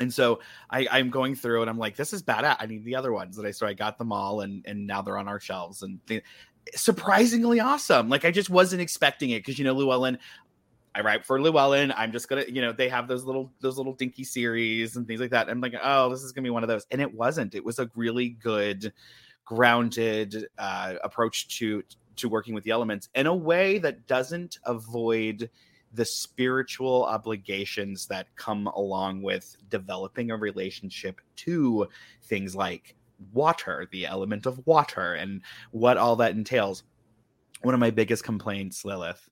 And 0.00 0.12
so 0.12 0.40
I, 0.70 0.88
I'm 0.90 1.08
going 1.08 1.36
through 1.36 1.60
and 1.60 1.70
I'm 1.70 1.78
like, 1.78 1.94
this 1.94 2.12
is 2.12 2.20
bad. 2.20 2.44
I 2.58 2.66
need 2.66 2.84
the 2.84 2.96
other 2.96 3.12
ones. 3.12 3.38
And 3.38 3.46
I 3.46 3.52
so 3.52 3.64
I 3.64 3.74
got 3.74 3.98
them 3.98 4.10
all, 4.10 4.40
and 4.40 4.64
and 4.66 4.86
now 4.86 5.02
they're 5.02 5.18
on 5.18 5.28
our 5.28 5.38
shelves. 5.38 5.82
And 5.82 6.00
they, 6.06 6.22
surprisingly 6.74 7.60
awesome. 7.60 8.08
Like 8.08 8.24
I 8.24 8.30
just 8.30 8.50
wasn't 8.50 8.82
expecting 8.82 9.30
it 9.30 9.40
because 9.40 9.58
you 9.58 9.64
know 9.64 9.74
Llewellyn, 9.74 10.18
I 10.94 11.00
write 11.00 11.24
for 11.24 11.40
Llewellyn. 11.40 11.92
I'm 11.96 12.12
just 12.12 12.28
gonna, 12.28 12.44
you 12.46 12.62
know, 12.62 12.72
they 12.72 12.88
have 12.88 13.08
those 13.08 13.24
little 13.24 13.52
those 13.60 13.76
little 13.76 13.94
dinky 13.94 14.24
series 14.24 14.96
and 14.96 15.06
things 15.06 15.20
like 15.20 15.30
that. 15.30 15.48
I'm 15.48 15.60
like, 15.60 15.74
oh, 15.82 16.08
this 16.08 16.22
is 16.22 16.32
gonna 16.32 16.44
be 16.44 16.50
one 16.50 16.62
of 16.62 16.68
those, 16.68 16.86
and 16.90 17.00
it 17.00 17.12
wasn't. 17.12 17.54
It 17.54 17.64
was 17.64 17.78
a 17.78 17.90
really 17.96 18.30
good, 18.30 18.92
grounded 19.44 20.46
uh, 20.58 20.94
approach 21.02 21.58
to 21.58 21.82
to 22.16 22.28
working 22.28 22.54
with 22.54 22.62
the 22.62 22.70
elements 22.70 23.08
in 23.14 23.26
a 23.26 23.34
way 23.34 23.78
that 23.78 24.06
doesn't 24.06 24.58
avoid 24.64 25.50
the 25.94 26.04
spiritual 26.04 27.04
obligations 27.04 28.06
that 28.06 28.26
come 28.36 28.66
along 28.68 29.22
with 29.22 29.56
developing 29.70 30.30
a 30.30 30.36
relationship 30.36 31.20
to 31.36 31.86
things 32.24 32.54
like 32.54 32.96
water, 33.32 33.88
the 33.92 34.06
element 34.06 34.46
of 34.46 34.64
water, 34.66 35.14
and 35.14 35.40
what 35.70 35.96
all 35.96 36.16
that 36.16 36.32
entails. 36.32 36.82
One 37.62 37.74
of 37.74 37.80
my 37.80 37.90
biggest 37.90 38.24
complaints, 38.24 38.84
Lilith, 38.84 39.28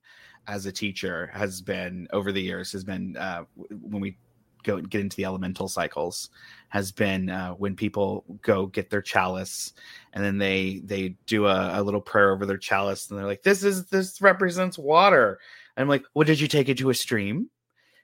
as 0.47 0.65
a 0.65 0.71
teacher 0.71 1.29
has 1.33 1.61
been 1.61 2.07
over 2.11 2.31
the 2.31 2.41
years 2.41 2.71
has 2.71 2.83
been 2.83 3.15
uh, 3.17 3.43
when 3.81 4.01
we 4.01 4.17
go 4.63 4.79
get 4.79 5.01
into 5.01 5.17
the 5.17 5.25
elemental 5.25 5.67
cycles 5.67 6.29
has 6.69 6.91
been 6.91 7.29
uh, 7.29 7.51
when 7.51 7.75
people 7.75 8.23
go 8.41 8.65
get 8.65 8.89
their 8.89 9.01
chalice 9.01 9.73
and 10.13 10.23
then 10.23 10.37
they 10.37 10.81
they 10.85 11.09
do 11.27 11.45
a, 11.45 11.79
a, 11.79 11.83
little 11.83 12.01
prayer 12.01 12.31
over 12.31 12.45
their 12.45 12.57
chalice 12.57 13.09
and 13.09 13.19
they're 13.19 13.25
like 13.25 13.43
this 13.43 13.63
is 13.63 13.85
this 13.87 14.21
represents 14.21 14.77
water. 14.77 15.39
And 15.75 15.83
i'm 15.83 15.89
like 15.89 16.03
well 16.13 16.25
did 16.25 16.39
you 16.39 16.47
take 16.47 16.69
it 16.69 16.77
to 16.79 16.89
a 16.89 16.95
stream? 16.95 17.49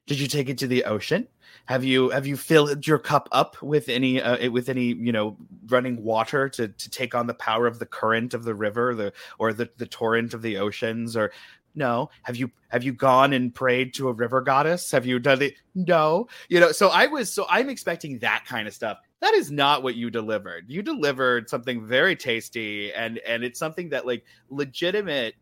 Did 0.05 0.19
you 0.19 0.27
take 0.27 0.49
it 0.49 0.57
to 0.59 0.67
the 0.67 0.85
ocean? 0.85 1.27
Have 1.65 1.83
you 1.83 2.09
have 2.09 2.25
you 2.25 2.35
filled 2.35 2.87
your 2.87 2.97
cup 2.97 3.29
up 3.31 3.61
with 3.61 3.89
any 3.89 4.19
uh, 4.19 4.49
with 4.49 4.67
any 4.69 4.85
you 4.85 5.11
know 5.11 5.37
running 5.67 6.01
water 6.01 6.49
to 6.49 6.67
to 6.67 6.89
take 6.89 7.13
on 7.13 7.27
the 7.27 7.35
power 7.35 7.67
of 7.67 7.77
the 7.77 7.85
current 7.85 8.33
of 8.33 8.43
the 8.43 8.55
river 8.55 8.95
the 8.95 9.13
or 9.37 9.53
the 9.53 9.69
the 9.77 9.85
torrent 9.85 10.33
of 10.33 10.41
the 10.41 10.57
oceans 10.57 11.15
or 11.15 11.31
no. 11.79 12.11
Have 12.23 12.35
you 12.35 12.51
have 12.67 12.83
you 12.83 12.93
gone 12.93 13.33
and 13.33 13.55
prayed 13.55 13.95
to 13.95 14.09
a 14.09 14.13
river 14.13 14.41
goddess? 14.41 14.91
Have 14.91 15.07
you 15.07 15.17
done 15.17 15.41
it? 15.41 15.55
No. 15.73 16.27
You 16.49 16.59
know, 16.59 16.71
so 16.71 16.89
I 16.89 17.07
was 17.07 17.33
so 17.33 17.47
I'm 17.49 17.69
expecting 17.69 18.19
that 18.19 18.43
kind 18.45 18.67
of 18.67 18.73
stuff. 18.75 18.99
That 19.21 19.33
is 19.33 19.49
not 19.49 19.81
what 19.81 19.95
you 19.95 20.11
delivered. 20.11 20.65
You 20.67 20.83
delivered 20.83 21.49
something 21.49 21.87
very 21.87 22.15
tasty 22.15 22.93
and 22.93 23.17
and 23.19 23.43
it's 23.43 23.57
something 23.57 23.89
that 23.89 24.05
like 24.05 24.23
legitimate 24.49 25.33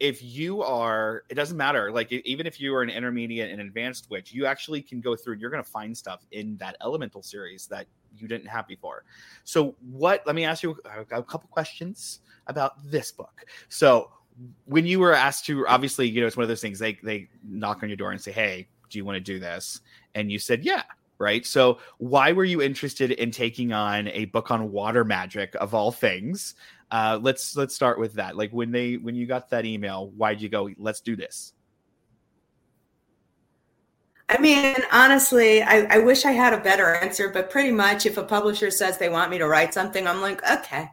if 0.00 0.20
you 0.20 0.62
are 0.62 1.22
it 1.28 1.34
doesn't 1.34 1.56
matter 1.56 1.92
like 1.92 2.10
even 2.10 2.44
if 2.44 2.60
you 2.60 2.74
are 2.74 2.82
an 2.82 2.90
intermediate 2.90 3.52
and 3.52 3.60
advanced 3.60 4.10
witch 4.10 4.32
you 4.32 4.46
actually 4.46 4.82
can 4.82 5.00
go 5.00 5.14
through 5.14 5.34
and 5.34 5.40
you're 5.40 5.48
going 5.48 5.62
to 5.62 5.70
find 5.70 5.96
stuff 5.96 6.26
in 6.32 6.56
that 6.56 6.76
elemental 6.82 7.22
series 7.22 7.68
that 7.68 7.86
you 8.16 8.26
didn't 8.26 8.48
have 8.48 8.66
before 8.66 9.04
so 9.44 9.76
what 9.92 10.20
let 10.26 10.34
me 10.34 10.44
ask 10.44 10.64
you 10.64 10.76
a, 10.86 11.18
a 11.18 11.22
couple 11.22 11.48
questions 11.52 12.18
about 12.48 12.72
this 12.90 13.12
book 13.12 13.44
so 13.68 14.10
when 14.64 14.86
you 14.86 14.98
were 14.98 15.12
asked 15.12 15.46
to 15.46 15.66
obviously 15.66 16.08
you 16.08 16.20
know 16.20 16.26
it's 16.26 16.36
one 16.36 16.42
of 16.42 16.48
those 16.48 16.60
things 16.60 16.78
they 16.78 16.98
they 17.02 17.28
knock 17.46 17.82
on 17.82 17.88
your 17.88 17.96
door 17.96 18.12
and 18.12 18.20
say 18.20 18.32
hey 18.32 18.66
do 18.92 18.98
you 18.98 19.04
want 19.04 19.16
to 19.16 19.20
do 19.20 19.40
this? 19.40 19.80
And 20.14 20.30
you 20.30 20.38
said 20.38 20.64
yeah. 20.64 20.82
Right? 21.18 21.46
So 21.46 21.78
why 21.98 22.32
were 22.32 22.44
you 22.44 22.62
interested 22.62 23.12
in 23.12 23.30
taking 23.30 23.72
on 23.72 24.08
a 24.08 24.24
book 24.26 24.50
on 24.50 24.72
water 24.72 25.04
magic 25.04 25.54
of 25.60 25.72
all 25.72 25.92
things? 25.92 26.56
Uh, 26.90 27.18
let's 27.22 27.56
let's 27.56 27.74
start 27.74 27.98
with 27.98 28.14
that. 28.14 28.36
Like 28.36 28.50
when 28.50 28.72
they 28.72 28.96
when 28.96 29.14
you 29.14 29.26
got 29.26 29.48
that 29.50 29.64
email 29.64 30.10
why'd 30.10 30.40
you 30.40 30.48
go 30.48 30.70
let's 30.78 31.00
do 31.00 31.16
this 31.16 31.54
I 34.28 34.38
mean, 34.38 34.76
honestly, 34.90 35.62
I, 35.62 35.80
I 35.90 35.98
wish 35.98 36.24
I 36.24 36.30
had 36.30 36.54
a 36.54 36.58
better 36.58 36.94
answer, 36.94 37.28
but 37.28 37.50
pretty 37.50 37.70
much 37.70 38.06
if 38.06 38.16
a 38.16 38.22
publisher 38.22 38.70
says 38.70 38.96
they 38.96 39.10
want 39.10 39.30
me 39.30 39.36
to 39.36 39.46
write 39.46 39.74
something, 39.74 40.06
I'm 40.06 40.22
like, 40.22 40.42
okay, 40.50 40.88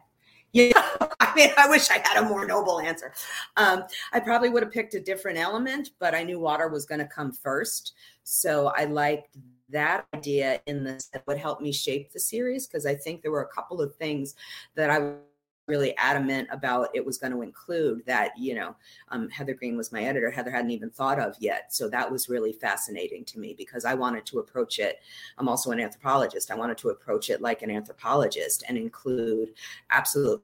yeah, 0.52 0.72
I 1.20 1.32
mean, 1.34 1.50
I 1.56 1.68
wish 1.68 1.90
I 1.90 2.02
had 2.04 2.22
a 2.22 2.28
more 2.28 2.46
noble 2.46 2.80
answer. 2.80 3.12
Um, 3.56 3.84
I 4.12 4.20
probably 4.20 4.48
would 4.48 4.62
have 4.62 4.72
picked 4.72 4.94
a 4.94 5.00
different 5.00 5.38
element, 5.38 5.90
but 5.98 6.14
I 6.14 6.22
knew 6.22 6.40
water 6.40 6.68
was 6.68 6.86
going 6.86 7.00
to 7.00 7.06
come 7.06 7.32
first. 7.32 7.94
So 8.24 8.72
I 8.76 8.84
liked 8.84 9.36
that 9.70 10.06
idea 10.14 10.60
in 10.66 10.84
this 10.84 11.06
that 11.12 11.26
would 11.26 11.38
help 11.38 11.60
me 11.60 11.72
shape 11.72 12.12
the 12.12 12.20
series 12.20 12.66
because 12.66 12.86
I 12.86 12.94
think 12.94 13.22
there 13.22 13.30
were 13.30 13.42
a 13.42 13.54
couple 13.54 13.80
of 13.80 13.94
things 13.94 14.34
that 14.74 14.90
I 14.90 15.14
really 15.70 15.96
adamant 15.96 16.48
about 16.50 16.88
it 16.92 17.04
was 17.04 17.16
going 17.16 17.32
to 17.32 17.42
include 17.42 18.04
that 18.06 18.32
you 18.36 18.54
know 18.54 18.74
um, 19.08 19.30
heather 19.30 19.54
greene 19.54 19.76
was 19.76 19.92
my 19.92 20.02
editor 20.02 20.30
heather 20.30 20.50
hadn't 20.50 20.72
even 20.72 20.90
thought 20.90 21.18
of 21.18 21.34
yet. 21.38 21.72
So 21.72 21.88
that 21.88 22.10
was 22.10 22.28
really 22.28 22.52
fascinating 22.52 23.24
to 23.26 23.38
me 23.38 23.54
because 23.56 23.84
i 23.84 23.94
wanted 23.94 24.26
to 24.26 24.38
approach 24.38 24.78
it 24.78 25.00
i'm 25.38 25.48
also 25.48 25.70
an 25.70 25.80
anthropologist 25.80 26.50
i 26.50 26.54
wanted 26.54 26.78
to 26.78 26.90
approach 26.90 27.30
it 27.30 27.40
like 27.40 27.62
an 27.62 27.70
anthropologist 27.70 28.64
and 28.68 28.76
include 28.76 29.54
absolute 29.90 30.42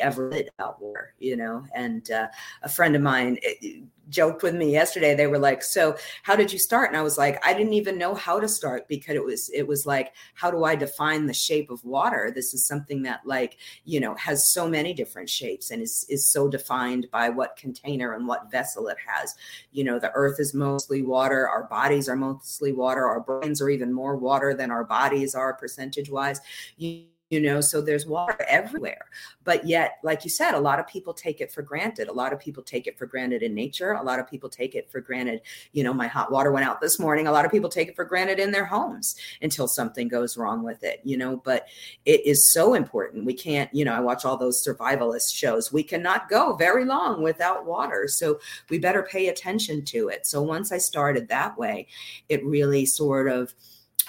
ever 0.00 0.30
did 0.30 0.50
about 0.58 0.80
war, 0.80 1.14
you 1.18 1.36
know. 1.36 1.64
And 1.74 2.10
uh, 2.10 2.28
a 2.62 2.68
friend 2.68 2.96
of 2.96 3.02
mine 3.02 3.38
eh, 3.42 3.80
joked 4.08 4.42
with 4.42 4.54
me 4.54 4.72
yesterday. 4.72 5.14
They 5.14 5.26
were 5.26 5.38
like, 5.38 5.62
"So, 5.62 5.96
how 6.22 6.36
did 6.36 6.52
you 6.52 6.58
start?" 6.58 6.90
And 6.90 6.96
I 6.96 7.02
was 7.02 7.18
like, 7.18 7.44
"I 7.46 7.52
didn't 7.54 7.74
even 7.74 7.98
know 7.98 8.14
how 8.14 8.40
to 8.40 8.48
start 8.48 8.88
because 8.88 9.16
it 9.16 9.24
was 9.24 9.50
it 9.50 9.66
was 9.66 9.86
like, 9.86 10.12
how 10.34 10.50
do 10.50 10.64
I 10.64 10.74
define 10.76 11.26
the 11.26 11.34
shape 11.34 11.70
of 11.70 11.84
water? 11.84 12.32
This 12.34 12.54
is 12.54 12.66
something 12.66 13.02
that 13.02 13.20
like 13.24 13.58
you 13.84 14.00
know 14.00 14.14
has 14.16 14.48
so 14.52 14.68
many 14.68 14.94
different 14.94 15.28
shapes 15.28 15.70
and 15.70 15.82
is 15.82 16.06
is 16.08 16.26
so 16.26 16.48
defined 16.48 17.08
by 17.12 17.28
what 17.28 17.56
container 17.56 18.14
and 18.14 18.26
what 18.26 18.50
vessel 18.50 18.88
it 18.88 18.98
has. 19.06 19.34
You 19.72 19.84
know, 19.84 19.98
the 19.98 20.12
Earth 20.12 20.40
is 20.40 20.54
mostly 20.54 21.02
water. 21.02 21.48
Our 21.48 21.64
bodies 21.64 22.08
are 22.08 22.16
mostly 22.16 22.72
water. 22.72 23.06
Our 23.06 23.20
brains 23.20 23.60
are 23.60 23.70
even 23.70 23.92
more 23.92 24.16
water 24.16 24.54
than 24.54 24.70
our 24.70 24.84
bodies 24.84 25.34
are 25.34 25.54
percentage 25.54 26.10
wise. 26.10 26.40
You, 26.76 27.04
you 27.34 27.40
know 27.40 27.60
so 27.60 27.80
there's 27.80 28.06
water 28.06 28.46
everywhere. 28.48 29.06
But 29.42 29.66
yet 29.66 29.98
like 30.04 30.22
you 30.22 30.30
said 30.30 30.54
a 30.54 30.58
lot 30.58 30.78
of 30.78 30.86
people 30.86 31.12
take 31.12 31.40
it 31.40 31.50
for 31.50 31.62
granted. 31.62 32.06
A 32.06 32.12
lot 32.12 32.32
of 32.32 32.38
people 32.38 32.62
take 32.62 32.86
it 32.86 32.96
for 32.96 33.06
granted 33.06 33.42
in 33.42 33.54
nature. 33.54 33.92
A 33.94 34.02
lot 34.02 34.20
of 34.20 34.30
people 34.30 34.48
take 34.48 34.76
it 34.76 34.88
for 34.88 35.00
granted 35.00 35.40
you 35.72 35.82
know 35.82 35.92
my 35.92 36.06
hot 36.06 36.30
water 36.30 36.52
went 36.52 36.64
out 36.64 36.80
this 36.80 37.00
morning. 37.00 37.26
A 37.26 37.32
lot 37.32 37.44
of 37.44 37.50
people 37.50 37.68
take 37.68 37.88
it 37.88 37.96
for 37.96 38.04
granted 38.04 38.38
in 38.38 38.52
their 38.52 38.64
homes 38.64 39.16
until 39.42 39.66
something 39.66 40.06
goes 40.06 40.36
wrong 40.36 40.62
with 40.62 40.84
it 40.84 41.00
you 41.02 41.16
know 41.16 41.36
but 41.38 41.66
it 42.04 42.24
is 42.24 42.52
so 42.52 42.74
important. 42.74 43.24
We 43.24 43.34
can't 43.34 43.68
you 43.74 43.84
know 43.84 43.94
i 43.94 44.00
watch 44.00 44.24
all 44.24 44.36
those 44.36 44.64
survivalist 44.64 45.34
shows. 45.34 45.72
We 45.72 45.82
cannot 45.82 46.28
go 46.28 46.54
very 46.54 46.84
long 46.84 47.20
without 47.20 47.66
water. 47.66 48.06
So 48.06 48.38
we 48.70 48.78
better 48.78 49.02
pay 49.02 49.26
attention 49.26 49.84
to 49.86 50.08
it. 50.08 50.24
So 50.24 50.40
once 50.40 50.70
i 50.70 50.78
started 50.78 51.28
that 51.28 51.58
way 51.58 51.88
it 52.28 52.44
really 52.44 52.86
sort 52.86 53.28
of 53.28 53.52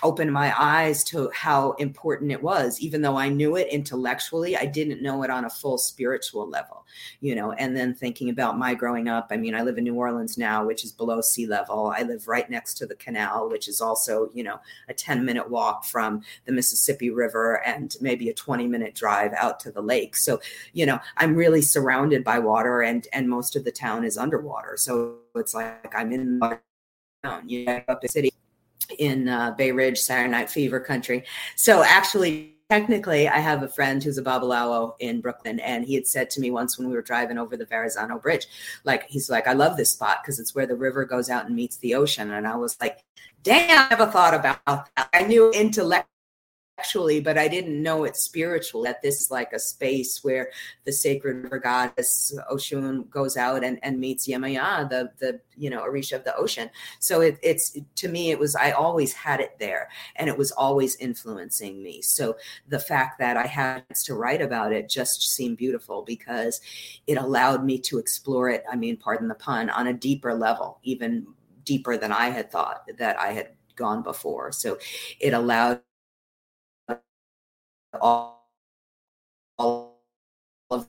opened 0.04 0.32
my 0.32 0.54
eyes 0.62 1.04
to 1.06 1.30
how 1.34 1.72
important 1.74 2.32
it 2.32 2.42
was. 2.42 2.80
Even 2.80 3.02
though 3.02 3.18
i 3.18 3.30
knew 3.30 3.56
it 3.56 3.68
intellectually 3.72 4.58
i 4.58 4.66
didn't 4.66 5.02
know 5.02 5.24
it 5.24 5.30
on 5.30 5.46
a 5.46 5.50
full 5.50 5.78
spiritual 5.78 6.48
level 6.48 6.86
you 7.20 7.36
know 7.36 7.52
and 7.54 7.76
then 7.76 7.94
thinking 7.94 8.30
about 8.30 8.58
my 8.58 8.74
growing 8.74 9.08
up 9.08 9.28
i 9.32 9.38
mean 9.38 9.56
i 9.56 9.62
live 9.62 9.78
in 9.78 9.84
new 9.84 9.94
orleans 9.94 10.38
now 10.38 10.66
which 10.66 10.84
is 10.84 10.92
below 10.92 11.22
sea 11.22 11.46
level. 11.48 11.94
I 11.96 12.04
live 12.04 12.28
right 12.28 12.50
next 12.50 12.76
to 12.76 12.86
the 12.86 12.96
canal 12.96 13.50
which 13.50 13.68
is 13.68 13.82
also 13.82 14.30
you 14.34 14.44
know 14.44 14.60
a 14.90 14.94
10 14.94 15.26
minute 15.26 15.50
walk 15.50 15.86
from 15.86 16.22
the 16.46 16.52
mississippi 16.52 17.10
river 17.10 17.62
and 17.66 17.96
maybe 18.02 18.30
a 18.30 18.34
20 18.34 18.68
minute 18.68 18.96
drive 18.96 19.34
out 19.34 19.60
to 19.62 19.72
the 19.72 19.82
lake. 19.82 20.16
So 20.16 20.40
you 20.74 20.86
know 20.86 21.00
i'm 21.18 21.36
really 21.36 21.62
surrounded 21.62 22.24
by 22.24 22.40
water 22.40 22.82
and 22.82 23.08
and 23.14 23.30
most 23.30 23.56
of 23.56 23.64
the 23.64 23.72
town 23.72 24.04
is 24.04 24.18
underwater. 24.18 24.78
So 24.78 25.18
it's 25.36 25.54
like 25.54 25.94
i'm 25.96 26.12
in 26.12 26.40
the 26.40 26.60
town 27.24 27.48
you 27.50 27.66
know 27.66 27.82
up 27.88 28.02
the 28.02 28.08
city 28.08 28.32
in 29.00 29.28
uh, 29.28 29.52
Bay 29.52 29.72
Ridge, 29.72 30.00
Saturday 30.00 30.30
Night 30.30 30.50
Fever 30.50 30.80
country. 30.80 31.24
So 31.56 31.84
actually, 31.84 32.56
technically, 32.70 33.28
I 33.28 33.38
have 33.38 33.64
a 33.64 33.68
friend 33.68 34.04
who's 34.04 34.18
a 34.18 34.24
Babalawo 34.24 34.96
in 35.00 35.22
Brooklyn, 35.22 35.60
and 35.60 35.86
he 35.86 35.96
had 35.96 36.08
said 36.08 36.30
to 36.32 36.42
me 36.42 36.52
once 36.52 36.78
when 36.78 36.88
we 36.88 36.96
were 36.96 37.02
driving 37.02 37.38
over 37.38 37.56
the 37.56 37.66
Verrazano 37.66 38.18
Bridge, 38.18 38.48
like 38.84 39.08
he's 39.10 39.30
like, 39.30 39.48
I 39.48 39.54
love 39.54 39.78
this 39.78 39.92
spot 39.92 40.20
because 40.24 40.40
it's 40.40 40.56
where 40.56 40.66
the 40.66 40.76
river 40.76 41.06
goes 41.06 41.30
out 41.30 41.46
and 41.46 41.56
meets 41.56 41.78
the 41.78 41.96
ocean. 41.96 42.32
And 42.32 42.48
I 42.48 42.56
was 42.56 42.78
like, 42.82 43.04
damn, 43.44 43.86
I 43.86 43.90
never 43.90 44.08
thought 44.08 44.34
about 44.34 44.60
that. 44.66 45.10
I 45.14 45.24
knew 45.24 45.52
intellect 45.54 46.08
Actually, 46.78 47.22
but 47.22 47.38
I 47.38 47.48
didn't 47.48 47.82
know 47.82 48.04
it 48.04 48.18
spiritual. 48.18 48.84
That 48.84 49.02
this 49.02 49.22
is 49.22 49.32
like 49.32 49.54
a 49.54 49.60
space 49.60 50.22
where 50.26 50.50
the 50.84 50.92
sacred 50.92 51.50
goddess 51.64 52.38
Oshun 52.52 53.10
goes 53.10 53.38
out 53.38 53.64
and, 53.64 53.80
and 53.82 53.98
meets 53.98 54.28
Yemaya, 54.28 54.90
the 54.90 55.10
the 55.20 55.40
you 55.56 55.70
know 55.70 55.82
Orisha 55.84 56.18
of 56.18 56.26
the 56.26 56.36
ocean. 56.36 56.70
So 57.00 57.22
it, 57.22 57.40
it's 57.42 57.78
to 57.96 58.10
me, 58.10 58.32
it 58.32 58.40
was 58.40 58.58
I 58.58 58.72
always 58.72 59.14
had 59.14 59.40
it 59.40 59.58
there, 59.58 59.88
and 60.18 60.28
it 60.28 60.38
was 60.38 60.52
always 60.52 60.98
influencing 60.98 61.82
me. 61.82 62.02
So 62.02 62.36
the 62.68 62.80
fact 62.80 63.20
that 63.20 63.38
I 63.38 63.48
had 63.48 63.84
to 64.04 64.14
write 64.14 64.42
about 64.42 64.74
it 64.74 64.90
just 64.90 65.22
seemed 65.34 65.56
beautiful 65.56 66.02
because 66.02 66.60
it 67.08 67.18
allowed 67.18 67.64
me 67.64 67.80
to 67.80 68.00
explore 68.00 68.50
it. 68.50 68.66
I 68.70 68.76
mean, 68.76 68.98
pardon 68.98 69.30
the 69.30 69.36
pun, 69.36 69.70
on 69.70 69.88
a 69.88 69.94
deeper 69.94 70.34
level, 70.34 70.80
even 70.84 71.26
deeper 71.64 71.96
than 71.96 72.12
I 72.12 72.30
had 72.32 72.52
thought 72.52 72.84
that 72.98 73.18
I 73.18 73.32
had 73.32 73.52
gone 73.76 74.04
before. 74.04 74.52
So 74.52 74.78
it 75.20 75.34
allowed 75.34 75.82
all, 78.02 78.50
all 79.58 80.00
of 80.70 80.88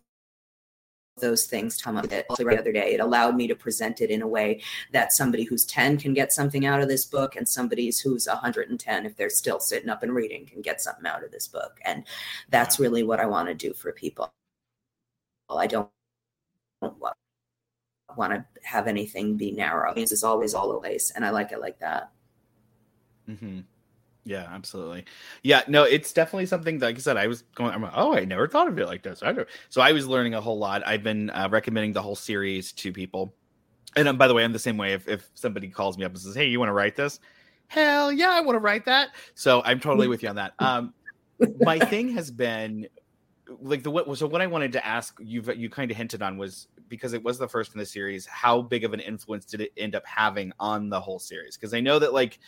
those 1.18 1.46
things 1.46 1.80
come 1.80 1.96
up 1.96 2.12
it 2.12 2.26
the 2.36 2.58
other 2.58 2.72
day. 2.72 2.94
It 2.94 3.00
allowed 3.00 3.36
me 3.36 3.46
to 3.46 3.54
present 3.54 4.00
it 4.00 4.10
in 4.10 4.22
a 4.22 4.26
way 4.26 4.60
that 4.92 5.12
somebody 5.12 5.44
who's 5.44 5.64
10 5.64 5.98
can 5.98 6.12
get 6.12 6.32
something 6.32 6.66
out 6.66 6.80
of 6.80 6.88
this 6.88 7.04
book 7.04 7.36
and 7.36 7.48
somebody 7.48 7.90
who's 8.02 8.26
110, 8.26 9.06
if 9.06 9.16
they're 9.16 9.30
still 9.30 9.60
sitting 9.60 9.88
up 9.88 10.02
and 10.02 10.14
reading, 10.14 10.46
can 10.46 10.60
get 10.60 10.80
something 10.80 11.06
out 11.06 11.24
of 11.24 11.30
this 11.30 11.48
book. 11.48 11.78
And 11.84 12.04
that's 12.50 12.78
really 12.78 13.02
what 13.02 13.20
I 13.20 13.26
want 13.26 13.48
to 13.48 13.54
do 13.54 13.72
for 13.72 13.92
people. 13.92 14.32
I 15.48 15.66
don't 15.66 15.90
want 18.16 18.34
to 18.34 18.44
have 18.62 18.86
anything 18.86 19.36
be 19.36 19.52
narrow. 19.52 19.92
It's 19.96 20.24
always 20.24 20.54
all 20.54 20.72
the 20.72 20.78
ways, 20.78 21.12
and 21.14 21.24
I 21.24 21.30
like 21.30 21.52
it 21.52 21.60
like 21.60 21.78
that. 21.78 22.10
Mm-hmm. 23.28 23.60
Yeah, 24.26 24.48
absolutely. 24.50 25.04
Yeah, 25.44 25.62
no, 25.68 25.84
it's 25.84 26.12
definitely 26.12 26.46
something. 26.46 26.80
Like 26.80 26.96
I 26.96 26.98
said, 26.98 27.16
I 27.16 27.28
was 27.28 27.42
going. 27.54 27.72
I'm 27.72 27.80
like, 27.80 27.92
oh, 27.94 28.12
I 28.12 28.24
never 28.24 28.48
thought 28.48 28.66
of 28.66 28.76
it 28.76 28.86
like 28.86 29.04
this. 29.04 29.22
I 29.22 29.30
know. 29.30 29.44
So 29.68 29.80
I 29.80 29.92
was 29.92 30.08
learning 30.08 30.34
a 30.34 30.40
whole 30.40 30.58
lot. 30.58 30.82
I've 30.84 31.04
been 31.04 31.30
uh, 31.30 31.48
recommending 31.48 31.92
the 31.92 32.02
whole 32.02 32.16
series 32.16 32.72
to 32.72 32.92
people. 32.92 33.32
And 33.94 34.08
um, 34.08 34.18
by 34.18 34.26
the 34.26 34.34
way, 34.34 34.42
I'm 34.42 34.52
the 34.52 34.58
same 34.58 34.76
way. 34.76 34.94
If 34.94 35.06
if 35.06 35.30
somebody 35.34 35.68
calls 35.68 35.96
me 35.96 36.04
up 36.04 36.10
and 36.10 36.20
says, 36.20 36.34
"Hey, 36.34 36.48
you 36.48 36.58
want 36.58 36.70
to 36.70 36.74
write 36.74 36.96
this?" 36.96 37.20
Hell 37.68 38.10
yeah, 38.10 38.30
I 38.30 38.40
want 38.40 38.56
to 38.56 38.60
write 38.60 38.84
that. 38.86 39.10
So 39.36 39.62
I'm 39.64 39.78
totally 39.78 40.08
with 40.12 40.24
you 40.24 40.28
on 40.28 40.36
that. 40.36 40.54
Um, 40.58 40.92
my 41.60 41.78
thing 41.78 42.08
has 42.14 42.32
been 42.32 42.88
like 43.60 43.84
the 43.84 43.92
what. 43.92 44.12
So 44.18 44.26
what 44.26 44.42
I 44.42 44.48
wanted 44.48 44.72
to 44.72 44.84
ask 44.84 45.16
you, 45.20 45.40
you 45.54 45.70
kind 45.70 45.88
of 45.88 45.96
hinted 45.96 46.20
on 46.20 46.36
was 46.36 46.66
because 46.88 47.12
it 47.12 47.22
was 47.22 47.38
the 47.38 47.46
first 47.46 47.74
in 47.74 47.78
the 47.78 47.86
series. 47.86 48.26
How 48.26 48.60
big 48.60 48.82
of 48.82 48.92
an 48.92 49.00
influence 49.00 49.44
did 49.44 49.60
it 49.60 49.72
end 49.76 49.94
up 49.94 50.04
having 50.04 50.52
on 50.58 50.88
the 50.88 51.00
whole 51.00 51.20
series? 51.20 51.56
Because 51.56 51.74
I 51.74 51.80
know 51.80 52.00
that 52.00 52.12
like 52.12 52.40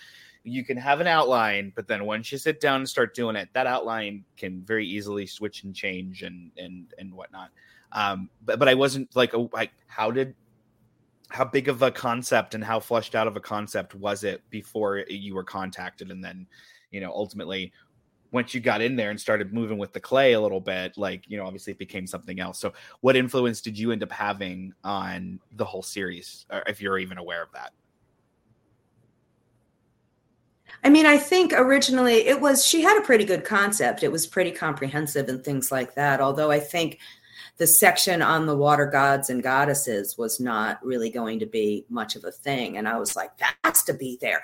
you 0.44 0.64
can 0.64 0.76
have 0.76 1.00
an 1.00 1.06
outline, 1.06 1.72
but 1.74 1.86
then 1.86 2.04
once 2.04 2.30
you 2.32 2.38
sit 2.38 2.60
down 2.60 2.80
and 2.80 2.88
start 2.88 3.14
doing 3.14 3.36
it, 3.36 3.48
that 3.52 3.66
outline 3.66 4.24
can 4.36 4.62
very 4.62 4.86
easily 4.86 5.26
switch 5.26 5.64
and 5.64 5.74
change 5.74 6.22
and 6.22 6.50
and 6.56 6.94
and 6.98 7.12
whatnot. 7.12 7.50
Um, 7.92 8.30
but 8.44 8.58
but 8.58 8.68
I 8.68 8.74
wasn't 8.74 9.14
like 9.16 9.34
oh, 9.34 9.50
like 9.52 9.72
how 9.86 10.10
did 10.10 10.34
how 11.30 11.44
big 11.44 11.68
of 11.68 11.82
a 11.82 11.90
concept 11.90 12.54
and 12.54 12.64
how 12.64 12.80
fleshed 12.80 13.14
out 13.14 13.26
of 13.26 13.36
a 13.36 13.40
concept 13.40 13.94
was 13.94 14.24
it 14.24 14.42
before 14.50 15.04
you 15.08 15.34
were 15.34 15.44
contacted, 15.44 16.10
and 16.10 16.22
then 16.24 16.46
you 16.90 17.00
know 17.00 17.12
ultimately 17.12 17.72
once 18.30 18.54
you 18.54 18.60
got 18.60 18.80
in 18.80 18.96
there 18.96 19.10
and 19.10 19.20
started 19.20 19.52
moving 19.52 19.78
with 19.78 19.92
the 19.92 20.00
clay 20.00 20.32
a 20.34 20.40
little 20.40 20.60
bit, 20.60 20.96
like, 20.98 21.24
you 21.28 21.38
know, 21.38 21.46
obviously 21.46 21.72
it 21.72 21.78
became 21.78 22.06
something 22.06 22.40
else. 22.40 22.58
So, 22.58 22.72
what 23.00 23.16
influence 23.16 23.60
did 23.60 23.78
you 23.78 23.90
end 23.92 24.02
up 24.02 24.12
having 24.12 24.74
on 24.84 25.40
the 25.52 25.64
whole 25.64 25.82
series, 25.82 26.46
if 26.66 26.80
you're 26.80 26.98
even 26.98 27.18
aware 27.18 27.42
of 27.42 27.50
that? 27.52 27.72
I 30.84 30.90
mean, 30.90 31.06
I 31.06 31.18
think 31.18 31.52
originally 31.52 32.26
it 32.26 32.40
was, 32.40 32.66
she 32.66 32.82
had 32.82 32.98
a 32.98 33.04
pretty 33.04 33.24
good 33.24 33.44
concept. 33.44 34.02
It 34.02 34.12
was 34.12 34.26
pretty 34.26 34.52
comprehensive 34.52 35.28
and 35.28 35.42
things 35.42 35.72
like 35.72 35.94
that. 35.94 36.20
Although 36.20 36.50
I 36.50 36.60
think 36.60 36.98
the 37.56 37.66
section 37.66 38.22
on 38.22 38.46
the 38.46 38.56
water 38.56 38.86
gods 38.86 39.30
and 39.30 39.42
goddesses 39.42 40.16
was 40.16 40.38
not 40.38 40.84
really 40.84 41.10
going 41.10 41.40
to 41.40 41.46
be 41.46 41.84
much 41.88 42.16
of 42.16 42.24
a 42.24 42.30
thing. 42.30 42.76
And 42.76 42.88
I 42.88 42.98
was 42.98 43.16
like, 43.16 43.36
that 43.38 43.56
has 43.64 43.82
to 43.84 43.94
be 43.94 44.16
there 44.20 44.42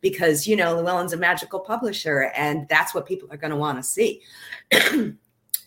because, 0.00 0.46
you 0.46 0.56
know, 0.56 0.74
Llewellyn's 0.74 1.14
a 1.14 1.16
magical 1.16 1.60
publisher 1.60 2.30
and 2.36 2.68
that's 2.68 2.94
what 2.94 3.06
people 3.06 3.28
are 3.32 3.38
going 3.38 3.50
to 3.50 3.56
want 3.56 3.78
to 3.78 3.82
see. 3.82 4.22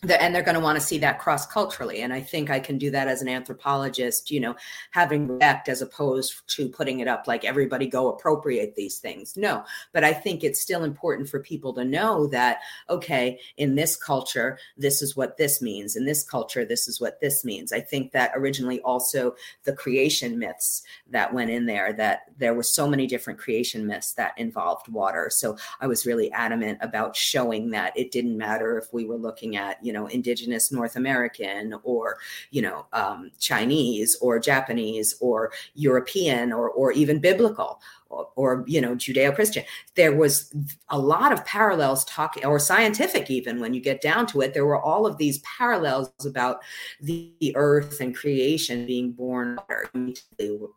and 0.10 0.34
they're 0.34 0.44
going 0.44 0.56
to 0.56 0.62
want 0.62 0.80
to 0.80 0.86
see 0.86 0.98
that 1.00 1.20
cross 1.20 1.46
culturally. 1.46 2.02
And 2.02 2.14
i 2.14 2.22
think 2.22 2.50
i 2.50 2.60
can 2.60 2.78
do 2.78 2.92
that 2.92 3.08
as 3.08 3.22
an 3.22 3.28
anthropologist 3.28 4.32
you 4.32 4.40
know 4.40 4.56
having 4.92 5.28
respect 5.28 5.70
as 5.70 5.82
opposed 5.82 6.48
to 6.56 6.70
putting 6.70 7.00
it 7.00 7.08
up 7.08 7.28
like 7.28 7.46
everybody 7.46 7.88
go 7.88 8.10
appropriate 8.10 8.76
these 8.76 9.00
things. 9.00 9.38
No 9.38 9.64
but 9.92 10.04
i 10.04 10.14
think 10.14 10.44
it's 10.44 10.62
still 10.62 10.84
important 10.84 11.30
for 11.30 11.40
people 11.40 11.74
to 11.74 11.86
know 11.86 12.28
that 12.28 12.60
okay 12.90 13.40
in 13.58 13.76
this 13.76 13.96
culture 13.96 14.58
this 14.78 15.02
is 15.02 15.16
what 15.16 15.38
this 15.38 15.62
means. 15.62 15.96
In 15.96 16.06
this 16.06 16.24
culture 16.24 16.66
this 16.66 16.88
is 16.88 17.00
what 17.00 17.20
this 17.22 17.46
means. 17.46 17.72
I 17.72 17.80
think 17.80 18.12
that 18.12 18.32
originally 18.36 18.82
also 18.82 19.36
the 19.64 19.74
creation 19.74 20.38
myths 20.38 20.84
that 21.10 21.34
went 21.34 21.52
in 21.52 21.66
there 21.66 21.94
that 21.94 22.24
there 22.38 22.54
were 22.54 22.64
so 22.64 22.88
many 22.88 23.08
different 23.08 23.40
creation 23.40 23.86
myths 23.86 24.14
that 24.14 24.38
involved 24.38 24.88
water. 24.88 25.30
So 25.30 25.58
i 25.80 25.88
was 25.88 26.06
really 26.06 26.32
adamant 26.32 26.80
about 26.82 27.16
showing 27.16 27.70
that 27.72 27.98
it 27.98 28.12
didn't 28.12 28.38
matter 28.38 28.78
if 28.78 28.94
we 28.94 29.06
were 29.06 29.18
looking 29.18 29.56
at 29.56 29.84
you 29.84 29.93
know 29.94 30.08
indigenous 30.08 30.72
north 30.72 30.96
american 30.96 31.74
or 31.84 32.18
you 32.52 32.62
know 32.62 32.86
um, 32.94 33.32
chinese 33.40 34.18
or 34.22 34.40
japanese 34.40 35.16
or 35.22 35.52
european 35.76 36.52
or 36.52 36.70
or 36.70 36.92
even 36.92 37.20
biblical 37.20 37.80
or, 38.14 38.30
or 38.36 38.64
you 38.68 38.80
know 38.80 38.96
judeo-christian. 38.96 39.64
There 39.96 40.16
was 40.16 40.54
a 40.90 40.98
lot 40.98 41.32
of 41.32 41.46
parallels 41.46 42.06
talking 42.06 42.46
or 42.46 42.60
scientific 42.60 43.30
even 43.30 43.60
when 43.60 43.74
you 43.74 43.82
get 43.82 44.02
down 44.02 44.28
to 44.28 44.42
it 44.42 44.54
there 44.54 44.66
were 44.66 44.82
all 44.82 45.06
of 45.06 45.18
these 45.18 45.40
parallels 45.40 46.12
about 46.26 46.62
the, 47.02 47.32
earth 47.56 48.00
and 48.00 48.16
creation 48.16 48.86
being 48.86 49.12
born 49.12 49.58
water. 49.58 49.90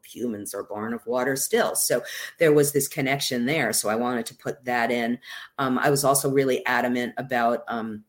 Humans 0.05 0.55
are 0.55 0.65
born 0.65 0.93
of 0.93 1.07
water 1.07 1.37
still. 1.37 1.75
So 1.77 2.03
there 2.39 2.53
was 2.53 2.73
this 2.73 2.89
connection 2.89 3.47
there. 3.47 3.73
So 3.73 3.89
i 3.89 3.95
wanted 3.95 4.27
to 4.27 4.35
put 4.35 4.65
that 4.65 4.91
in. 4.91 5.19
Um, 5.59 5.79
i 5.79 5.91
was 5.91 6.05
also 6.05 6.31
really 6.31 6.65
adamant 6.67 7.15
about 7.17 7.65
um, 7.69 8.05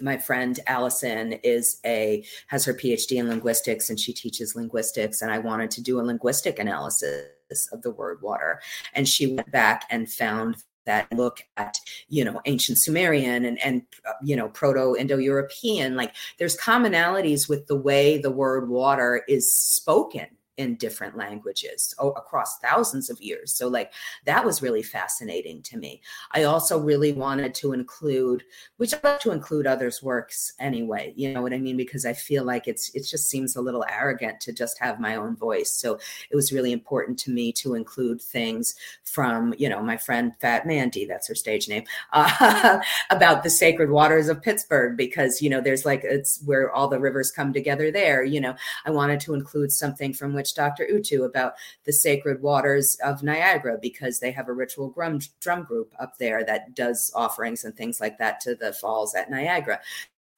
my 0.00 0.16
friend 0.16 0.58
Allison 0.66 1.34
is 1.44 1.80
a 1.84 2.24
has 2.46 2.64
her 2.64 2.74
PhD 2.74 3.16
in 3.16 3.28
linguistics 3.28 3.90
and 3.90 3.98
she 3.98 4.12
teaches 4.12 4.56
linguistics 4.56 5.22
and 5.22 5.30
I 5.30 5.38
wanted 5.38 5.70
to 5.72 5.82
do 5.82 6.00
a 6.00 6.02
linguistic 6.02 6.58
analysis 6.58 7.68
of 7.72 7.82
the 7.82 7.90
word 7.90 8.22
water. 8.22 8.60
And 8.94 9.08
she 9.08 9.34
went 9.34 9.50
back 9.50 9.84
and 9.90 10.10
found 10.10 10.56
that 10.84 11.12
look 11.12 11.42
at 11.56 11.78
you 12.08 12.24
know 12.24 12.40
ancient 12.44 12.78
sumerian 12.78 13.44
and 13.44 13.62
and 13.64 13.82
uh, 14.06 14.12
you 14.22 14.34
know 14.34 14.48
proto 14.48 14.96
indo-european 14.98 15.94
like 15.94 16.14
there's 16.38 16.56
commonalities 16.56 17.48
with 17.48 17.66
the 17.68 17.76
way 17.76 18.18
the 18.18 18.32
word 18.32 18.68
water 18.68 19.22
is 19.28 19.54
spoken 19.54 20.26
in 20.58 20.76
different 20.76 21.16
languages 21.16 21.94
across 21.98 22.58
thousands 22.58 23.08
of 23.08 23.20
years. 23.20 23.54
So, 23.54 23.68
like, 23.68 23.92
that 24.26 24.44
was 24.44 24.60
really 24.60 24.82
fascinating 24.82 25.62
to 25.62 25.78
me. 25.78 26.02
I 26.32 26.44
also 26.44 26.78
really 26.78 27.12
wanted 27.12 27.54
to 27.56 27.72
include, 27.72 28.44
which 28.76 28.92
I 28.92 28.98
love 29.02 29.20
to 29.20 29.30
include 29.30 29.66
others' 29.66 30.02
works 30.02 30.52
anyway. 30.60 31.14
You 31.16 31.32
know 31.32 31.42
what 31.42 31.54
I 31.54 31.58
mean? 31.58 31.76
Because 31.76 32.04
I 32.04 32.12
feel 32.12 32.44
like 32.44 32.68
it's 32.68 32.94
it 32.94 33.06
just 33.06 33.30
seems 33.30 33.56
a 33.56 33.62
little 33.62 33.84
arrogant 33.90 34.40
to 34.42 34.52
just 34.52 34.78
have 34.78 35.00
my 35.00 35.16
own 35.16 35.36
voice. 35.36 35.72
So, 35.72 35.98
it 36.30 36.36
was 36.36 36.52
really 36.52 36.72
important 36.72 37.18
to 37.20 37.30
me 37.30 37.52
to 37.54 37.74
include 37.74 38.20
things 38.20 38.74
from, 39.04 39.54
you 39.58 39.68
know, 39.68 39.82
my 39.82 39.96
friend 39.96 40.32
Fat 40.40 40.66
Mandy, 40.66 41.06
that's 41.06 41.28
her 41.28 41.34
stage 41.34 41.68
name, 41.68 41.84
uh, 42.12 42.80
about 43.10 43.42
the 43.42 43.50
sacred 43.50 43.90
waters 43.90 44.28
of 44.28 44.42
Pittsburgh, 44.42 44.96
because, 44.96 45.40
you 45.40 45.48
know, 45.48 45.60
there's 45.60 45.84
like, 45.84 46.02
it's 46.04 46.42
where 46.44 46.70
all 46.70 46.88
the 46.88 47.00
rivers 47.00 47.30
come 47.30 47.52
together 47.52 47.90
there. 47.90 48.22
You 48.22 48.40
know, 48.40 48.54
I 48.84 48.90
wanted 48.90 49.20
to 49.20 49.34
include 49.34 49.72
something 49.72 50.12
from 50.12 50.34
Dr. 50.50 50.86
Utu 50.88 51.24
about 51.24 51.54
the 51.84 51.92
sacred 51.92 52.42
waters 52.42 52.96
of 53.04 53.22
Niagara 53.22 53.78
because 53.80 54.20
they 54.20 54.32
have 54.32 54.48
a 54.48 54.52
ritual 54.52 54.90
drum, 54.90 55.20
drum 55.40 55.64
group 55.64 55.94
up 56.00 56.18
there 56.18 56.44
that 56.44 56.74
does 56.74 57.12
offerings 57.14 57.64
and 57.64 57.76
things 57.76 58.00
like 58.00 58.18
that 58.18 58.40
to 58.40 58.54
the 58.54 58.72
falls 58.72 59.14
at 59.14 59.30
Niagara. 59.30 59.80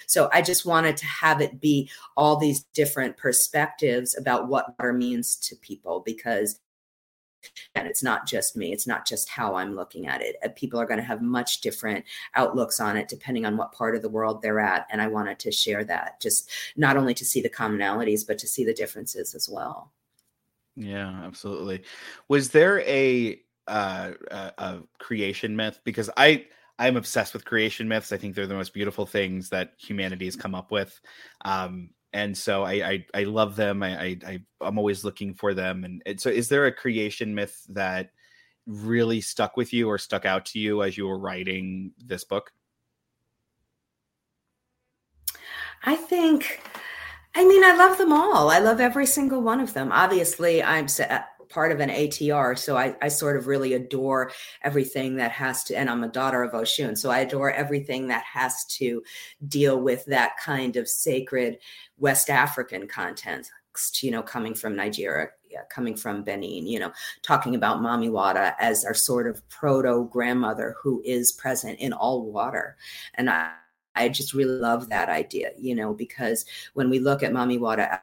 So 0.06 0.28
I 0.32 0.42
just 0.42 0.66
wanted 0.66 0.96
to 0.98 1.06
have 1.06 1.40
it 1.40 1.60
be 1.60 1.90
all 2.16 2.36
these 2.36 2.64
different 2.74 3.16
perspectives 3.16 4.16
about 4.16 4.48
what 4.48 4.74
water 4.78 4.92
means 4.92 5.36
to 5.36 5.56
people 5.56 6.02
because 6.04 6.60
and 7.74 7.86
it's 7.86 8.02
not 8.02 8.26
just 8.26 8.56
me 8.56 8.72
it's 8.72 8.86
not 8.86 9.06
just 9.06 9.28
how 9.28 9.54
i'm 9.54 9.74
looking 9.74 10.06
at 10.06 10.20
it. 10.22 10.36
Uh, 10.44 10.48
people 10.54 10.80
are 10.80 10.86
going 10.86 10.98
to 10.98 11.04
have 11.04 11.22
much 11.22 11.60
different 11.60 12.04
outlooks 12.34 12.80
on 12.80 12.96
it 12.96 13.08
depending 13.08 13.44
on 13.46 13.56
what 13.56 13.72
part 13.72 13.94
of 13.94 14.02
the 14.02 14.08
world 14.08 14.42
they're 14.42 14.60
at 14.60 14.86
and 14.90 15.00
i 15.00 15.06
wanted 15.06 15.38
to 15.38 15.50
share 15.50 15.84
that 15.84 16.20
just 16.20 16.50
not 16.76 16.96
only 16.96 17.14
to 17.14 17.24
see 17.24 17.40
the 17.40 17.48
commonalities 17.48 18.26
but 18.26 18.38
to 18.38 18.46
see 18.46 18.64
the 18.64 18.74
differences 18.74 19.34
as 19.34 19.48
well. 19.48 19.92
Yeah 20.76 21.22
absolutely. 21.24 21.82
Was 22.28 22.50
there 22.50 22.80
a 22.80 23.40
uh 23.66 24.12
a, 24.30 24.52
a 24.58 24.78
creation 24.98 25.56
myth? 25.56 25.80
Because 25.84 26.10
i 26.16 26.44
i'm 26.78 26.96
obsessed 26.96 27.32
with 27.32 27.44
creation 27.44 27.88
myths. 27.88 28.12
I 28.12 28.16
think 28.16 28.34
they're 28.34 28.46
the 28.46 28.54
most 28.54 28.74
beautiful 28.74 29.06
things 29.06 29.48
that 29.50 29.74
humanity 29.78 30.24
has 30.24 30.36
come 30.36 30.54
up 30.54 30.70
with. 30.70 31.00
Um 31.44 31.90
and 32.14 32.36
so 32.36 32.62
I, 32.62 32.72
I, 32.72 33.06
I 33.12 33.24
love 33.24 33.56
them. 33.56 33.82
I, 33.82 34.16
I 34.24 34.40
I'm 34.60 34.78
always 34.78 35.04
looking 35.04 35.34
for 35.34 35.52
them. 35.52 35.82
And, 35.82 36.00
and 36.06 36.18
so, 36.18 36.30
is 36.30 36.48
there 36.48 36.66
a 36.66 36.72
creation 36.72 37.34
myth 37.34 37.66
that 37.70 38.10
really 38.66 39.20
stuck 39.20 39.56
with 39.56 39.72
you 39.72 39.88
or 39.88 39.98
stuck 39.98 40.24
out 40.24 40.46
to 40.46 40.60
you 40.60 40.84
as 40.84 40.96
you 40.96 41.08
were 41.08 41.18
writing 41.18 41.90
this 41.98 42.22
book? 42.22 42.52
I 45.82 45.96
think, 45.96 46.62
I 47.34 47.44
mean, 47.44 47.64
I 47.64 47.76
love 47.76 47.98
them 47.98 48.12
all. 48.12 48.48
I 48.48 48.60
love 48.60 48.80
every 48.80 49.06
single 49.06 49.42
one 49.42 49.58
of 49.58 49.74
them. 49.74 49.90
Obviously, 49.90 50.62
I'm 50.62 50.86
part 51.54 51.70
of 51.70 51.78
an 51.78 51.88
ATR. 51.88 52.58
So 52.58 52.76
I, 52.76 52.96
I 53.00 53.06
sort 53.06 53.36
of 53.36 53.46
really 53.46 53.74
adore 53.74 54.32
everything 54.62 55.14
that 55.16 55.30
has 55.30 55.62
to, 55.64 55.74
and 55.76 55.88
I'm 55.88 56.02
a 56.02 56.08
daughter 56.08 56.42
of 56.42 56.50
Oshun. 56.50 56.98
So 56.98 57.10
I 57.10 57.20
adore 57.20 57.52
everything 57.52 58.08
that 58.08 58.24
has 58.24 58.64
to 58.78 59.02
deal 59.46 59.80
with 59.80 60.04
that 60.06 60.32
kind 60.36 60.74
of 60.76 60.88
sacred 60.88 61.58
West 61.96 62.28
African 62.28 62.88
content, 62.88 63.48
you 64.00 64.10
know, 64.10 64.22
coming 64.22 64.54
from 64.54 64.74
Nigeria, 64.74 65.28
coming 65.70 65.94
from 65.94 66.24
Benin, 66.24 66.66
you 66.66 66.80
know, 66.80 66.90
talking 67.22 67.54
about 67.54 67.80
Mami 67.80 68.10
Wata 68.10 68.54
as 68.58 68.84
our 68.84 68.94
sort 68.94 69.28
of 69.28 69.48
proto 69.48 70.08
grandmother 70.10 70.74
who 70.82 71.00
is 71.04 71.30
present 71.30 71.78
in 71.78 71.92
all 71.92 72.32
water. 72.32 72.76
And 73.14 73.30
I, 73.30 73.52
I 73.94 74.08
just 74.08 74.34
really 74.34 74.58
love 74.58 74.88
that 74.88 75.08
idea, 75.08 75.52
you 75.56 75.76
know, 75.76 75.94
because 75.94 76.44
when 76.72 76.90
we 76.90 76.98
look 76.98 77.22
at 77.22 77.32
Mami 77.32 77.60
Wata 77.60 78.00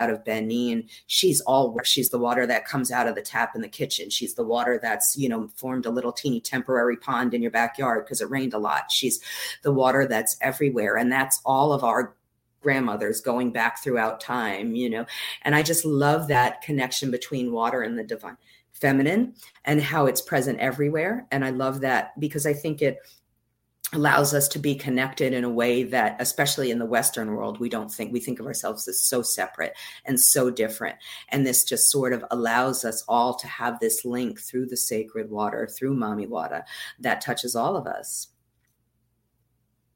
out 0.00 0.10
of 0.10 0.24
Benin, 0.24 0.88
she's 1.06 1.40
all 1.42 1.78
she's 1.84 2.08
the 2.08 2.18
water 2.18 2.46
that 2.46 2.64
comes 2.64 2.90
out 2.90 3.06
of 3.06 3.14
the 3.14 3.22
tap 3.22 3.54
in 3.54 3.60
the 3.60 3.68
kitchen. 3.68 4.10
She's 4.10 4.34
the 4.34 4.44
water 4.44 4.78
that's, 4.82 5.16
you 5.16 5.28
know, 5.28 5.48
formed 5.54 5.86
a 5.86 5.90
little 5.90 6.12
teeny 6.12 6.40
temporary 6.40 6.96
pond 6.96 7.34
in 7.34 7.42
your 7.42 7.50
backyard 7.50 8.04
because 8.04 8.20
it 8.20 8.30
rained 8.30 8.54
a 8.54 8.58
lot. 8.58 8.90
She's 8.90 9.20
the 9.62 9.72
water 9.72 10.06
that's 10.06 10.36
everywhere. 10.40 10.96
And 10.96 11.12
that's 11.12 11.40
all 11.44 11.72
of 11.72 11.84
our 11.84 12.16
grandmothers 12.62 13.20
going 13.20 13.52
back 13.52 13.82
throughout 13.82 14.20
time, 14.20 14.74
you 14.74 14.90
know. 14.90 15.06
And 15.42 15.54
I 15.54 15.62
just 15.62 15.84
love 15.84 16.28
that 16.28 16.62
connection 16.62 17.10
between 17.10 17.52
water 17.52 17.82
and 17.82 17.98
the 17.98 18.04
divine 18.04 18.36
feminine 18.72 19.34
and 19.64 19.80
how 19.80 20.06
it's 20.06 20.22
present 20.22 20.58
everywhere. 20.58 21.26
And 21.30 21.44
I 21.44 21.50
love 21.50 21.80
that 21.82 22.18
because 22.18 22.46
I 22.46 22.52
think 22.52 22.82
it 22.82 22.98
allows 23.92 24.32
us 24.34 24.46
to 24.48 24.58
be 24.58 24.74
connected 24.74 25.32
in 25.32 25.44
a 25.44 25.50
way 25.50 25.82
that 25.82 26.16
especially 26.20 26.70
in 26.70 26.78
the 26.78 26.86
western 26.86 27.34
world 27.34 27.58
we 27.58 27.68
don't 27.68 27.92
think 27.92 28.12
we 28.12 28.20
think 28.20 28.38
of 28.38 28.46
ourselves 28.46 28.86
as 28.86 29.06
so 29.06 29.22
separate 29.22 29.74
and 30.04 30.18
so 30.18 30.50
different. 30.50 30.96
And 31.30 31.46
this 31.46 31.64
just 31.64 31.90
sort 31.90 32.12
of 32.12 32.24
allows 32.30 32.84
us 32.84 33.04
all 33.08 33.34
to 33.34 33.46
have 33.46 33.80
this 33.80 34.04
link 34.04 34.40
through 34.40 34.66
the 34.66 34.76
sacred 34.76 35.30
water 35.30 35.66
through 35.66 35.96
mami 35.96 36.28
wata 36.28 36.62
that 37.00 37.20
touches 37.20 37.56
all 37.56 37.76
of 37.76 37.86
us. 37.86 38.28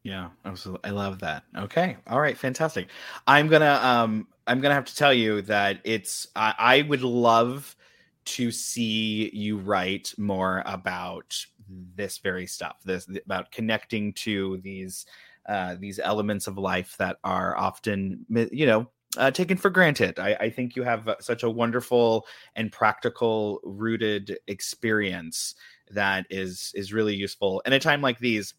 Yeah 0.03 0.31
absolutely 0.45 0.91
i 0.91 0.93
love 0.93 1.21
that. 1.21 1.45
Okay 1.57 1.97
all 2.09 2.21
right 2.21 2.37
fantastic. 2.37 2.89
I'm 3.27 3.49
gonna 3.49 3.79
um 3.83 4.27
i'm 4.47 4.61
gonna 4.61 4.75
have 4.75 4.87
to 4.87 4.97
tell 4.97 5.15
you 5.15 5.43
that 5.43 5.81
it's 5.85 6.27
i, 6.35 6.55
I 6.59 6.83
would 6.83 7.03
love 7.03 7.77
to 8.25 8.51
see 8.51 9.31
you 9.33 9.59
write 9.59 10.15
more 10.17 10.63
about 10.67 11.45
this 11.69 12.19
very 12.19 12.47
stuff 12.47 12.77
this 12.85 13.09
about 13.25 13.51
connecting 13.51 14.13
to 14.13 14.59
these 14.59 15.07
uh, 15.47 15.77
these 15.79 15.99
elements 15.99 16.47
of 16.47 16.57
life 16.57 16.97
that 16.99 17.19
are 17.25 17.57
often 17.57 18.25
you 18.29 18.67
know 18.67 18.89
uh, 19.17 19.31
taken 19.31 19.57
for 19.57 19.71
granted. 19.71 20.19
I, 20.19 20.35
I, 20.35 20.51
think 20.51 20.75
you 20.75 20.83
have 20.83 21.09
such 21.21 21.43
a 21.43 21.51
wonderful 21.51 22.27
and 22.57 22.73
practical 22.73 23.61
rooted 23.63 24.39
experience 24.49 25.55
that 25.91 26.27
is 26.31 26.73
is 26.75 26.93
really 26.93 27.15
useful. 27.15 27.63
And 27.65 27.75
a 27.75 27.79
time 27.79 28.01
like 28.01 28.19
these, 28.19 28.55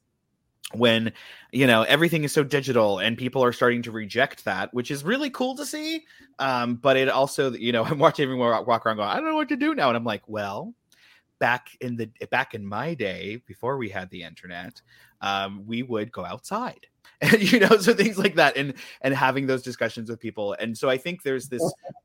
when 0.73 1.11
you 1.51 1.67
know 1.67 1.83
everything 1.83 2.23
is 2.23 2.31
so 2.31 2.43
digital 2.43 2.99
and 2.99 3.17
people 3.17 3.43
are 3.43 3.53
starting 3.53 3.81
to 3.83 3.91
reject 3.91 4.45
that, 4.45 4.73
which 4.73 4.91
is 4.91 5.03
really 5.03 5.29
cool 5.29 5.55
to 5.55 5.65
see. 5.65 6.05
Um, 6.39 6.75
but 6.75 6.97
it 6.97 7.09
also, 7.09 7.51
you 7.51 7.71
know, 7.71 7.83
I'm 7.85 7.99
watching 7.99 8.23
everyone 8.23 8.65
walk 8.65 8.85
around 8.85 8.97
going, 8.97 9.09
I 9.09 9.15
don't 9.15 9.25
know 9.25 9.35
what 9.35 9.49
to 9.49 9.57
do 9.57 9.75
now, 9.75 9.89
and 9.89 9.97
I'm 9.97 10.05
like, 10.05 10.23
well, 10.27 10.73
back 11.39 11.69
in 11.81 11.95
the 11.95 12.09
back 12.31 12.53
in 12.53 12.65
my 12.65 12.93
day 12.93 13.41
before 13.45 13.77
we 13.77 13.89
had 13.89 14.09
the 14.09 14.23
internet 14.23 14.81
um, 15.21 15.65
we 15.65 15.83
would 15.83 16.11
go 16.11 16.23
outside 16.23 16.87
and 17.21 17.41
you 17.51 17.59
know 17.59 17.77
so 17.77 17.93
things 17.93 18.17
like 18.17 18.35
that 18.35 18.55
and 18.57 18.73
and 19.01 19.13
having 19.13 19.47
those 19.47 19.61
discussions 19.61 20.09
with 20.09 20.19
people. 20.19 20.55
And 20.59 20.77
so 20.77 20.89
i 20.89 20.97
think 20.97 21.23
there's 21.23 21.47
this 21.47 21.63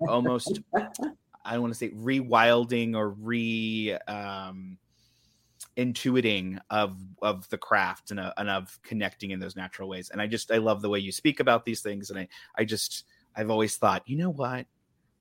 almost 0.08 0.60
i 0.74 1.52
don't 1.52 1.62
want 1.62 1.72
to 1.72 1.78
say 1.78 1.90
rewilding 1.90 2.94
or 2.94 3.10
re 3.10 3.96
um 4.06 4.78
intuiting 5.76 6.58
of 6.70 6.96
of 7.22 7.48
the 7.50 7.58
craft 7.58 8.10
and, 8.10 8.20
uh, 8.20 8.32
and 8.36 8.50
of 8.50 8.78
connecting 8.82 9.30
in 9.30 9.40
those 9.40 9.56
natural 9.56 9.88
ways. 9.88 10.10
And 10.10 10.20
i 10.20 10.26
just 10.26 10.50
i 10.50 10.58
love 10.58 10.82
the 10.82 10.88
way 10.88 10.98
you 10.98 11.12
speak 11.12 11.40
about 11.40 11.64
these 11.64 11.80
things 11.80 12.10
and 12.10 12.18
i 12.18 12.28
i 12.56 12.64
just 12.64 13.04
i've 13.36 13.50
always 13.50 13.76
thought 13.76 14.02
you 14.06 14.16
know 14.16 14.30
what 14.30 14.66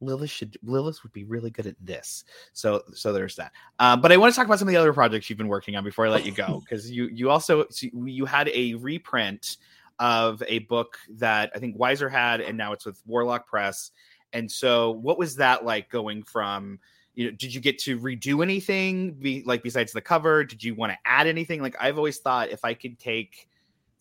Lilith 0.01 0.29
should 0.29 0.57
Lilith 0.63 1.03
would 1.03 1.11
be 1.11 1.23
really 1.23 1.49
good 1.49 1.67
at 1.67 1.75
this. 1.81 2.23
So 2.53 2.83
so 2.93 3.13
there's 3.13 3.35
that. 3.35 3.51
Uh, 3.79 3.97
but 3.97 4.11
I 4.11 4.17
want 4.17 4.33
to 4.33 4.35
talk 4.35 4.45
about 4.45 4.59
some 4.59 4.67
of 4.67 4.71
the 4.71 4.79
other 4.79 4.93
projects 4.93 5.29
you've 5.29 5.37
been 5.37 5.47
working 5.47 5.75
on 5.75 5.83
before 5.83 6.05
I 6.05 6.09
let 6.09 6.25
you 6.25 6.31
go 6.31 6.61
because 6.61 6.89
you 6.89 7.07
you 7.07 7.29
also 7.29 7.65
you 7.81 8.25
had 8.25 8.49
a 8.49 8.75
reprint 8.75 9.57
of 9.99 10.41
a 10.47 10.59
book 10.59 10.97
that 11.09 11.51
I 11.53 11.59
think 11.59 11.77
Weiser 11.77 12.09
had, 12.09 12.41
and 12.41 12.57
now 12.57 12.71
it's 12.71 12.85
with 12.85 13.01
Warlock 13.05 13.47
Press. 13.47 13.91
And 14.31 14.49
so, 14.49 14.91
what 14.91 15.17
was 15.17 15.35
that 15.35 15.65
like 15.65 15.89
going 15.89 16.23
from? 16.23 16.79
You 17.15 17.25
know, 17.25 17.31
did 17.31 17.53
you 17.53 17.59
get 17.59 17.79
to 17.79 17.99
redo 17.99 18.41
anything? 18.41 19.13
Be, 19.13 19.43
like 19.45 19.61
besides 19.61 19.91
the 19.91 20.01
cover, 20.01 20.45
did 20.45 20.63
you 20.63 20.73
want 20.73 20.93
to 20.93 20.97
add 21.05 21.27
anything? 21.27 21.61
Like 21.61 21.75
I've 21.79 21.97
always 21.97 22.19
thought, 22.19 22.49
if 22.49 22.63
I 22.63 22.73
could 22.73 22.97
take 22.97 23.49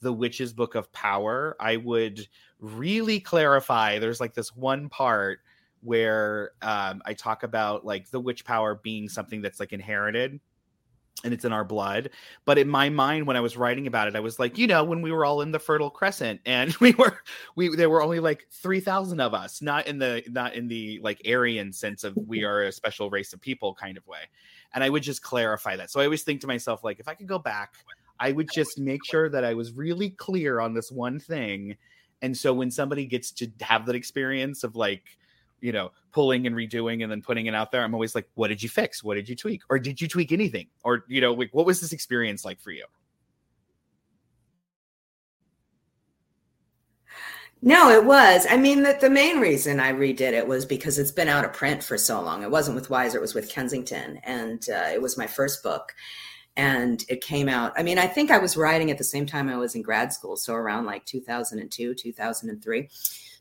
the 0.01 0.13
Witch's 0.13 0.53
Book 0.53 0.77
of 0.77 0.93
Power, 0.93 1.57
I 1.59 1.77
would 1.77 2.27
really 2.61 3.19
clarify. 3.19 3.99
There's 3.99 4.21
like 4.21 4.35
this 4.35 4.55
one 4.55 4.89
part 4.89 5.41
where 5.83 6.53
um, 6.63 7.03
I 7.05 7.15
talk 7.15 7.43
about 7.43 7.85
like 7.85 8.11
the 8.11 8.21
witch 8.21 8.45
power 8.45 8.75
being 8.75 9.09
something 9.09 9.43
that's 9.43 9.61
like 9.61 9.73
inherited 9.73 10.41
and 11.25 11.35
it's 11.35 11.45
in 11.45 11.53
our 11.53 11.65
blood. 11.65 12.11
But 12.45 12.59
in 12.59 12.69
my 12.69 12.89
mind, 12.89 13.27
when 13.27 13.37
I 13.37 13.41
was 13.41 13.57
writing 13.57 13.87
about 13.87 14.09
it, 14.09 14.17
I 14.17 14.21
was 14.21 14.39
like, 14.39 14.57
you 14.57 14.67
know, 14.67 14.85
when 14.85 15.03
we 15.03 15.11
were 15.11 15.25
all 15.25 15.41
in 15.41 15.51
the 15.51 15.59
Fertile 15.59 15.91
Crescent, 15.91 16.41
and 16.47 16.75
we 16.81 16.93
were, 16.93 17.19
we 17.57 17.75
there 17.75 17.91
were 17.91 18.03
only 18.03 18.21
like 18.21 18.47
three 18.51 18.81
thousand 18.81 19.21
of 19.21 19.35
us, 19.35 19.61
not 19.61 19.87
in 19.87 19.99
the 19.99 20.23
not 20.29 20.55
in 20.55 20.69
the 20.69 21.01
like 21.03 21.21
Aryan 21.29 21.73
sense 21.73 22.05
of 22.05 22.17
we 22.17 22.45
are 22.45 22.65
a 22.65 22.73
special 22.73 23.11
race 23.11 23.33
of 23.33 23.41
people 23.41 23.75
kind 23.75 23.97
of 23.97 24.07
way. 24.07 24.21
And 24.75 24.85
I 24.85 24.91
would 24.91 25.03
just 25.03 25.23
clarify 25.23 25.77
that. 25.77 25.91
So 25.91 26.01
I 26.01 26.05
always 26.05 26.23
think 26.23 26.41
to 26.43 26.47
myself, 26.47 26.85
like, 26.85 27.01
if 27.01 27.09
I 27.09 27.15
could 27.15 27.27
go 27.27 27.39
back, 27.39 27.75
I 28.21 28.33
would 28.33 28.51
just 28.53 28.79
make 28.79 29.05
sure 29.05 29.31
that 29.31 29.45
I 29.45 29.55
was 29.55 29.73
really 29.73 30.11
clear 30.11 30.61
on 30.61 30.75
this 30.75 30.93
one 30.93 31.19
thing. 31.19 31.77
And 32.21 32.37
so 32.37 32.53
when 32.53 32.71
somebody 32.71 33.07
gets 33.07 33.31
to 33.33 33.51
have 33.61 33.87
that 33.87 33.95
experience 33.95 34.65
of 34.65 34.77
like, 34.77 35.17
you 35.61 35.73
know, 35.73 35.91
pulling 36.13 36.47
and 36.47 36.55
redoing 36.57 37.03
and 37.03 37.11
then 37.11 37.23
putting 37.23 37.47
it 37.47 37.55
out 37.55 37.71
there, 37.71 37.83
I'm 37.83 37.95
always 37.95 38.15
like, 38.15 38.29
what 38.35 38.49
did 38.49 38.63
you 38.63 38.69
fix? 38.69 39.03
What 39.03 39.15
did 39.15 39.29
you 39.29 39.37
tweak? 39.37 39.63
Or 39.69 39.79
did 39.79 40.01
you 40.01 40.09
tweak 40.09 40.33
anything? 40.33 40.69
Or, 40.85 41.05
you 41.09 41.21
know, 41.21 41.33
like, 41.33 41.51
what 41.53 41.67
was 41.67 41.81
this 41.81 41.93
experience 41.93 42.45
like 42.45 42.61
for 42.61 42.71
you? 42.71 42.85
No, 47.61 47.91
it 47.91 48.05
was. 48.05 48.47
I 48.49 48.57
mean, 48.57 48.85
the, 48.85 48.97
the 49.01 49.11
main 49.11 49.41
reason 49.41 49.81
I 49.81 49.93
redid 49.93 50.33
it 50.33 50.47
was 50.47 50.65
because 50.65 50.99
it's 50.99 51.11
been 51.11 51.29
out 51.29 51.45
of 51.45 51.53
print 51.53 51.83
for 51.83 51.99
so 51.99 52.21
long. 52.21 52.45
It 52.45 52.51
wasn't 52.51 52.77
with 52.77 52.89
Weiser, 52.89 53.17
it 53.17 53.21
was 53.21 53.35
with 53.35 53.51
Kensington. 53.51 54.21
And 54.23 54.65
uh, 54.69 54.91
it 54.93 55.03
was 55.03 55.19
my 55.19 55.27
first 55.27 55.63
book. 55.65 55.93
And 56.57 57.05
it 57.09 57.21
came 57.21 57.49
out. 57.49 57.73
I 57.77 57.83
mean, 57.83 57.99
I 57.99 58.07
think 58.07 58.31
I 58.31 58.39
was 58.39 58.57
writing 58.57 58.91
at 58.91 58.99
the 58.99 59.05
same 59.05 59.27
time 59.27 59.49
I 59.49 59.57
was 59.57 59.75
in 59.75 59.83
grad 59.83 60.13
school. 60.13 60.37
So 60.37 60.55
around 60.55 60.87
like 60.87 61.05
2002, 61.05 61.95
2003. 61.95 62.89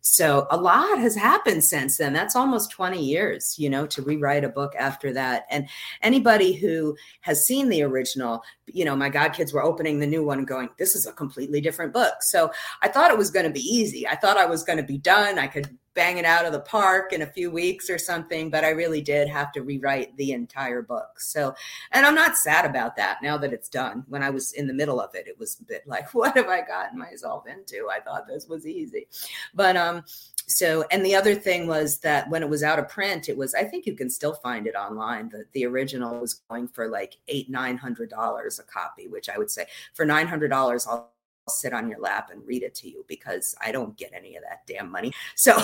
So 0.09 0.47
a 0.49 0.57
lot 0.57 0.99
has 0.99 1.15
happened 1.15 1.63
since 1.63 1.97
then. 1.97 2.13
That's 2.13 2.35
almost 2.35 2.71
20 2.71 3.03
years, 3.03 3.55
you 3.59 3.69
know, 3.69 3.85
to 3.87 4.01
rewrite 4.01 4.45
a 4.45 4.49
book 4.49 4.73
after 4.77 5.11
that. 5.13 5.45
And 5.49 5.67
anybody 6.01 6.53
who 6.53 6.95
has 7.21 7.45
seen 7.45 7.67
the 7.69 7.83
original, 7.83 8.41
you 8.65 8.85
know, 8.85 8.95
my 8.95 9.09
god 9.09 9.33
kids 9.33 9.51
were 9.51 9.63
opening 9.63 9.99
the 9.99 10.07
new 10.07 10.23
one 10.23 10.45
going, 10.45 10.69
this 10.79 10.95
is 10.95 11.05
a 11.05 11.11
completely 11.11 11.59
different 11.59 11.93
book. 11.93 12.15
So 12.21 12.51
I 12.81 12.87
thought 12.87 13.11
it 13.11 13.17
was 13.17 13.31
going 13.31 13.45
to 13.45 13.51
be 13.51 13.59
easy. 13.59 14.07
I 14.07 14.15
thought 14.15 14.37
I 14.37 14.45
was 14.45 14.63
going 14.63 14.77
to 14.77 14.83
be 14.83 14.97
done. 14.97 15.37
I 15.37 15.47
could 15.47 15.77
bang 15.97 16.19
it 16.19 16.25
out 16.25 16.45
of 16.45 16.51
the 16.51 16.59
park 16.59 17.11
in 17.11 17.23
a 17.23 17.25
few 17.25 17.49
weeks 17.49 17.89
or 17.89 17.97
something, 17.97 18.51
but 18.51 18.63
I 18.63 18.69
really 18.69 19.01
did 19.01 19.27
have 19.27 19.51
to 19.53 19.63
rewrite 19.63 20.15
the 20.15 20.31
entire 20.31 20.83
book. 20.83 21.19
So, 21.19 21.55
and 21.91 22.05
I'm 22.05 22.13
not 22.13 22.37
sad 22.37 22.65
about 22.65 22.95
that 22.97 23.23
now 23.23 23.35
that 23.39 23.51
it's 23.51 23.67
done. 23.67 24.05
When 24.07 24.21
I 24.21 24.29
was 24.29 24.53
in 24.53 24.67
the 24.67 24.75
middle 24.75 25.01
of 25.01 25.15
it, 25.15 25.27
it 25.27 25.39
was 25.39 25.59
a 25.59 25.63
bit 25.63 25.81
like, 25.87 26.13
what 26.13 26.37
have 26.37 26.49
I 26.49 26.61
gotten 26.61 26.99
myself 26.99 27.47
into? 27.47 27.89
I 27.91 27.99
thought 27.99 28.27
this 28.27 28.47
was 28.47 28.67
easy. 28.67 29.07
But, 29.55 29.75
um, 29.75 30.03
so 30.49 30.85
and 30.91 31.05
the 31.05 31.13
other 31.15 31.35
thing 31.35 31.67
was 31.67 31.99
that 31.99 32.29
when 32.29 32.41
it 32.41 32.47
was 32.47 32.63
out 32.63 32.79
of 32.79 32.87
print 32.87 33.27
it 33.27 33.35
was 33.35 33.53
i 33.53 33.65
think 33.65 33.85
you 33.85 33.93
can 33.93 34.09
still 34.09 34.33
find 34.33 34.65
it 34.65 34.75
online 34.75 35.27
the, 35.27 35.43
the 35.51 35.65
original 35.65 36.21
was 36.21 36.35
going 36.49 36.69
for 36.69 36.87
like 36.87 37.17
eight 37.27 37.49
nine 37.49 37.75
hundred 37.75 38.09
dollars 38.09 38.57
a 38.57 38.63
copy 38.63 39.09
which 39.09 39.27
i 39.27 39.37
would 39.37 39.51
say 39.51 39.65
for 39.93 40.05
nine 40.05 40.25
hundred 40.25 40.47
dollars 40.47 40.87
i'll 40.87 41.11
sit 41.49 41.73
on 41.73 41.89
your 41.89 41.99
lap 41.99 42.29
and 42.31 42.45
read 42.45 42.63
it 42.63 42.75
to 42.75 42.89
you 42.89 43.05
because 43.07 43.55
I 43.61 43.71
don't 43.71 43.95
get 43.97 44.11
any 44.13 44.35
of 44.35 44.43
that 44.43 44.63
damn 44.67 44.91
money. 44.91 45.13
So, 45.35 45.55
um, 45.55 45.61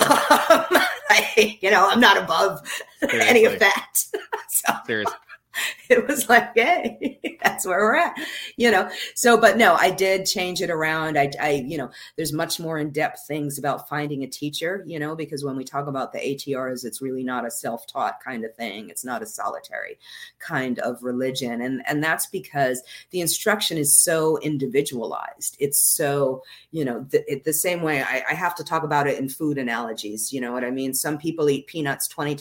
I, 1.10 1.58
you 1.60 1.70
know, 1.70 1.88
I'm 1.88 2.00
not 2.00 2.16
above 2.16 2.66
Seriously. 3.00 3.20
any 3.28 3.44
of 3.44 3.58
that. 3.58 3.92
so, 4.48 4.74
Seriously. 4.86 5.14
it 5.88 6.06
was 6.06 6.28
like, 6.28 6.54
hey, 6.54 7.20
that's 7.42 7.66
where 7.66 7.78
we're 7.78 7.96
at, 7.96 8.14
you 8.56 8.70
know. 8.70 8.90
So, 9.14 9.38
but 9.38 9.56
no, 9.56 9.74
I 9.74 9.90
did 9.90 10.26
change 10.26 10.60
it 10.60 10.70
around. 10.70 11.18
I, 11.18 11.30
I, 11.40 11.50
you 11.66 11.78
know, 11.78 11.90
there's 12.16 12.32
much 12.32 12.58
more 12.58 12.78
in 12.78 12.90
depth 12.90 13.26
things 13.26 13.58
about 13.58 13.88
finding 13.88 14.22
a 14.22 14.26
teacher, 14.26 14.84
you 14.86 14.98
know, 14.98 15.14
because 15.14 15.44
when 15.44 15.56
we 15.56 15.64
talk 15.64 15.86
about 15.86 16.12
the 16.12 16.18
ATRs, 16.18 16.84
it's 16.84 17.02
really 17.02 17.24
not 17.24 17.46
a 17.46 17.50
self 17.50 17.86
taught 17.86 18.20
kind 18.22 18.44
of 18.44 18.54
thing. 18.54 18.88
It's 18.88 19.04
not 19.04 19.22
a 19.22 19.26
solitary 19.26 19.98
kind 20.38 20.78
of 20.80 21.02
religion, 21.02 21.60
and 21.60 21.82
and 21.86 22.02
that's 22.02 22.26
because 22.26 22.82
the 23.10 23.20
instruction 23.20 23.78
is 23.78 23.96
so 23.96 24.38
individualized. 24.38 25.56
It's 25.60 25.82
so, 25.82 26.42
you 26.70 26.84
know, 26.84 27.06
the, 27.10 27.30
it, 27.30 27.44
the 27.44 27.52
same 27.52 27.82
way. 27.82 28.02
I, 28.02 28.24
I 28.30 28.34
have 28.34 28.54
to 28.56 28.64
talk 28.64 28.82
about 28.82 29.06
it 29.06 29.18
in 29.18 29.28
food 29.28 29.58
analogies. 29.58 30.32
You 30.32 30.40
know 30.40 30.52
what 30.52 30.64
I 30.64 30.70
mean? 30.70 30.94
Some 30.94 31.18
people 31.18 31.48
eat 31.48 31.66
peanuts 31.66 32.08
twenty 32.08 32.38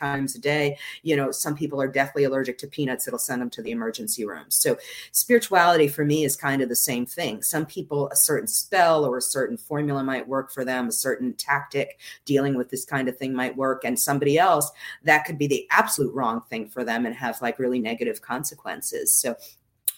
times 0.00 0.34
a 0.34 0.40
day. 0.40 0.78
You 1.02 1.16
know, 1.16 1.30
some 1.30 1.54
people 1.54 1.80
are 1.80 1.88
deathly 1.88 2.24
allergic 2.24 2.58
to 2.58 2.66
peanuts. 2.66 3.06
It'll 3.06 3.18
send 3.18 3.42
them 3.42 3.50
to 3.50 3.62
the 3.62 3.70
emergency 3.70 4.24
room. 4.24 4.46
So, 4.48 4.76
spirituality 5.12 5.88
for 5.88 6.04
me 6.04 6.24
is 6.24 6.36
kind 6.36 6.62
of 6.62 6.68
the 6.68 6.76
same 6.76 7.06
thing. 7.06 7.42
Some 7.42 7.66
people, 7.66 8.08
a 8.10 8.16
certain 8.16 8.48
spell 8.48 9.04
or 9.04 9.18
a 9.18 9.22
certain 9.22 9.56
formula 9.56 10.02
might 10.02 10.26
work 10.26 10.52
for 10.52 10.64
them, 10.64 10.88
a 10.88 10.92
certain 10.92 11.34
tactic 11.34 11.98
dealing 12.24 12.56
with 12.56 12.70
this 12.70 12.84
kind 12.84 13.08
of 13.08 13.16
thing 13.16 13.34
might 13.34 13.56
work. 13.56 13.84
And 13.84 13.98
somebody 13.98 14.38
else, 14.38 14.70
that 15.04 15.24
could 15.24 15.38
be 15.38 15.46
the 15.46 15.66
absolute 15.70 16.14
wrong 16.14 16.40
thing 16.42 16.68
for 16.68 16.84
them 16.84 17.06
and 17.06 17.14
have 17.14 17.40
like 17.42 17.58
really 17.58 17.78
negative 17.78 18.22
consequences. 18.22 19.14
So, 19.14 19.36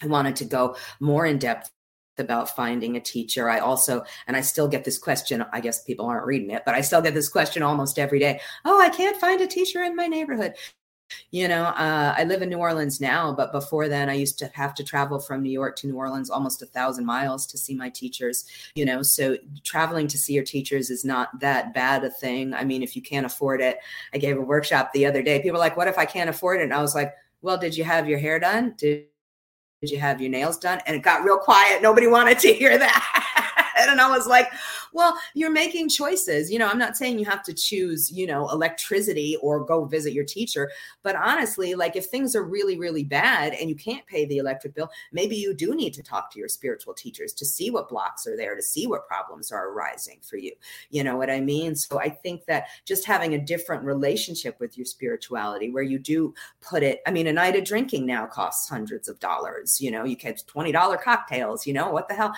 I 0.02 0.06
wanted 0.06 0.34
to 0.36 0.44
go 0.44 0.76
more 0.98 1.26
in 1.26 1.38
depth 1.38 1.70
about 2.18 2.54
finding 2.54 2.96
a 2.96 3.00
teacher. 3.00 3.48
I 3.48 3.58
also, 3.58 4.04
and 4.26 4.36
I 4.36 4.40
still 4.40 4.68
get 4.68 4.84
this 4.84 4.98
question. 4.98 5.44
I 5.52 5.60
guess 5.60 5.82
people 5.82 6.06
aren't 6.06 6.26
reading 6.26 6.50
it, 6.50 6.62
but 6.64 6.74
I 6.74 6.80
still 6.80 7.02
get 7.02 7.14
this 7.14 7.28
question 7.28 7.62
almost 7.62 7.98
every 7.98 8.18
day. 8.18 8.40
Oh, 8.64 8.80
I 8.80 8.88
can't 8.88 9.20
find 9.20 9.40
a 9.40 9.46
teacher 9.46 9.82
in 9.82 9.96
my 9.96 10.06
neighborhood. 10.06 10.54
You 11.30 11.48
know, 11.48 11.64
uh, 11.64 12.14
I 12.16 12.24
live 12.24 12.42
in 12.42 12.48
New 12.48 12.58
Orleans 12.58 13.00
now, 13.00 13.34
but 13.34 13.52
before 13.52 13.88
then, 13.88 14.08
I 14.08 14.14
used 14.14 14.38
to 14.38 14.50
have 14.54 14.74
to 14.74 14.84
travel 14.84 15.18
from 15.18 15.42
New 15.42 15.50
York 15.50 15.76
to 15.76 15.86
New 15.86 15.96
Orleans 15.96 16.30
almost 16.30 16.62
a 16.62 16.66
thousand 16.66 17.04
miles 17.04 17.46
to 17.46 17.58
see 17.58 17.74
my 17.74 17.90
teachers. 17.90 18.46
You 18.74 18.84
know, 18.84 19.02
so 19.02 19.36
traveling 19.64 20.08
to 20.08 20.18
see 20.18 20.34
your 20.34 20.44
teachers 20.44 20.90
is 20.90 21.04
not 21.04 21.40
that 21.40 21.74
bad 21.74 22.04
a 22.04 22.10
thing. 22.10 22.54
I 22.54 22.64
mean, 22.64 22.82
if 22.82 22.96
you 22.96 23.02
can't 23.02 23.26
afford 23.26 23.60
it, 23.60 23.78
I 24.14 24.18
gave 24.18 24.38
a 24.38 24.42
workshop 24.42 24.92
the 24.92 25.06
other 25.06 25.22
day. 25.22 25.42
People 25.42 25.60
like, 25.60 25.76
"What 25.76 25.88
if 25.88 25.98
I 25.98 26.04
can't 26.04 26.30
afford 26.30 26.60
it?" 26.60 26.64
And 26.64 26.74
I 26.74 26.82
was 26.82 26.94
like, 26.94 27.14
"Well, 27.42 27.58
did 27.58 27.76
you 27.76 27.84
have 27.84 28.08
your 28.08 28.18
hair 28.18 28.38
done? 28.38 28.74
Did 28.76 29.06
did 29.82 29.90
you 29.90 29.98
have 29.98 30.20
your 30.20 30.30
nails 30.30 30.58
done? 30.58 30.80
And 30.86 30.94
it 30.94 31.02
got 31.02 31.24
real 31.24 31.38
quiet. 31.38 31.82
Nobody 31.82 32.06
wanted 32.06 32.38
to 32.38 32.52
hear 32.52 32.78
that. 32.78 33.58
and 33.76 34.00
I 34.00 34.10
was 34.10 34.26
like, 34.26 34.50
well, 34.92 35.18
you're 35.34 35.50
making 35.50 35.88
choices. 35.88 36.50
You 36.50 36.58
know, 36.58 36.68
I'm 36.68 36.78
not 36.78 36.96
saying 36.96 37.18
you 37.18 37.24
have 37.24 37.42
to 37.44 37.54
choose, 37.54 38.10
you 38.10 38.26
know, 38.26 38.48
electricity 38.50 39.36
or 39.40 39.64
go 39.64 39.84
visit 39.84 40.12
your 40.12 40.24
teacher. 40.24 40.70
But 41.02 41.16
honestly, 41.16 41.74
like 41.74 41.96
if 41.96 42.06
things 42.06 42.36
are 42.36 42.42
really, 42.42 42.78
really 42.78 43.04
bad 43.04 43.54
and 43.54 43.68
you 43.68 43.76
can't 43.76 44.06
pay 44.06 44.26
the 44.26 44.38
electric 44.38 44.74
bill, 44.74 44.90
maybe 45.12 45.36
you 45.36 45.54
do 45.54 45.74
need 45.74 45.94
to 45.94 46.02
talk 46.02 46.30
to 46.32 46.38
your 46.38 46.48
spiritual 46.48 46.94
teachers 46.94 47.32
to 47.34 47.44
see 47.44 47.70
what 47.70 47.88
blocks 47.88 48.26
are 48.26 48.36
there, 48.36 48.54
to 48.54 48.62
see 48.62 48.86
what 48.86 49.06
problems 49.06 49.50
are 49.52 49.70
arising 49.70 50.18
for 50.22 50.36
you. 50.36 50.52
You 50.90 51.04
know 51.04 51.16
what 51.16 51.30
I 51.30 51.40
mean? 51.40 51.74
So 51.74 52.00
I 52.00 52.08
think 52.08 52.44
that 52.46 52.66
just 52.84 53.06
having 53.06 53.34
a 53.34 53.38
different 53.38 53.84
relationship 53.84 54.58
with 54.60 54.76
your 54.76 54.86
spirituality 54.86 55.70
where 55.70 55.82
you 55.82 55.98
do 55.98 56.34
put 56.60 56.82
it, 56.82 57.00
I 57.06 57.10
mean, 57.10 57.26
a 57.26 57.32
night 57.32 57.56
of 57.56 57.64
drinking 57.64 58.06
now 58.06 58.26
costs 58.26 58.68
hundreds 58.68 59.08
of 59.08 59.18
dollars. 59.20 59.80
You 59.80 59.90
know, 59.90 60.04
you 60.04 60.16
get 60.16 60.42
$20 60.46 61.00
cocktails, 61.02 61.66
you 61.66 61.72
know, 61.72 61.90
what 61.90 62.08
the 62.08 62.14
hell? 62.14 62.34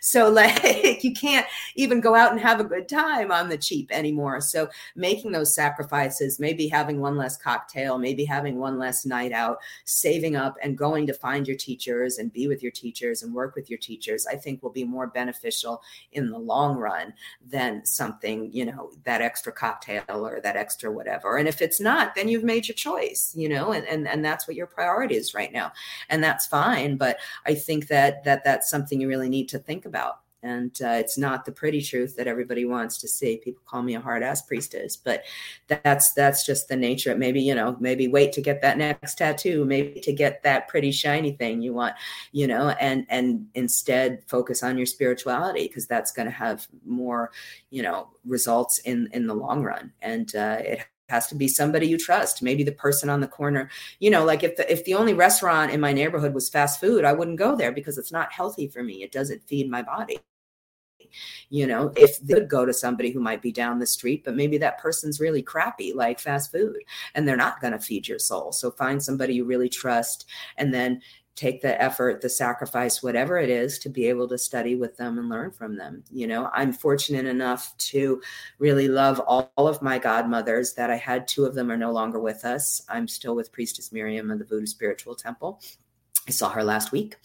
So 0.00 0.28
like 0.30 1.04
you 1.04 1.12
can't 1.12 1.46
even 1.74 2.00
go 2.00 2.14
out 2.14 2.32
and 2.32 2.40
have 2.40 2.60
a 2.60 2.64
good 2.64 2.88
time 2.88 3.30
on 3.32 3.48
the 3.48 3.58
cheap 3.58 3.90
anymore. 3.90 4.40
So 4.40 4.68
making 4.96 5.32
those 5.32 5.54
sacrifices, 5.54 6.40
maybe 6.40 6.68
having 6.68 7.00
one 7.00 7.16
less 7.16 7.36
cocktail, 7.36 7.98
maybe 7.98 8.24
having 8.24 8.58
one 8.58 8.78
less 8.78 9.04
night 9.04 9.32
out, 9.32 9.58
saving 9.84 10.36
up 10.36 10.56
and 10.62 10.78
going 10.78 11.06
to 11.06 11.14
find 11.14 11.46
your 11.46 11.56
teachers 11.56 12.18
and 12.18 12.32
be 12.32 12.48
with 12.48 12.62
your 12.62 12.72
teachers 12.72 13.22
and 13.22 13.34
work 13.34 13.54
with 13.54 13.70
your 13.70 13.78
teachers, 13.78 14.26
I 14.26 14.36
think 14.36 14.62
will 14.62 14.70
be 14.70 14.84
more 14.84 15.06
beneficial 15.06 15.82
in 16.12 16.30
the 16.30 16.38
long 16.38 16.76
run 16.76 17.14
than 17.46 17.84
something, 17.84 18.50
you 18.52 18.66
know, 18.66 18.90
that 19.04 19.20
extra 19.20 19.52
cocktail 19.52 20.04
or 20.08 20.40
that 20.42 20.56
extra 20.56 20.90
whatever. 20.90 21.36
And 21.36 21.48
if 21.48 21.60
it's 21.60 21.80
not, 21.80 22.14
then 22.14 22.28
you've 22.28 22.44
made 22.44 22.68
your 22.68 22.74
choice, 22.74 23.32
you 23.36 23.48
know, 23.48 23.72
and 23.72 23.86
and, 23.86 24.08
and 24.08 24.24
that's 24.24 24.46
what 24.46 24.56
your 24.56 24.66
priority 24.66 25.14
is 25.16 25.34
right 25.34 25.52
now. 25.52 25.72
And 26.08 26.22
that's 26.22 26.46
fine. 26.46 26.96
But 26.96 27.18
I 27.46 27.54
think 27.54 27.88
that 27.88 28.24
that 28.24 28.44
that's 28.44 28.70
something 28.70 29.00
you 29.00 29.08
really 29.08 29.28
need 29.28 29.48
to 29.50 29.58
think 29.58 29.73
think 29.74 29.86
about. 29.86 30.20
And 30.42 30.76
uh, 30.84 30.96
it's 31.00 31.16
not 31.16 31.46
the 31.46 31.52
pretty 31.52 31.80
truth 31.80 32.16
that 32.16 32.26
everybody 32.26 32.66
wants 32.66 32.98
to 32.98 33.08
see. 33.08 33.38
People 33.38 33.62
call 33.64 33.80
me 33.82 33.94
a 33.94 34.00
hard 34.00 34.22
ass 34.22 34.42
priestess, 34.42 34.94
but 34.94 35.22
that's 35.68 36.12
that's 36.12 36.44
just 36.44 36.68
the 36.68 36.76
nature. 36.76 37.16
Maybe 37.16 37.40
you 37.40 37.54
know, 37.54 37.78
maybe 37.80 38.08
wait 38.08 38.34
to 38.34 38.42
get 38.42 38.60
that 38.60 38.76
next 38.76 39.14
tattoo, 39.14 39.64
maybe 39.64 40.00
to 40.00 40.12
get 40.12 40.42
that 40.42 40.68
pretty 40.68 40.92
shiny 40.92 41.32
thing 41.32 41.62
you 41.62 41.72
want, 41.72 41.94
you 42.32 42.46
know, 42.46 42.68
and 42.78 43.06
and 43.08 43.46
instead 43.54 44.22
focus 44.26 44.62
on 44.62 44.76
your 44.76 44.84
spirituality 44.84 45.66
because 45.66 45.86
that's 45.86 46.12
going 46.12 46.26
to 46.26 46.32
have 46.32 46.68
more, 46.84 47.30
you 47.70 47.82
know, 47.82 48.10
results 48.26 48.80
in 48.80 49.08
in 49.14 49.26
the 49.26 49.34
long 49.34 49.62
run. 49.62 49.94
And 50.02 50.36
uh, 50.36 50.58
it 50.60 50.86
has 51.08 51.26
to 51.28 51.34
be 51.34 51.48
somebody 51.48 51.86
you 51.86 51.98
trust 51.98 52.42
maybe 52.42 52.62
the 52.62 52.72
person 52.72 53.08
on 53.08 53.20
the 53.20 53.28
corner. 53.28 53.70
You 53.98 54.10
know 54.10 54.24
like 54.24 54.42
if 54.42 54.56
the, 54.56 54.70
if 54.70 54.84
the 54.84 54.94
only 54.94 55.14
restaurant 55.14 55.72
in 55.72 55.80
my 55.80 55.92
neighborhood 55.92 56.34
was 56.34 56.48
fast 56.48 56.80
food 56.80 57.04
i 57.04 57.12
wouldn't 57.12 57.38
go 57.38 57.56
there 57.56 57.72
because 57.72 57.98
it's 57.98 58.12
not 58.12 58.32
healthy 58.32 58.68
for 58.68 58.82
me. 58.82 59.02
It 59.02 59.12
doesn't 59.12 59.46
feed 59.46 59.70
my 59.70 59.82
body. 59.82 60.18
You 61.50 61.66
know 61.66 61.92
if 61.96 62.18
they 62.20 62.34
would 62.34 62.48
go 62.48 62.64
to 62.64 62.72
somebody 62.72 63.10
who 63.10 63.20
might 63.20 63.42
be 63.42 63.52
down 63.52 63.78
the 63.78 63.86
street 63.86 64.24
but 64.24 64.34
maybe 64.34 64.58
that 64.58 64.78
person's 64.78 65.20
really 65.20 65.42
crappy 65.42 65.92
like 65.92 66.18
fast 66.18 66.50
food 66.50 66.78
and 67.14 67.28
they're 67.28 67.36
not 67.36 67.60
going 67.60 67.72
to 67.72 67.78
feed 67.78 68.08
your 68.08 68.18
soul. 68.18 68.52
So 68.52 68.70
find 68.70 69.02
somebody 69.02 69.34
you 69.34 69.44
really 69.44 69.68
trust 69.68 70.26
and 70.56 70.72
then 70.72 71.02
take 71.36 71.60
the 71.60 71.80
effort, 71.80 72.20
the 72.20 72.28
sacrifice, 72.28 73.02
whatever 73.02 73.38
it 73.38 73.50
is, 73.50 73.78
to 73.80 73.88
be 73.88 74.06
able 74.06 74.28
to 74.28 74.38
study 74.38 74.76
with 74.76 74.96
them 74.96 75.18
and 75.18 75.28
learn 75.28 75.50
from 75.50 75.76
them. 75.76 76.04
You 76.10 76.26
know, 76.26 76.48
I'm 76.52 76.72
fortunate 76.72 77.26
enough 77.26 77.76
to 77.78 78.22
really 78.58 78.88
love 78.88 79.20
all, 79.20 79.52
all, 79.56 79.66
of 79.66 79.82
my 79.82 79.98
godmothers 79.98 80.74
that 80.74 80.90
I 80.90 80.96
had. 80.96 81.26
Two 81.26 81.44
of 81.44 81.54
them 81.54 81.70
are 81.70 81.76
no 81.76 81.90
longer 81.90 82.20
with 82.20 82.44
us. 82.44 82.82
I'm 82.88 83.08
still 83.08 83.34
with 83.34 83.52
Priestess 83.52 83.92
Miriam 83.92 84.30
of 84.30 84.38
the 84.38 84.44
Voodoo 84.44 84.66
Spiritual 84.66 85.14
Temple. 85.14 85.60
I 86.26 86.30
saw 86.30 86.48
her 86.50 86.64
last 86.64 86.90
week. 86.90 87.16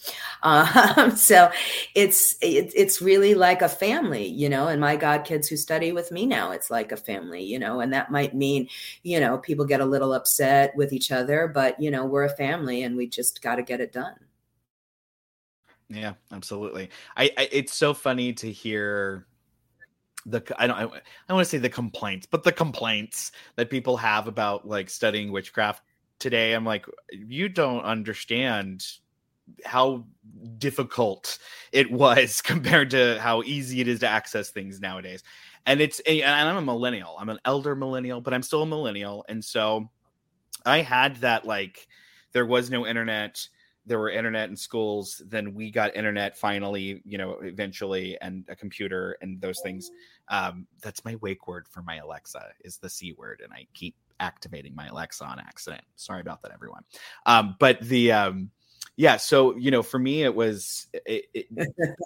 Um, 0.42 1.10
so 1.16 1.50
it's 1.94 2.36
it, 2.42 2.72
it's 2.76 3.00
really 3.00 3.34
like 3.34 3.62
a 3.62 3.68
family, 3.68 4.26
you 4.26 4.48
know, 4.48 4.68
and 4.68 4.80
my 4.80 4.96
god 4.96 5.24
kids 5.24 5.48
who 5.48 5.56
study 5.56 5.92
with 5.92 6.12
me 6.12 6.26
now, 6.26 6.50
it's 6.52 6.70
like 6.70 6.92
a 6.92 6.96
family, 6.96 7.42
you 7.42 7.58
know, 7.58 7.80
and 7.80 7.92
that 7.92 8.10
might 8.10 8.34
mean, 8.34 8.68
you 9.02 9.18
know, 9.18 9.38
people 9.38 9.64
get 9.64 9.80
a 9.80 9.86
little 9.86 10.12
upset 10.12 10.76
with 10.76 10.92
each 10.92 11.10
other, 11.10 11.48
but 11.48 11.80
you 11.80 11.90
know, 11.90 12.04
we're 12.04 12.24
a 12.24 12.36
family 12.36 12.82
and 12.82 12.96
we 12.96 13.06
just 13.06 13.42
got 13.42 13.56
to 13.56 13.62
get 13.62 13.80
it 13.80 13.92
done. 13.92 14.16
Yeah, 15.88 16.14
absolutely. 16.30 16.90
I, 17.16 17.30
I 17.36 17.48
it's 17.50 17.74
so 17.74 17.94
funny 17.94 18.32
to 18.34 18.52
hear 18.52 19.26
the 20.26 20.42
I 20.58 20.66
don't 20.66 20.76
I, 20.76 20.82
I 21.28 21.32
want 21.32 21.44
to 21.44 21.50
say 21.50 21.58
the 21.58 21.70
complaints, 21.70 22.26
but 22.26 22.42
the 22.42 22.52
complaints 22.52 23.32
that 23.56 23.70
people 23.70 23.96
have 23.96 24.28
about 24.28 24.68
like 24.68 24.90
studying 24.90 25.32
witchcraft 25.32 25.82
today. 26.20 26.52
I'm 26.52 26.64
like, 26.64 26.86
you 27.12 27.48
don't 27.48 27.82
understand 27.82 28.86
how 29.64 30.04
difficult 30.58 31.38
it 31.72 31.90
was 31.90 32.40
compared 32.44 32.90
to 32.90 33.18
how 33.20 33.42
easy 33.42 33.80
it 33.80 33.88
is 33.88 34.00
to 34.00 34.08
access 34.08 34.50
things 34.50 34.80
nowadays. 34.80 35.22
And 35.66 35.80
it's 35.80 36.00
and 36.00 36.24
I'm 36.24 36.56
a 36.56 36.62
millennial. 36.62 37.16
I'm 37.18 37.28
an 37.28 37.40
elder 37.44 37.74
millennial, 37.74 38.20
but 38.20 38.32
I'm 38.32 38.42
still 38.42 38.62
a 38.62 38.66
millennial, 38.66 39.24
and 39.28 39.44
so 39.44 39.90
I 40.64 40.80
had 40.80 41.16
that 41.16 41.44
like 41.44 41.86
there 42.32 42.46
was 42.46 42.70
no 42.70 42.86
internet 42.86 43.46
there 43.86 43.98
were 43.98 44.10
internet 44.10 44.48
in 44.48 44.56
schools 44.56 45.22
then 45.26 45.54
we 45.54 45.70
got 45.70 45.94
internet 45.96 46.36
finally 46.36 47.02
you 47.04 47.18
know 47.18 47.32
eventually 47.42 48.16
and 48.20 48.44
a 48.48 48.54
computer 48.54 49.16
and 49.22 49.40
those 49.40 49.60
things 49.60 49.90
um, 50.28 50.66
that's 50.80 51.04
my 51.04 51.16
wake 51.16 51.48
word 51.48 51.66
for 51.68 51.82
my 51.82 51.96
alexa 51.96 52.52
is 52.64 52.76
the 52.76 52.88
c 52.88 53.12
word 53.12 53.40
and 53.42 53.52
i 53.52 53.66
keep 53.72 53.94
activating 54.20 54.74
my 54.74 54.86
alexa 54.86 55.24
on 55.24 55.40
accident 55.40 55.82
sorry 55.96 56.20
about 56.20 56.42
that 56.42 56.52
everyone. 56.52 56.82
Um, 57.26 57.56
but 57.58 57.80
the 57.80 58.12
um, 58.12 58.50
yeah 58.96 59.16
so 59.16 59.56
you 59.56 59.70
know 59.70 59.82
for 59.82 59.98
me 59.98 60.22
it 60.22 60.34
was 60.34 60.86
it, 61.06 61.24
it, 61.34 61.46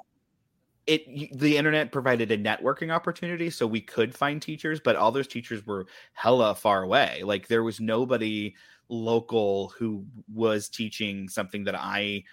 it 0.86 1.38
the 1.38 1.56
internet 1.56 1.92
provided 1.92 2.30
a 2.30 2.38
networking 2.38 2.90
opportunity 2.92 3.50
so 3.50 3.66
we 3.66 3.80
could 3.80 4.14
find 4.14 4.40
teachers 4.40 4.80
but 4.80 4.96
all 4.96 5.12
those 5.12 5.26
teachers 5.26 5.66
were 5.66 5.86
hella 6.12 6.54
far 6.54 6.82
away. 6.82 7.22
Like 7.24 7.48
there 7.48 7.62
was 7.62 7.80
nobody 7.80 8.54
local 8.88 9.72
who 9.78 10.04
was 10.32 10.68
teaching 10.68 11.28
something 11.28 11.64
that 11.64 11.74
I 11.74 12.24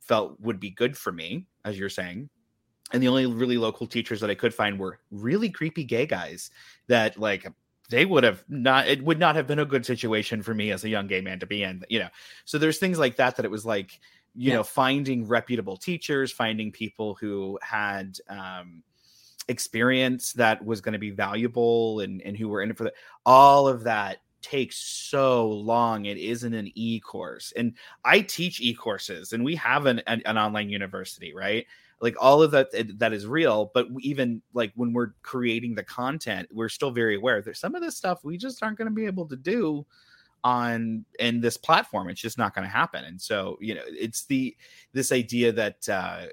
felt 0.00 0.40
would 0.40 0.58
be 0.58 0.70
good 0.70 0.96
for 0.96 1.12
me, 1.12 1.46
as 1.64 1.78
you're 1.78 1.90
saying. 1.90 2.28
And 2.92 3.02
the 3.02 3.08
only 3.08 3.26
really 3.26 3.58
local 3.58 3.86
teachers 3.86 4.20
that 4.20 4.30
I 4.30 4.34
could 4.34 4.54
find 4.54 4.78
were 4.78 4.98
really 5.10 5.50
creepy 5.50 5.84
gay 5.84 6.06
guys 6.06 6.50
that 6.86 7.18
like 7.18 7.46
they 7.88 8.04
would 8.04 8.24
have 8.24 8.44
not 8.48 8.86
it 8.86 9.02
would 9.02 9.18
not 9.18 9.36
have 9.36 9.46
been 9.46 9.58
a 9.58 9.64
good 9.64 9.86
situation 9.86 10.42
for 10.42 10.54
me 10.54 10.70
as 10.70 10.84
a 10.84 10.88
young 10.88 11.06
gay 11.06 11.20
man 11.20 11.40
to 11.40 11.46
be 11.46 11.62
in, 11.62 11.82
you 11.88 11.98
know. 11.98 12.08
So 12.44 12.58
there's 12.58 12.78
things 12.78 12.98
like 12.98 13.16
that 13.16 13.36
that 13.36 13.44
it 13.44 13.50
was 13.50 13.64
like, 13.64 14.00
you 14.34 14.50
yeah. 14.50 14.56
know, 14.56 14.62
finding 14.62 15.26
reputable 15.26 15.76
teachers, 15.76 16.32
finding 16.32 16.70
people 16.72 17.14
who 17.14 17.58
had 17.62 18.18
um 18.28 18.82
experience 19.48 20.34
that 20.34 20.62
was 20.62 20.82
going 20.82 20.92
to 20.92 20.98
be 20.98 21.10
valuable 21.10 22.00
and 22.00 22.20
and 22.22 22.36
who 22.36 22.48
were 22.48 22.62
in 22.62 22.70
it 22.70 22.76
for 22.76 22.84
that 22.84 22.94
all 23.24 23.66
of 23.66 23.84
that 23.84 24.18
takes 24.42 24.76
so 24.76 25.48
long. 25.48 26.04
It 26.04 26.16
isn't 26.16 26.54
an 26.54 26.70
e 26.74 27.00
course. 27.00 27.52
And 27.56 27.74
I 28.04 28.20
teach 28.20 28.60
e 28.60 28.74
courses 28.74 29.32
and 29.32 29.44
we 29.44 29.56
have 29.56 29.86
an, 29.86 30.00
an, 30.06 30.22
an, 30.26 30.38
online 30.38 30.70
university, 30.70 31.34
right? 31.34 31.66
Like 32.00 32.16
all 32.20 32.42
of 32.42 32.52
that 32.52 32.68
that 32.98 33.12
is 33.12 33.26
real, 33.26 33.70
but 33.74 33.88
even 34.00 34.40
like 34.52 34.72
when 34.76 34.92
we're 34.92 35.14
creating 35.22 35.74
the 35.74 35.82
content, 35.82 36.48
we're 36.52 36.68
still 36.68 36.92
very 36.92 37.16
aware 37.16 37.42
that 37.42 37.56
some 37.56 37.74
of 37.74 37.82
this 37.82 37.96
stuff 37.96 38.24
we 38.24 38.36
just 38.36 38.62
aren't 38.62 38.78
going 38.78 38.88
to 38.88 38.94
be 38.94 39.06
able 39.06 39.26
to 39.26 39.36
do 39.36 39.84
on 40.44 41.04
in 41.18 41.40
this 41.40 41.56
platform. 41.56 42.08
It's 42.08 42.20
just 42.20 42.38
not 42.38 42.54
going 42.54 42.64
to 42.64 42.70
happen. 42.70 43.04
And 43.04 43.20
so, 43.20 43.58
you 43.60 43.74
know, 43.74 43.82
it's 43.86 44.24
the 44.26 44.56
this 44.92 45.10
idea 45.12 45.52
that 45.52 45.88
uh 45.88 46.26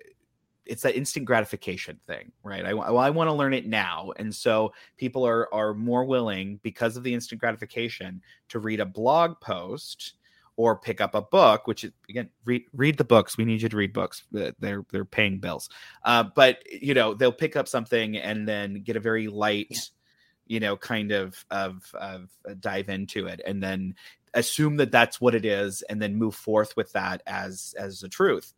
it's 0.66 0.82
that 0.82 0.95
instant 0.95 1.26
gratification 1.26 1.99
thing, 2.07 2.32
right? 2.43 2.66
I, 2.66 2.74
well, 2.74 2.97
I 2.97 3.11
want 3.11 3.28
to 3.28 3.34
learn 3.34 3.53
it 3.53 3.68
now, 3.68 4.11
and 4.18 4.34
so 4.34 4.74
people 4.97 5.26
are 5.26 5.53
are 5.53 5.74
more 5.74 6.05
willing 6.05 6.59
because 6.63 6.97
of 6.97 7.03
the 7.03 7.13
instant 7.13 7.39
gratification 7.39 8.22
to 8.49 8.59
read 8.59 8.80
a 8.80 8.86
blog 8.86 9.39
post 9.41 10.13
or 10.58 10.76
pick 10.76 11.01
up 11.01 11.16
a 11.16 11.22
book. 11.22 11.68
Which 11.68 11.84
is, 11.84 11.91
again, 12.10 12.30
read 12.45 12.64
read 12.74 12.97
the 12.97 13.03
books. 13.03 13.38
We 13.38 13.45
need 13.45 13.62
you 13.62 13.70
to 13.70 13.78
read 13.78 13.93
books. 13.93 14.24
They're 14.32 14.86
they're 14.91 15.06
paying 15.06 15.39
bills, 15.39 15.70
uh, 16.03 16.26
but 16.36 16.64
you 16.72 16.93
know 16.93 17.14
they'll 17.14 17.32
pick 17.32 17.56
up 17.56 17.68
something 17.68 18.18
and 18.18 18.47
then 18.47 18.82
get 18.82 18.95
a 18.95 19.01
very 19.01 19.28
light, 19.28 19.68
yeah. 19.70 19.80
you 20.47 20.60
know, 20.60 20.78
kind 20.78 21.12
of 21.12 21.45
of 21.51 21.91
of 21.93 22.30
dive 22.60 22.89
into 22.89 23.28
it, 23.28 23.41
and 23.45 23.62
then 23.62 23.95
assume 24.34 24.78
that 24.78 24.91
that's 24.91 25.22
what 25.22 25.36
it 25.36 25.45
is, 25.45 25.82
and 25.84 26.01
then 26.01 26.16
move 26.16 26.36
forth 26.36 26.76
with 26.76 26.91
that 26.93 27.22
as 27.26 27.74
as 27.78 27.99
the 27.99 28.10
truth. 28.10 28.53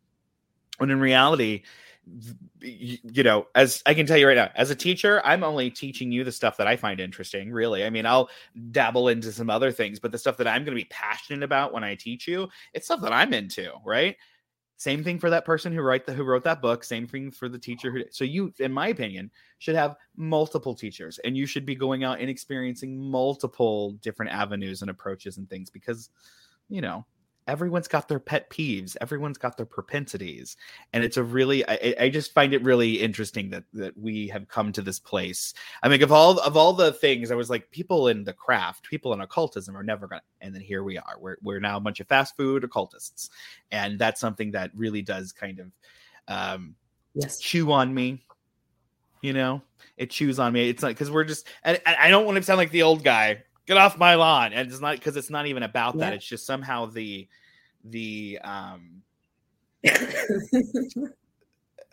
When 0.77 0.91
in 0.91 0.99
reality, 0.99 1.63
you 2.61 3.23
know, 3.23 3.47
as 3.55 3.81
I 3.85 3.93
can 3.93 4.05
tell 4.05 4.17
you 4.17 4.27
right 4.27 4.35
now, 4.35 4.49
as 4.55 4.69
a 4.69 4.75
teacher, 4.75 5.21
I'm 5.25 5.43
only 5.43 5.69
teaching 5.69 6.11
you 6.11 6.23
the 6.23 6.31
stuff 6.31 6.57
that 6.57 6.67
I 6.67 6.75
find 6.75 6.99
interesting, 6.99 7.51
really. 7.51 7.85
I 7.85 7.89
mean, 7.89 8.05
I'll 8.05 8.29
dabble 8.71 9.09
into 9.09 9.31
some 9.31 9.49
other 9.49 9.71
things, 9.71 9.99
but 9.99 10.11
the 10.11 10.17
stuff 10.17 10.37
that 10.37 10.47
I'm 10.47 10.63
going 10.63 10.75
to 10.75 10.83
be 10.83 10.89
passionate 10.89 11.43
about 11.43 11.73
when 11.73 11.83
I 11.83 11.95
teach 11.95 12.27
you, 12.27 12.47
it's 12.73 12.85
stuff 12.85 13.01
that 13.01 13.13
I'm 13.13 13.33
into, 13.33 13.71
right? 13.85 14.15
Same 14.77 15.03
thing 15.03 15.17
for 15.17 15.29
that 15.31 15.45
person 15.45 15.73
who 15.73 15.81
write 15.81 16.05
the 16.05 16.13
who 16.13 16.23
wrote 16.23 16.43
that 16.43 16.61
book, 16.61 16.83
same 16.83 17.07
thing 17.07 17.31
for 17.31 17.49
the 17.49 17.57
teacher 17.57 17.91
who 17.91 18.03
so 18.11 18.23
you 18.23 18.53
in 18.59 18.71
my 18.71 18.89
opinion 18.89 19.31
should 19.57 19.73
have 19.75 19.95
multiple 20.15 20.75
teachers 20.75 21.19
and 21.25 21.35
you 21.35 21.47
should 21.47 21.65
be 21.65 21.73
going 21.73 22.03
out 22.03 22.19
and 22.19 22.29
experiencing 22.29 22.95
multiple 22.95 23.93
different 24.03 24.31
avenues 24.31 24.83
and 24.83 24.91
approaches 24.91 25.37
and 25.37 25.49
things 25.49 25.71
because 25.71 26.11
you 26.69 26.81
know, 26.81 27.05
everyone's 27.47 27.87
got 27.87 28.07
their 28.07 28.19
pet 28.19 28.49
peeves 28.49 28.95
everyone's 29.01 29.37
got 29.37 29.57
their 29.57 29.65
propensities 29.65 30.57
and 30.93 31.03
it's 31.03 31.17
a 31.17 31.23
really 31.23 31.67
I, 31.67 31.95
I, 31.99 32.09
just 32.09 32.33
find 32.33 32.53
it 32.53 32.63
really 32.63 32.95
interesting 32.95 33.49
that 33.51 33.63
that 33.73 33.97
we 33.97 34.27
have 34.27 34.47
come 34.47 34.71
to 34.73 34.81
this 34.81 34.99
place. 34.99 35.53
I 35.81 35.89
mean 35.89 36.03
of 36.03 36.11
all 36.11 36.39
of 36.39 36.57
all 36.57 36.73
the 36.73 36.93
things 36.93 37.31
i 37.31 37.35
was 37.35 37.49
like 37.49 37.71
people 37.71 38.09
in 38.09 38.23
the 38.23 38.33
craft 38.33 38.87
people 38.89 39.13
in 39.13 39.21
occultism 39.21 39.75
are 39.75 39.83
never 39.83 40.07
gonna 40.07 40.21
and 40.41 40.53
then 40.53 40.61
here 40.61 40.83
we 40.83 40.97
are. 40.97 41.17
We're, 41.19 41.37
we're 41.41 41.59
now 41.59 41.77
a 41.77 41.81
bunch 41.81 41.99
of 41.99 42.07
fast 42.07 42.35
food 42.35 42.63
occultists 42.63 43.29
and 43.71 43.97
that's 43.97 44.19
something 44.19 44.51
that 44.51 44.71
really 44.75 45.01
does 45.01 45.31
kind 45.31 45.59
of 45.59 45.71
um 46.27 46.75
yes. 47.15 47.39
chew 47.39 47.71
on 47.71 47.93
me 47.93 48.23
you 49.21 49.33
know? 49.33 49.61
It 49.97 50.11
chews 50.11 50.37
on 50.37 50.53
me. 50.53 50.69
It's 50.69 50.83
like 50.83 50.95
because 50.95 51.09
we're 51.09 51.23
just 51.23 51.47
and, 51.63 51.81
and 51.85 51.95
i 51.97 52.09
don't 52.09 52.25
want 52.25 52.37
to 52.37 52.43
sound 52.43 52.57
like 52.57 52.71
the 52.71 52.83
old 52.83 53.03
guy 53.03 53.43
get 53.67 53.77
off 53.77 53.97
my 53.97 54.15
lawn. 54.15 54.53
And 54.53 54.69
it's 54.69 54.81
not 54.81 54.95
because 54.95 55.15
it's 55.15 55.29
not 55.29 55.45
even 55.45 55.63
about 55.63 55.95
yeah. 55.95 56.05
that 56.05 56.13
it's 56.13 56.25
just 56.25 56.45
somehow 56.45 56.87
the 56.87 57.27
the 57.83 58.39
um 58.43 59.03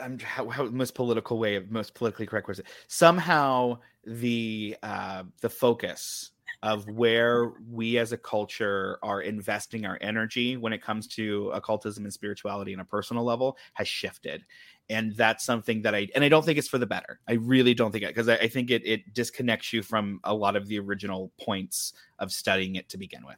I'm 0.01 0.18
how, 0.18 0.49
how 0.49 0.64
most 0.64 0.95
political 0.95 1.39
way 1.39 1.57
of 1.57 1.70
most 1.70 1.95
politically 1.95 2.27
correct 2.27 2.49
it 2.49 2.66
somehow 2.89 3.79
the 4.05 4.77
uh 4.83 5.22
the 5.41 5.51
focus 5.51 6.31
of 6.65 6.89
where 6.89 7.53
we 7.71 7.99
as 7.99 8.12
a 8.12 8.17
culture 8.17 8.99
are 9.03 9.21
investing 9.21 9.85
our 9.85 9.99
energy 10.01 10.57
when 10.57 10.73
it 10.73 10.81
comes 10.81 11.07
to 11.07 11.51
occultism 11.51 12.05
and 12.05 12.12
spirituality 12.12 12.73
on 12.73 12.81
a 12.81 12.85
personal 12.85 13.23
level 13.23 13.59
has 13.75 13.87
shifted. 13.87 14.43
And 14.89 15.15
that's 15.15 15.45
something 15.45 15.83
that 15.83 15.95
i 15.95 16.09
and 16.15 16.25
i 16.25 16.29
don't 16.31 16.43
think 16.43 16.59
it's 16.59 16.69
for 16.69 16.79
the 16.79 16.87
better. 16.87 17.21
I 17.29 17.35
really 17.35 17.75
don't 17.75 17.93
think 17.93 18.03
it 18.03 18.09
because 18.09 18.31
I, 18.31 18.37
I, 18.37 18.49
think 18.49 18.71
it, 18.71 18.81
it 18.87 19.12
disconnects 19.12 19.75
you 19.75 19.83
from 19.83 20.21
a 20.25 20.33
lot 20.33 20.57
of 20.57 20.67
the 20.67 20.79
original 20.79 21.31
points 21.39 21.93
of 22.19 22.33
studying 22.33 22.77
it 22.77 22.89
to 22.89 22.99
begin 22.99 23.27
with. 23.27 23.37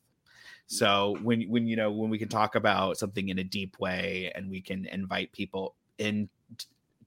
So 0.68 1.16
when 1.22 1.42
when 1.42 1.66
you 1.66 1.74
know 1.74 1.90
when 1.90 2.10
we 2.10 2.18
can 2.18 2.28
talk 2.28 2.54
about 2.54 2.96
something 2.96 3.28
in 3.28 3.40
a 3.40 3.44
deep 3.44 3.78
way 3.80 4.30
and 4.36 4.48
we 4.48 4.60
can 4.60 4.86
invite 4.86 5.32
people 5.32 5.74
in 5.98 6.28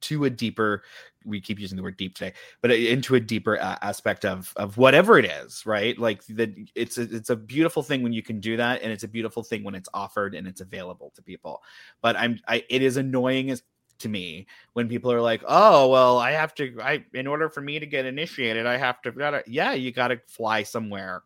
to 0.01 0.25
a 0.25 0.29
deeper 0.29 0.83
we 1.25 1.41
keep 1.41 1.59
using 1.59 1.75
the 1.75 1.83
word 1.83 1.97
deep 1.97 2.15
today 2.15 2.33
but 2.61 2.71
into 2.71 3.15
a 3.15 3.19
deeper 3.19 3.59
uh, 3.59 3.77
aspect 3.81 4.25
of 4.25 4.53
of 4.55 4.77
whatever 4.77 5.17
it 5.19 5.25
is 5.25 5.65
right 5.65 5.97
like 5.97 6.25
that 6.27 6.53
it's 6.75 6.97
a, 6.97 7.01
it's 7.03 7.29
a 7.29 7.35
beautiful 7.35 7.83
thing 7.83 8.01
when 8.01 8.13
you 8.13 8.23
can 8.23 8.39
do 8.39 8.55
that 8.57 8.81
and 8.81 8.91
it's 8.91 9.03
a 9.03 9.07
beautiful 9.07 9.43
thing 9.43 9.63
when 9.63 9.75
it's 9.75 9.89
offered 9.93 10.33
and 10.33 10.47
it's 10.47 10.61
available 10.61 11.11
to 11.15 11.21
people 11.21 11.61
but 12.01 12.15
i'm 12.15 12.39
i 12.47 12.63
it 12.69 12.81
is 12.81 12.97
annoying 12.97 13.51
as 13.51 13.63
to 13.99 14.09
me 14.09 14.47
when 14.73 14.87
people 14.87 15.11
are 15.11 15.21
like, 15.21 15.43
"Oh, 15.47 15.89
well, 15.89 16.17
I 16.17 16.31
have 16.31 16.55
to 16.55 16.75
I 16.81 17.05
in 17.13 17.27
order 17.27 17.49
for 17.49 17.61
me 17.61 17.79
to 17.79 17.85
get 17.85 18.05
initiated, 18.05 18.65
I 18.65 18.77
have 18.77 19.01
to 19.03 19.11
gotta 19.11 19.43
yeah, 19.45 19.73
you 19.73 19.91
got 19.91 20.09
to 20.09 20.19
fly 20.27 20.63
somewhere. 20.63 21.23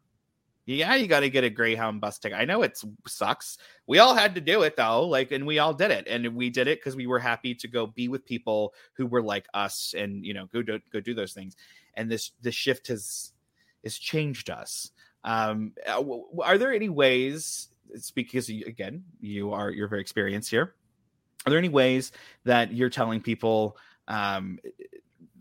Yeah, 0.65 0.95
you 0.95 1.07
got 1.07 1.21
to 1.21 1.29
get 1.29 1.43
a 1.43 1.49
Greyhound 1.49 1.99
bus 1.99 2.19
ticket. 2.19 2.37
I 2.37 2.45
know 2.45 2.61
it 2.61 2.79
sucks. 3.05 3.57
We 3.85 3.99
all 3.99 4.15
had 4.15 4.35
to 4.35 4.41
do 4.41 4.61
it 4.63 4.77
though, 4.77 5.05
like 5.07 5.31
and 5.31 5.45
we 5.45 5.59
all 5.59 5.73
did 5.73 5.91
it. 5.91 6.07
And 6.07 6.35
we 6.35 6.49
did 6.49 6.67
it 6.67 6.81
cuz 6.81 6.95
we 6.95 7.07
were 7.07 7.19
happy 7.19 7.53
to 7.55 7.67
go 7.67 7.87
be 7.87 8.07
with 8.07 8.25
people 8.25 8.73
who 8.93 9.05
were 9.05 9.21
like 9.21 9.47
us 9.53 9.93
and, 9.97 10.25
you 10.25 10.33
know, 10.33 10.45
go 10.47 10.61
do, 10.61 10.79
go 10.91 11.01
do 11.01 11.13
those 11.13 11.33
things. 11.33 11.57
And 11.95 12.09
this 12.09 12.31
this 12.41 12.55
shift 12.55 12.87
has 12.87 13.33
has 13.83 13.97
changed 13.97 14.49
us. 14.49 14.91
Um 15.25 15.73
uh, 15.85 16.01
are 16.41 16.57
there 16.57 16.73
any 16.73 16.89
ways 16.89 17.67
because 18.15 18.47
again, 18.49 19.03
you 19.19 19.51
are 19.51 19.69
you're 19.69 19.89
very 19.89 20.01
experienced 20.01 20.49
here 20.49 20.75
are 21.45 21.49
there 21.49 21.59
any 21.59 21.69
ways 21.69 22.11
that 22.45 22.73
you're 22.73 22.89
telling 22.89 23.21
people 23.21 23.77
um 24.07 24.59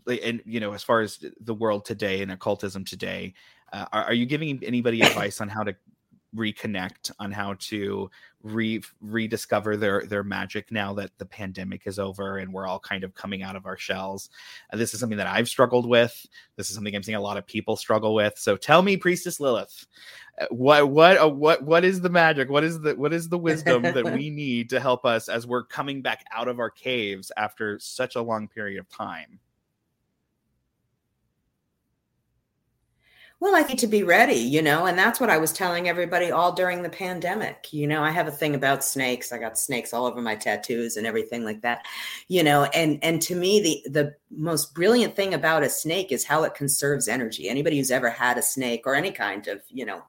and 0.07 0.41
you 0.45 0.59
know 0.59 0.73
as 0.73 0.83
far 0.83 1.01
as 1.01 1.23
the 1.41 1.53
world 1.53 1.85
today 1.85 2.21
and 2.21 2.31
occultism 2.31 2.83
today 2.83 3.33
uh, 3.73 3.85
are, 3.91 4.03
are, 4.05 4.13
you 4.13 4.25
giving 4.25 4.63
anybody 4.63 5.01
advice 5.01 5.41
on 5.41 5.49
how 5.49 5.63
to 5.63 5.75
reconnect, 6.35 7.11
on 7.19 7.31
how 7.31 7.55
to 7.59 8.09
re 8.41 8.81
rediscover 9.01 9.77
their 9.77 10.05
their 10.05 10.23
magic 10.23 10.71
now 10.71 10.93
that 10.93 11.11
the 11.17 11.25
pandemic 11.25 11.83
is 11.85 11.97
over 11.97 12.37
and 12.37 12.51
we're 12.51 12.67
all 12.67 12.79
kind 12.79 13.03
of 13.03 13.13
coming 13.13 13.41
out 13.43 13.55
of 13.55 13.65
our 13.65 13.77
shells. 13.77 14.29
Uh, 14.71 14.77
this 14.77 14.93
is 14.93 14.99
something 14.99 15.17
that 15.17 15.27
I've 15.27 15.47
struggled 15.47 15.87
with. 15.87 16.25
This 16.55 16.69
is 16.69 16.75
something 16.75 16.95
I'm 16.95 17.03
seeing 17.03 17.15
a 17.15 17.21
lot 17.21 17.37
of 17.37 17.45
people 17.47 17.75
struggle 17.75 18.13
with. 18.13 18.37
So 18.37 18.57
tell 18.57 18.81
me, 18.81 18.97
Priestess 18.97 19.39
Lilith, 19.39 19.87
uh, 20.39 20.45
what 20.49 20.89
what 20.89 21.17
uh, 21.21 21.29
what 21.29 21.63
what 21.63 21.83
is 21.83 22.01
the 22.01 22.09
magic? 22.09 22.49
What 22.49 22.63
is 22.63 22.79
the 22.81 22.95
what 22.95 23.13
is 23.13 23.29
the 23.29 23.37
wisdom 23.37 23.83
that 23.83 24.13
we 24.13 24.29
need 24.29 24.69
to 24.71 24.79
help 24.79 25.05
us 25.05 25.29
as 25.29 25.47
we're 25.47 25.63
coming 25.63 26.01
back 26.01 26.25
out 26.31 26.47
of 26.47 26.59
our 26.59 26.69
caves 26.69 27.31
after 27.37 27.79
such 27.79 28.15
a 28.15 28.21
long 28.21 28.47
period 28.47 28.79
of 28.79 28.89
time? 28.89 29.39
Well, 33.43 33.57
I 33.57 33.63
need 33.63 33.79
to 33.79 33.87
be 33.87 34.03
ready, 34.03 34.35
you 34.35 34.61
know, 34.61 34.85
and 34.85 34.97
that's 34.97 35.19
what 35.19 35.29
I 35.29 35.37
was 35.37 35.51
telling 35.51 35.89
everybody 35.89 36.31
all 36.31 36.53
during 36.53 36.81
the 36.81 36.87
pandemic. 36.87 37.73
You 37.73 37.87
know, 37.87 38.01
I 38.01 38.09
have 38.09 38.25
a 38.25 38.31
thing 38.31 38.55
about 38.55 38.85
snakes. 38.85 39.33
I 39.33 39.37
got 39.37 39.59
snakes 39.59 39.93
all 39.93 40.05
over 40.05 40.21
my 40.21 40.37
tattoos 40.37 40.95
and 40.95 41.05
everything 41.05 41.43
like 41.43 41.59
that. 41.59 41.85
You 42.29 42.41
know, 42.41 42.63
and 42.73 43.03
and 43.03 43.21
to 43.23 43.35
me 43.35 43.59
the 43.59 43.91
the 43.91 44.15
most 44.31 44.73
brilliant 44.73 45.17
thing 45.17 45.33
about 45.33 45.61
a 45.61 45.69
snake 45.69 46.13
is 46.13 46.23
how 46.23 46.43
it 46.43 46.55
conserves 46.55 47.09
energy. 47.09 47.49
Anybody 47.49 47.77
who's 47.77 47.91
ever 47.91 48.09
had 48.09 48.37
a 48.37 48.41
snake 48.41 48.83
or 48.85 48.95
any 48.95 49.11
kind 49.11 49.45
of, 49.49 49.61
you 49.67 49.85
know, 49.85 50.03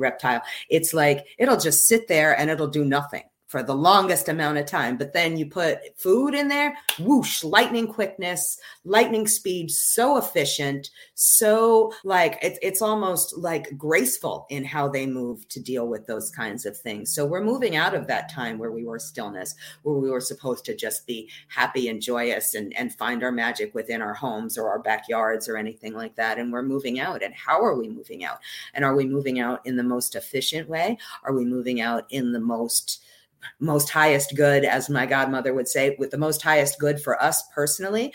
reptile, 0.00 0.42
it's 0.68 0.92
like 0.92 1.24
it'll 1.38 1.58
just 1.58 1.86
sit 1.86 2.08
there 2.08 2.36
and 2.36 2.50
it'll 2.50 2.66
do 2.66 2.84
nothing 2.84 3.22
for 3.52 3.62
the 3.62 3.74
longest 3.74 4.30
amount 4.30 4.56
of 4.56 4.64
time. 4.64 4.96
But 4.96 5.12
then 5.12 5.36
you 5.36 5.44
put 5.44 5.78
food 5.98 6.34
in 6.34 6.48
there, 6.48 6.74
whoosh, 6.98 7.44
lightning 7.44 7.86
quickness, 7.86 8.58
lightning 8.86 9.28
speed, 9.28 9.70
so 9.70 10.16
efficient, 10.16 10.88
so 11.14 11.92
like 12.02 12.38
it, 12.42 12.58
it's 12.62 12.80
almost 12.80 13.36
like 13.36 13.76
graceful 13.76 14.46
in 14.48 14.64
how 14.64 14.88
they 14.88 15.04
move 15.04 15.46
to 15.50 15.60
deal 15.60 15.86
with 15.86 16.06
those 16.06 16.30
kinds 16.30 16.64
of 16.64 16.78
things. 16.78 17.14
So 17.14 17.26
we're 17.26 17.44
moving 17.44 17.76
out 17.76 17.94
of 17.94 18.06
that 18.06 18.32
time 18.32 18.56
where 18.56 18.72
we 18.72 18.86
were 18.86 18.98
stillness, 18.98 19.54
where 19.82 19.96
we 19.96 20.08
were 20.08 20.22
supposed 20.22 20.64
to 20.64 20.74
just 20.74 21.06
be 21.06 21.28
happy 21.48 21.90
and 21.90 22.00
joyous 22.00 22.54
and, 22.54 22.74
and 22.78 22.94
find 22.94 23.22
our 23.22 23.32
magic 23.32 23.74
within 23.74 24.00
our 24.00 24.14
homes 24.14 24.56
or 24.56 24.70
our 24.70 24.78
backyards 24.78 25.46
or 25.46 25.58
anything 25.58 25.92
like 25.92 26.14
that. 26.16 26.38
And 26.38 26.50
we're 26.50 26.62
moving 26.62 27.00
out. 27.00 27.22
And 27.22 27.34
how 27.34 27.62
are 27.62 27.76
we 27.76 27.86
moving 27.86 28.24
out? 28.24 28.38
And 28.72 28.82
are 28.82 28.96
we 28.96 29.04
moving 29.04 29.40
out 29.40 29.60
in 29.66 29.76
the 29.76 29.82
most 29.82 30.16
efficient 30.16 30.70
way? 30.70 30.96
Are 31.24 31.34
we 31.34 31.44
moving 31.44 31.82
out 31.82 32.06
in 32.08 32.32
the 32.32 32.40
most 32.40 33.04
most 33.60 33.90
highest 33.90 34.34
good, 34.36 34.64
as 34.64 34.88
my 34.90 35.06
godmother 35.06 35.54
would 35.54 35.68
say, 35.68 35.96
with 35.98 36.10
the 36.10 36.18
most 36.18 36.42
highest 36.42 36.78
good 36.78 37.00
for 37.00 37.22
us 37.22 37.42
personally? 37.54 38.12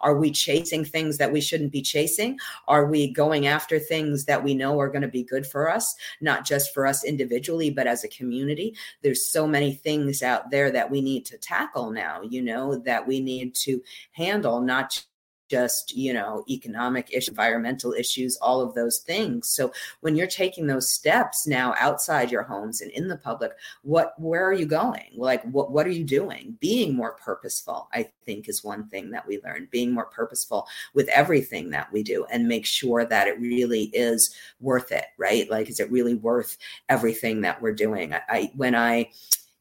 Are 0.00 0.16
we 0.16 0.30
chasing 0.30 0.84
things 0.84 1.18
that 1.18 1.32
we 1.32 1.40
shouldn't 1.40 1.72
be 1.72 1.82
chasing? 1.82 2.38
Are 2.66 2.86
we 2.86 3.12
going 3.12 3.46
after 3.46 3.78
things 3.78 4.24
that 4.24 4.42
we 4.42 4.54
know 4.54 4.80
are 4.80 4.88
going 4.88 5.02
to 5.02 5.08
be 5.08 5.22
good 5.22 5.46
for 5.46 5.70
us, 5.70 5.94
not 6.20 6.44
just 6.44 6.74
for 6.74 6.86
us 6.86 7.04
individually, 7.04 7.70
but 7.70 7.86
as 7.86 8.02
a 8.02 8.08
community? 8.08 8.74
There's 9.02 9.26
so 9.26 9.46
many 9.46 9.74
things 9.74 10.22
out 10.22 10.50
there 10.50 10.70
that 10.70 10.90
we 10.90 11.00
need 11.00 11.24
to 11.26 11.38
tackle 11.38 11.90
now, 11.90 12.22
you 12.22 12.42
know, 12.42 12.76
that 12.78 13.06
we 13.06 13.20
need 13.20 13.54
to 13.56 13.82
handle, 14.12 14.60
not 14.60 15.04
just 15.52 15.94
you 15.94 16.12
know 16.14 16.44
economic 16.48 17.08
issues 17.12 17.28
environmental 17.28 17.92
issues 17.92 18.38
all 18.40 18.60
of 18.60 18.74
those 18.74 18.98
things. 19.00 19.48
So 19.50 19.72
when 20.00 20.16
you're 20.16 20.26
taking 20.26 20.66
those 20.66 20.92
steps 20.92 21.46
now 21.46 21.74
outside 21.78 22.30
your 22.30 22.42
homes 22.42 22.80
and 22.80 22.90
in 22.92 23.08
the 23.08 23.16
public 23.16 23.52
what 23.82 24.14
where 24.18 24.46
are 24.46 24.52
you 24.52 24.66
going? 24.66 25.10
Like 25.14 25.42
what 25.44 25.70
what 25.70 25.86
are 25.86 25.90
you 26.00 26.04
doing? 26.04 26.56
Being 26.60 26.94
more 26.94 27.12
purposeful 27.12 27.88
i 27.92 28.08
think 28.24 28.48
is 28.48 28.64
one 28.64 28.86
thing 28.88 29.10
that 29.10 29.26
we 29.26 29.40
learn 29.44 29.68
being 29.70 29.92
more 29.92 30.06
purposeful 30.06 30.66
with 30.94 31.08
everything 31.08 31.70
that 31.70 31.92
we 31.92 32.02
do 32.02 32.24
and 32.30 32.46
make 32.46 32.66
sure 32.66 33.04
that 33.04 33.28
it 33.28 33.38
really 33.40 33.84
is 33.92 34.34
worth 34.60 34.92
it 34.92 35.06
right? 35.18 35.50
Like 35.50 35.68
is 35.68 35.80
it 35.80 35.90
really 35.90 36.14
worth 36.14 36.56
everything 36.88 37.40
that 37.42 37.60
we're 37.60 37.72
doing? 37.74 38.14
I, 38.14 38.20
I 38.28 38.50
when 38.56 38.74
i 38.74 39.10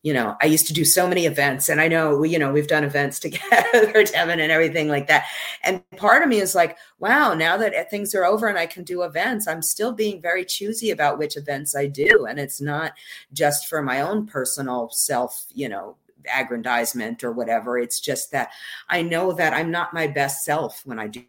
you 0.04 0.14
know, 0.14 0.36
I 0.42 0.48
used 0.48 0.66
to 0.68 0.74
do 0.74 0.84
so 0.84 1.08
many 1.08 1.26
events 1.26 1.70
and 1.70 1.80
I 1.80 1.88
know, 1.88 2.24
you 2.24 2.40
know, 2.40 2.52
we've 2.52 2.68
done 2.68 2.84
events 2.84 3.20
together, 3.20 4.04
Devin, 4.04 4.40
and 4.40 4.52
everything 4.52 4.88
like 4.88 5.08
that. 5.08 5.26
And 5.64 5.84
part 5.98 6.24
of 6.24 6.30
me 6.30 6.40
is 6.40 6.56
like, 6.56 6.78
wow, 7.00 7.34
now 7.34 7.58
that 7.58 7.76
uh, 7.76 7.84
things 7.90 8.16
are 8.16 8.26
over 8.26 8.48
and 8.48 8.58
I 8.58 8.66
can 8.66 8.84
do 8.84 9.04
events, 9.04 9.48
I'm 9.48 9.62
still 9.62 9.92
being 9.92 10.22
very 10.22 10.44
choosy 10.44 10.90
about 10.90 11.20
which 11.20 11.38
events 11.38 11.76
I 11.76 11.86
do. 11.86 12.26
And 12.28 12.40
it's 12.40 12.60
not 12.60 12.94
just 13.34 13.68
for 13.68 13.82
my 13.82 14.02
own 14.02 14.26
personal 14.26 14.90
self, 14.92 15.46
you 15.54 15.70
know, 15.70 15.98
aggrandizement 16.34 17.24
or 17.24 17.32
whatever. 17.32 17.78
It's 17.78 18.00
just 18.00 18.32
that 18.32 18.52
I 18.90 19.02
know 19.02 19.34
that 19.34 19.54
I'm 19.54 19.72
not 19.72 19.94
my 19.94 20.08
best 20.08 20.44
self 20.44 20.82
when 20.86 21.00
I 21.00 21.08
do 21.08 21.24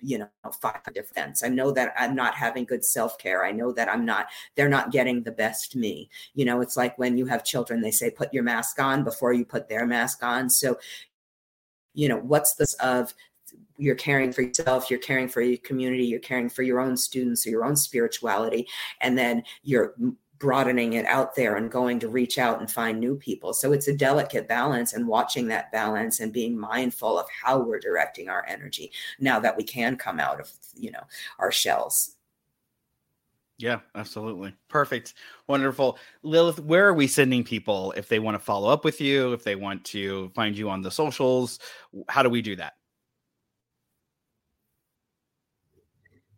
you 0.00 0.18
know 0.18 0.28
five 0.60 0.82
defense. 0.94 1.42
I 1.42 1.48
know 1.48 1.70
that 1.72 1.92
i'm 1.96 2.14
not 2.14 2.34
having 2.34 2.64
good 2.64 2.84
self-care. 2.84 3.44
I 3.44 3.52
know 3.52 3.72
that 3.72 3.88
i'm 3.88 4.04
not 4.04 4.26
they're 4.56 4.68
not 4.68 4.92
getting 4.92 5.22
the 5.22 5.32
best 5.32 5.76
me. 5.76 6.10
You 6.34 6.44
know 6.44 6.60
it's 6.60 6.76
like 6.76 6.98
when 6.98 7.18
you 7.18 7.26
have 7.26 7.44
children 7.44 7.80
they 7.80 7.90
say 7.90 8.10
put 8.10 8.32
your 8.32 8.42
mask 8.42 8.80
on 8.80 9.04
before 9.04 9.32
you 9.32 9.44
put 9.44 9.68
their 9.68 9.86
mask 9.86 10.22
on. 10.22 10.50
So 10.50 10.78
you 11.94 12.08
know 12.08 12.18
what's 12.18 12.54
this 12.54 12.74
of 12.74 13.14
you're 13.78 13.94
caring 13.94 14.32
for 14.32 14.42
yourself 14.42 14.90
you're 14.90 14.98
caring 14.98 15.28
for 15.28 15.40
your 15.40 15.58
community 15.58 16.04
you're 16.04 16.20
caring 16.20 16.48
for 16.48 16.62
your 16.62 16.80
own 16.80 16.96
students 16.96 17.46
or 17.46 17.50
your 17.50 17.64
own 17.64 17.76
spirituality 17.76 18.66
and 19.00 19.16
then 19.16 19.42
you're 19.62 19.94
broadening 20.38 20.94
it 20.94 21.04
out 21.06 21.34
there 21.34 21.56
and 21.56 21.70
going 21.70 21.98
to 22.00 22.08
reach 22.08 22.38
out 22.38 22.60
and 22.60 22.70
find 22.70 23.00
new 23.00 23.16
people. 23.16 23.52
So 23.52 23.72
it's 23.72 23.88
a 23.88 23.96
delicate 23.96 24.48
balance 24.48 24.92
and 24.92 25.06
watching 25.06 25.48
that 25.48 25.72
balance 25.72 26.20
and 26.20 26.32
being 26.32 26.58
mindful 26.58 27.18
of 27.18 27.26
how 27.30 27.58
we're 27.60 27.80
directing 27.80 28.28
our 28.28 28.44
energy 28.48 28.92
now 29.18 29.40
that 29.40 29.56
we 29.56 29.64
can 29.64 29.96
come 29.96 30.20
out 30.20 30.40
of, 30.40 30.50
you 30.74 30.90
know, 30.90 31.02
our 31.38 31.50
shells. 31.50 32.14
Yeah, 33.58 33.80
absolutely. 33.96 34.54
Perfect. 34.68 35.14
Wonderful. 35.48 35.98
Lilith, 36.22 36.60
where 36.60 36.86
are 36.86 36.94
we 36.94 37.08
sending 37.08 37.42
people 37.42 37.92
if 37.96 38.08
they 38.08 38.20
want 38.20 38.36
to 38.36 38.38
follow 38.38 38.70
up 38.70 38.84
with 38.84 39.00
you, 39.00 39.32
if 39.32 39.42
they 39.42 39.56
want 39.56 39.84
to 39.86 40.30
find 40.30 40.56
you 40.56 40.70
on 40.70 40.80
the 40.80 40.92
socials? 40.92 41.58
How 42.08 42.22
do 42.22 42.30
we 42.30 42.40
do 42.40 42.54
that? 42.56 42.74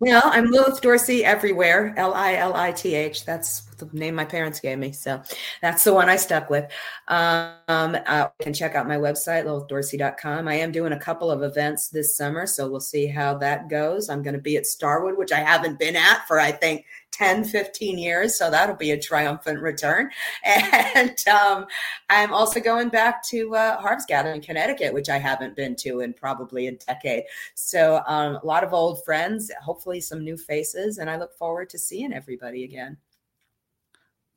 Well, 0.00 0.22
I'm 0.24 0.50
Lilith 0.50 0.80
Dorsey 0.80 1.26
everywhere. 1.26 1.92
L 1.98 2.14
I 2.14 2.36
L 2.36 2.54
I 2.54 2.72
T 2.72 2.94
H. 2.94 3.26
That's 3.26 3.66
the 3.76 3.86
name 3.92 4.14
my 4.14 4.24
parents 4.24 4.58
gave 4.58 4.78
me. 4.78 4.92
So 4.92 5.20
that's 5.60 5.84
the 5.84 5.92
one 5.92 6.08
I 6.08 6.16
stuck 6.16 6.48
with. 6.48 6.72
Um, 7.08 7.58
uh, 7.68 8.28
you 8.38 8.44
can 8.44 8.54
check 8.54 8.74
out 8.74 8.88
my 8.88 8.96
website, 8.96 9.44
lilithdorsey.com. 9.44 10.48
I 10.48 10.54
am 10.54 10.72
doing 10.72 10.92
a 10.92 10.98
couple 10.98 11.30
of 11.30 11.42
events 11.42 11.88
this 11.88 12.16
summer. 12.16 12.46
So 12.46 12.66
we'll 12.66 12.80
see 12.80 13.08
how 13.08 13.36
that 13.38 13.68
goes. 13.68 14.08
I'm 14.08 14.22
going 14.22 14.32
to 14.32 14.40
be 14.40 14.56
at 14.56 14.66
Starwood, 14.66 15.18
which 15.18 15.32
I 15.32 15.40
haven't 15.40 15.78
been 15.78 15.96
at 15.96 16.26
for, 16.26 16.40
I 16.40 16.50
think, 16.50 16.86
10, 17.12 17.44
15 17.44 17.98
years. 17.98 18.38
So 18.38 18.50
that'll 18.50 18.76
be 18.76 18.92
a 18.92 19.00
triumphant 19.00 19.60
return. 19.60 20.10
And 20.92 21.16
um, 21.28 21.66
I'm 22.08 22.32
also 22.32 22.60
going 22.60 22.88
back 22.88 23.22
to 23.28 23.54
uh, 23.54 23.80
Harvest 23.80 24.08
Gathering, 24.08 24.40
Connecticut, 24.42 24.92
which 24.92 25.08
I 25.08 25.18
haven't 25.18 25.56
been 25.56 25.76
to 25.76 26.00
in 26.00 26.12
probably 26.12 26.66
a 26.66 26.72
decade. 26.72 27.24
So 27.54 28.02
um, 28.06 28.36
a 28.36 28.46
lot 28.46 28.64
of 28.64 28.74
old 28.74 29.04
friends, 29.04 29.50
hopefully 29.62 30.00
some 30.00 30.24
new 30.24 30.36
faces. 30.36 30.98
And 30.98 31.08
I 31.08 31.16
look 31.16 31.34
forward 31.34 31.70
to 31.70 31.78
seeing 31.78 32.12
everybody 32.12 32.64
again. 32.64 32.96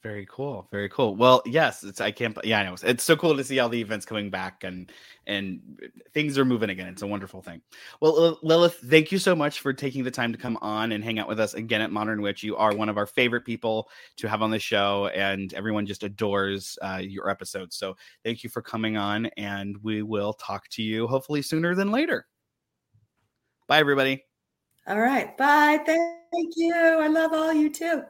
Very 0.03 0.27
cool. 0.29 0.67
Very 0.69 0.89
cool. 0.89 1.15
Well, 1.15 1.41
yes, 1.45 1.81
it's 1.81 2.01
I 2.01 2.11
can't 2.11 2.37
yeah, 2.43 2.59
I 2.59 2.63
know. 2.63 2.75
It's 2.83 3.05
so 3.05 3.15
cool 3.15 3.37
to 3.37 3.43
see 3.43 3.59
all 3.59 3.69
the 3.69 3.79
events 3.79 4.05
coming 4.05 4.29
back 4.29 4.65
and 4.65 4.91
and 5.27 5.61
things 6.13 6.37
are 6.37 6.43
moving 6.43 6.69
again. 6.69 6.87
It's 6.87 7.03
a 7.03 7.07
wonderful 7.07 7.41
thing. 7.41 7.61
Well, 8.01 8.37
Lilith, 8.43 8.79
thank 8.89 9.13
you 9.13 9.17
so 9.17 9.33
much 9.33 9.61
for 9.61 9.71
taking 9.71 10.03
the 10.03 10.11
time 10.11 10.33
to 10.33 10.37
come 10.37 10.57
on 10.61 10.91
and 10.91 11.01
hang 11.05 11.19
out 11.19 11.29
with 11.29 11.39
us 11.39 11.53
again 11.53 11.79
at 11.79 11.89
Modern 11.89 12.21
Witch. 12.21 12.43
You 12.43 12.57
are 12.57 12.75
one 12.75 12.89
of 12.89 12.97
our 12.97 13.05
favorite 13.05 13.45
people 13.45 13.87
to 14.17 14.27
have 14.27 14.41
on 14.41 14.51
the 14.51 14.59
show 14.59 15.07
and 15.15 15.53
everyone 15.53 15.85
just 15.85 16.03
adores 16.03 16.77
uh, 16.81 16.99
your 17.01 17.29
episodes. 17.29 17.77
So, 17.77 17.95
thank 18.25 18.43
you 18.43 18.49
for 18.49 18.61
coming 18.61 18.97
on 18.97 19.27
and 19.37 19.77
we 19.83 20.03
will 20.03 20.33
talk 20.33 20.67
to 20.71 20.83
you 20.83 21.07
hopefully 21.07 21.41
sooner 21.41 21.75
than 21.75 21.91
later. 21.91 22.27
Bye 23.69 23.79
everybody. 23.79 24.25
All 24.85 24.99
right. 24.99 25.37
Bye. 25.37 25.79
Thank 25.85 26.53
you. 26.57 26.75
I 26.75 27.07
love 27.07 27.31
all 27.31 27.53
you 27.53 27.69
too. 27.69 28.03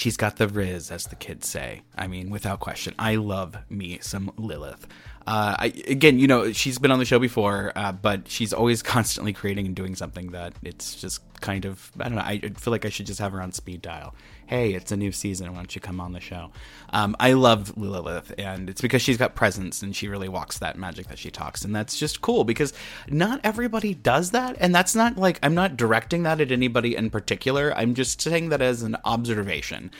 She's 0.00 0.16
got 0.16 0.36
the 0.36 0.48
riz, 0.48 0.90
as 0.90 1.04
the 1.04 1.14
kids 1.14 1.46
say. 1.46 1.82
I 1.94 2.06
mean, 2.06 2.30
without 2.30 2.58
question. 2.58 2.94
I 2.98 3.16
love 3.16 3.58
me 3.68 3.98
some 4.00 4.32
Lilith. 4.38 4.86
Uh, 5.26 5.54
I, 5.58 5.66
again, 5.86 6.18
you 6.18 6.26
know, 6.26 6.52
she's 6.52 6.78
been 6.78 6.90
on 6.90 6.98
the 6.98 7.04
show 7.04 7.18
before, 7.18 7.72
uh, 7.76 7.92
but 7.92 8.28
she's 8.28 8.52
always 8.52 8.82
constantly 8.96 9.32
creating 9.32 9.66
and 9.66 9.76
doing 9.76 9.94
something 9.94 10.32
that 10.32 10.54
it's 10.62 11.00
just 11.00 11.22
kind 11.40 11.64
of, 11.64 11.90
I 11.98 12.04
don't 12.04 12.16
know, 12.16 12.22
I 12.22 12.38
feel 12.56 12.70
like 12.70 12.84
I 12.84 12.88
should 12.88 13.06
just 13.06 13.20
have 13.20 13.32
her 13.32 13.40
on 13.40 13.52
speed 13.52 13.82
dial 13.82 14.14
hey, 14.50 14.74
it's 14.74 14.90
a 14.90 14.96
new 14.96 15.12
season. 15.12 15.48
Why 15.52 15.58
don't 15.58 15.74
you 15.76 15.80
come 15.80 16.00
on 16.00 16.12
the 16.12 16.18
show? 16.18 16.50
Um, 16.92 17.14
I 17.20 17.34
love 17.34 17.78
Lilith, 17.78 18.34
and 18.36 18.68
it's 18.68 18.80
because 18.80 19.00
she's 19.00 19.16
got 19.16 19.36
presence 19.36 19.80
and 19.80 19.94
she 19.94 20.08
really 20.08 20.28
walks 20.28 20.58
that 20.58 20.76
magic 20.76 21.06
that 21.06 21.20
she 21.20 21.30
talks. 21.30 21.64
And 21.64 21.72
that's 21.72 21.96
just 21.96 22.20
cool 22.20 22.42
because 22.42 22.72
not 23.08 23.40
everybody 23.44 23.94
does 23.94 24.32
that. 24.32 24.56
And 24.58 24.74
that's 24.74 24.96
not 24.96 25.16
like, 25.16 25.38
I'm 25.44 25.54
not 25.54 25.76
directing 25.76 26.24
that 26.24 26.40
at 26.40 26.50
anybody 26.50 26.96
in 26.96 27.10
particular. 27.10 27.72
I'm 27.76 27.94
just 27.94 28.20
saying 28.20 28.48
that 28.48 28.60
as 28.60 28.82
an 28.82 28.96
observation 29.04 29.92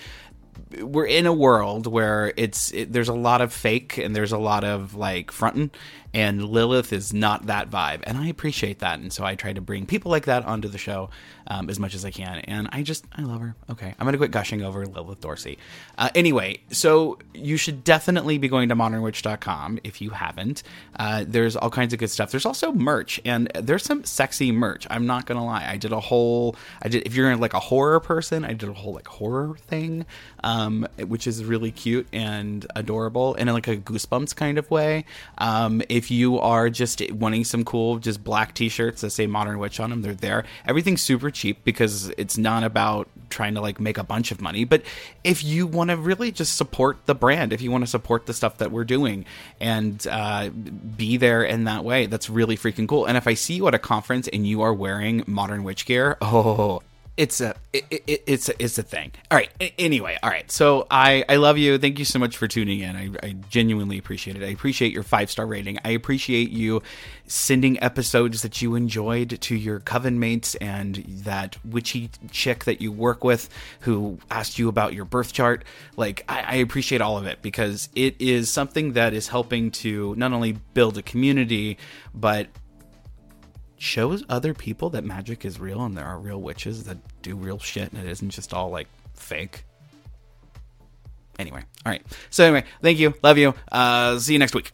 we're 0.79 1.07
in 1.07 1.27
a 1.27 1.33
world 1.33 1.87
where 1.87 2.33
it's 2.37 2.73
it, 2.73 2.93
there's 2.93 3.09
a 3.09 3.15
lot 3.15 3.41
of 3.41 3.53
fake 3.53 3.99
and 3.99 4.15
there's 4.15 4.33
a 4.33 4.39
lot 4.39 4.65
of 4.65 4.95
like 4.95 5.31
fronting 5.31 5.71
and 6.13 6.45
Lilith 6.45 6.93
is 6.93 7.13
not 7.13 7.47
that 7.47 7.71
vibe, 7.71 8.01
and 8.03 8.19
I 8.19 8.27
appreciate 8.27 8.81
that. 8.81 8.99
And 8.99 9.13
so 9.13 9.25
I 9.25 9.37
try 9.37 9.53
to 9.53 9.61
bring 9.61 9.87
people 9.87 10.11
like 10.11 10.25
that 10.25 10.45
onto 10.45 10.69
the 10.69 10.79
show 10.79 11.11
um, 11.47 11.71
as 11.71 11.79
much 11.79 11.95
as 11.95 12.05
I 12.05 12.11
can. 12.11 12.39
And 12.41 12.69
I 12.73 12.83
just 12.83 13.05
I 13.17 13.23
love 13.23 13.41
her. 13.41 13.55
Okay, 13.71 13.95
I'm 13.99 14.07
gonna 14.07 14.19
quit 14.19 14.33
gushing 14.33 14.63
over 14.63 14.87
Lilith 14.87 15.21
Dorsey. 15.21 15.59
Uh, 15.97 16.11
anyway, 16.15 16.61
so 16.71 17.19
you 17.33 17.57
should 17.57 17.85
definitely 17.85 18.39
be 18.39 18.49
going 18.49 18.69
to 18.71 18.77
modernwitch.com 18.77 19.79
if 19.85 20.01
you 20.01 20.11
haven't. 20.11 20.63
Uh, 20.99 21.25
there's 21.27 21.55
all 21.55 21.71
kinds 21.71 21.93
of 21.93 22.01
good 22.01 22.11
stuff. 22.11 22.31
There's 22.33 22.47
also 22.47 22.73
merch, 22.73 23.21
and 23.25 23.51
there's 23.55 23.85
some 23.85 24.05
sexy 24.05 24.51
merch. 24.51 24.87
I'm 24.91 25.07
not 25.07 25.27
gonna 25.27 25.45
lie. 25.45 25.67
I 25.69 25.77
did 25.77 25.93
a 25.93 26.01
whole. 26.01 26.57
I 26.83 26.89
did 26.89 27.07
if 27.07 27.15
you're 27.15 27.37
like 27.37 27.55
a 27.55 27.61
horror 27.61 28.01
person, 28.01 28.45
I 28.45 28.53
did 28.55 28.69
a 28.69 28.73
whole 28.73 28.95
like 28.95 29.07
horror 29.07 29.57
thing, 29.69 30.07
um, 30.43 30.60
which 31.07 31.27
is 31.27 31.45
really 31.45 31.71
cute 31.71 32.07
and 32.13 32.67
adorable, 32.77 33.35
in 33.35 33.49
like 33.49 33.69
a 33.69 33.77
goosebumps 33.77 34.35
kind 34.35 34.59
of 34.59 34.71
way. 34.71 35.05
Um, 35.39 35.83
if 35.89 36.11
you 36.11 36.39
are 36.39 36.71
just 36.71 37.11
wanting 37.13 37.45
some 37.45 37.65
cool, 37.65 37.99
just 37.99 38.23
black 38.23 38.55
t-shirts 38.55 39.01
that 39.01 39.11
say 39.11 39.27
Modern 39.27 39.59
Witch 39.59 39.81
on 39.81 39.91
them, 39.91 40.03
they're 40.03 40.15
there. 40.15 40.45
Everything's 40.67 41.03
super 41.03 41.31
cheap 41.31 41.65
because 41.65 42.11
it's 42.17 42.39
not 42.39 42.65
about 42.65 43.09
trying 43.31 43.55
to 43.55 43.61
like 43.61 43.81
make 43.81 43.99
a 43.99 44.05
bunch 44.05 44.33
of 44.33 44.41
money. 44.41 44.65
But 44.65 44.83
if 45.25 45.43
you 45.43 45.67
want 45.67 45.91
to 45.91 45.97
really 45.97 46.33
just 46.33 46.57
support 46.57 46.99
the 47.07 47.15
brand, 47.15 47.53
if 47.53 47.63
you 47.63 47.71
want 47.71 47.83
to 47.85 47.91
support 47.91 48.27
the 48.27 48.35
stuff 48.35 48.59
that 48.59 48.71
we're 48.71 48.85
doing 48.85 49.25
and 49.61 50.05
uh, 50.11 50.51
be 50.51 51.17
there 51.17 51.43
in 51.43 51.65
that 51.65 51.85
way, 51.85 52.07
that's 52.07 52.29
really 52.29 52.57
freaking 52.57 52.89
cool. 52.89 53.07
And 53.07 53.17
if 53.17 53.27
I 53.27 53.35
see 53.35 53.55
you 53.55 53.69
at 53.69 53.75
a 53.75 53.79
conference 53.79 54.29
and 54.29 54.47
you 54.47 54.63
are 54.63 54.75
wearing 54.75 55.25
Modern 55.27 55.65
Witch 55.65 55.87
gear, 55.87 56.17
oh, 56.23 56.83
it's 57.21 57.43
a 57.43 57.55
it, 57.75 57.85
it, 57.91 58.23
it's 58.27 58.49
a, 58.49 58.63
it's 58.63 58.79
a 58.79 58.83
thing. 58.83 59.13
All 59.31 59.37
right. 59.37 59.51
Anyway, 59.79 60.17
all 60.23 60.31
right. 60.31 60.51
So 60.51 60.87
I 60.91 61.23
I 61.29 61.37
love 61.37 61.59
you. 61.59 61.77
Thank 61.77 61.99
you 61.99 62.07
so 62.07 62.19
much 62.19 62.39
for 62.39 62.49
tuning 62.49 62.81
in. 62.81 62.97
I, 62.97 63.11
I 63.23 63.33
genuinely 63.51 63.99
appreciate 63.99 64.39
it. 64.39 64.43
I 64.43 64.49
appreciate 64.49 64.91
your 64.91 65.03
five 65.03 65.31
star 65.31 65.47
rating. 65.47 65.79
I 65.85 65.91
appreciate 65.91 66.51
you 66.51 66.83
sending 67.27 67.81
episodes 67.83 68.41
that 68.41 68.63
you 68.63 68.75
enjoyed 68.75 69.39
to 69.43 69.55
your 69.55 69.81
coven 69.81 70.19
mates 70.19 70.55
and 70.57 70.97
that 71.25 71.59
witchy 71.63 72.11
chick 72.31 72.65
that 72.65 72.81
you 72.81 72.91
work 72.91 73.23
with 73.23 73.51
who 73.81 74.19
asked 74.31 74.59
you 74.59 74.71
about 74.71 74.95
your 74.95 75.05
birth 75.05 75.35
chart. 75.35 75.63
Like 75.99 76.25
I, 76.27 76.41
I 76.41 76.55
appreciate 76.55 77.03
all 77.03 77.19
of 77.19 77.27
it 77.27 77.43
because 77.43 77.91
it 77.95 78.17
is 78.19 78.49
something 78.49 78.95
that 78.95 79.13
is 79.13 79.29
helping 79.29 79.71
to 79.73 80.15
not 80.17 80.33
only 80.33 80.53
build 80.73 80.97
a 80.97 81.03
community 81.03 81.77
but 82.15 82.49
shows 83.81 84.23
other 84.29 84.53
people 84.53 84.91
that 84.91 85.05
magic 85.05 85.47
is 85.47 85.59
real 85.59 85.83
and 85.83 85.97
there 85.97 86.05
are 86.05 86.19
real 86.19 86.41
witches 86.41 86.85
that 86.85 86.99
do 87.23 87.35
real 87.35 87.59
shit 87.59 87.91
and 87.91 88.05
it 88.05 88.11
isn't 88.11 88.29
just 88.29 88.53
all 88.53 88.69
like 88.69 88.87
fake. 89.15 89.65
Anyway, 91.39 91.65
all 91.87 91.91
right. 91.91 92.03
So 92.29 92.45
anyway, 92.45 92.65
thank 92.83 92.99
you, 92.99 93.15
love 93.23 93.39
you. 93.39 93.55
Uh, 93.73 94.19
see 94.19 94.35
you 94.35 94.39
next 94.39 94.55
week. 94.55 94.73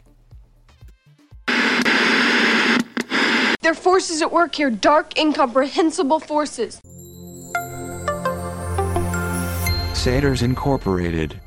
There 1.46 3.72
are 3.72 3.74
forces 3.74 4.22
at 4.22 4.32
work 4.32 4.56
here, 4.56 4.70
dark, 4.70 5.16
incomprehensible 5.16 6.18
forces. 6.18 6.80
Satyrs 9.94 10.42
Incorporated 10.42 11.40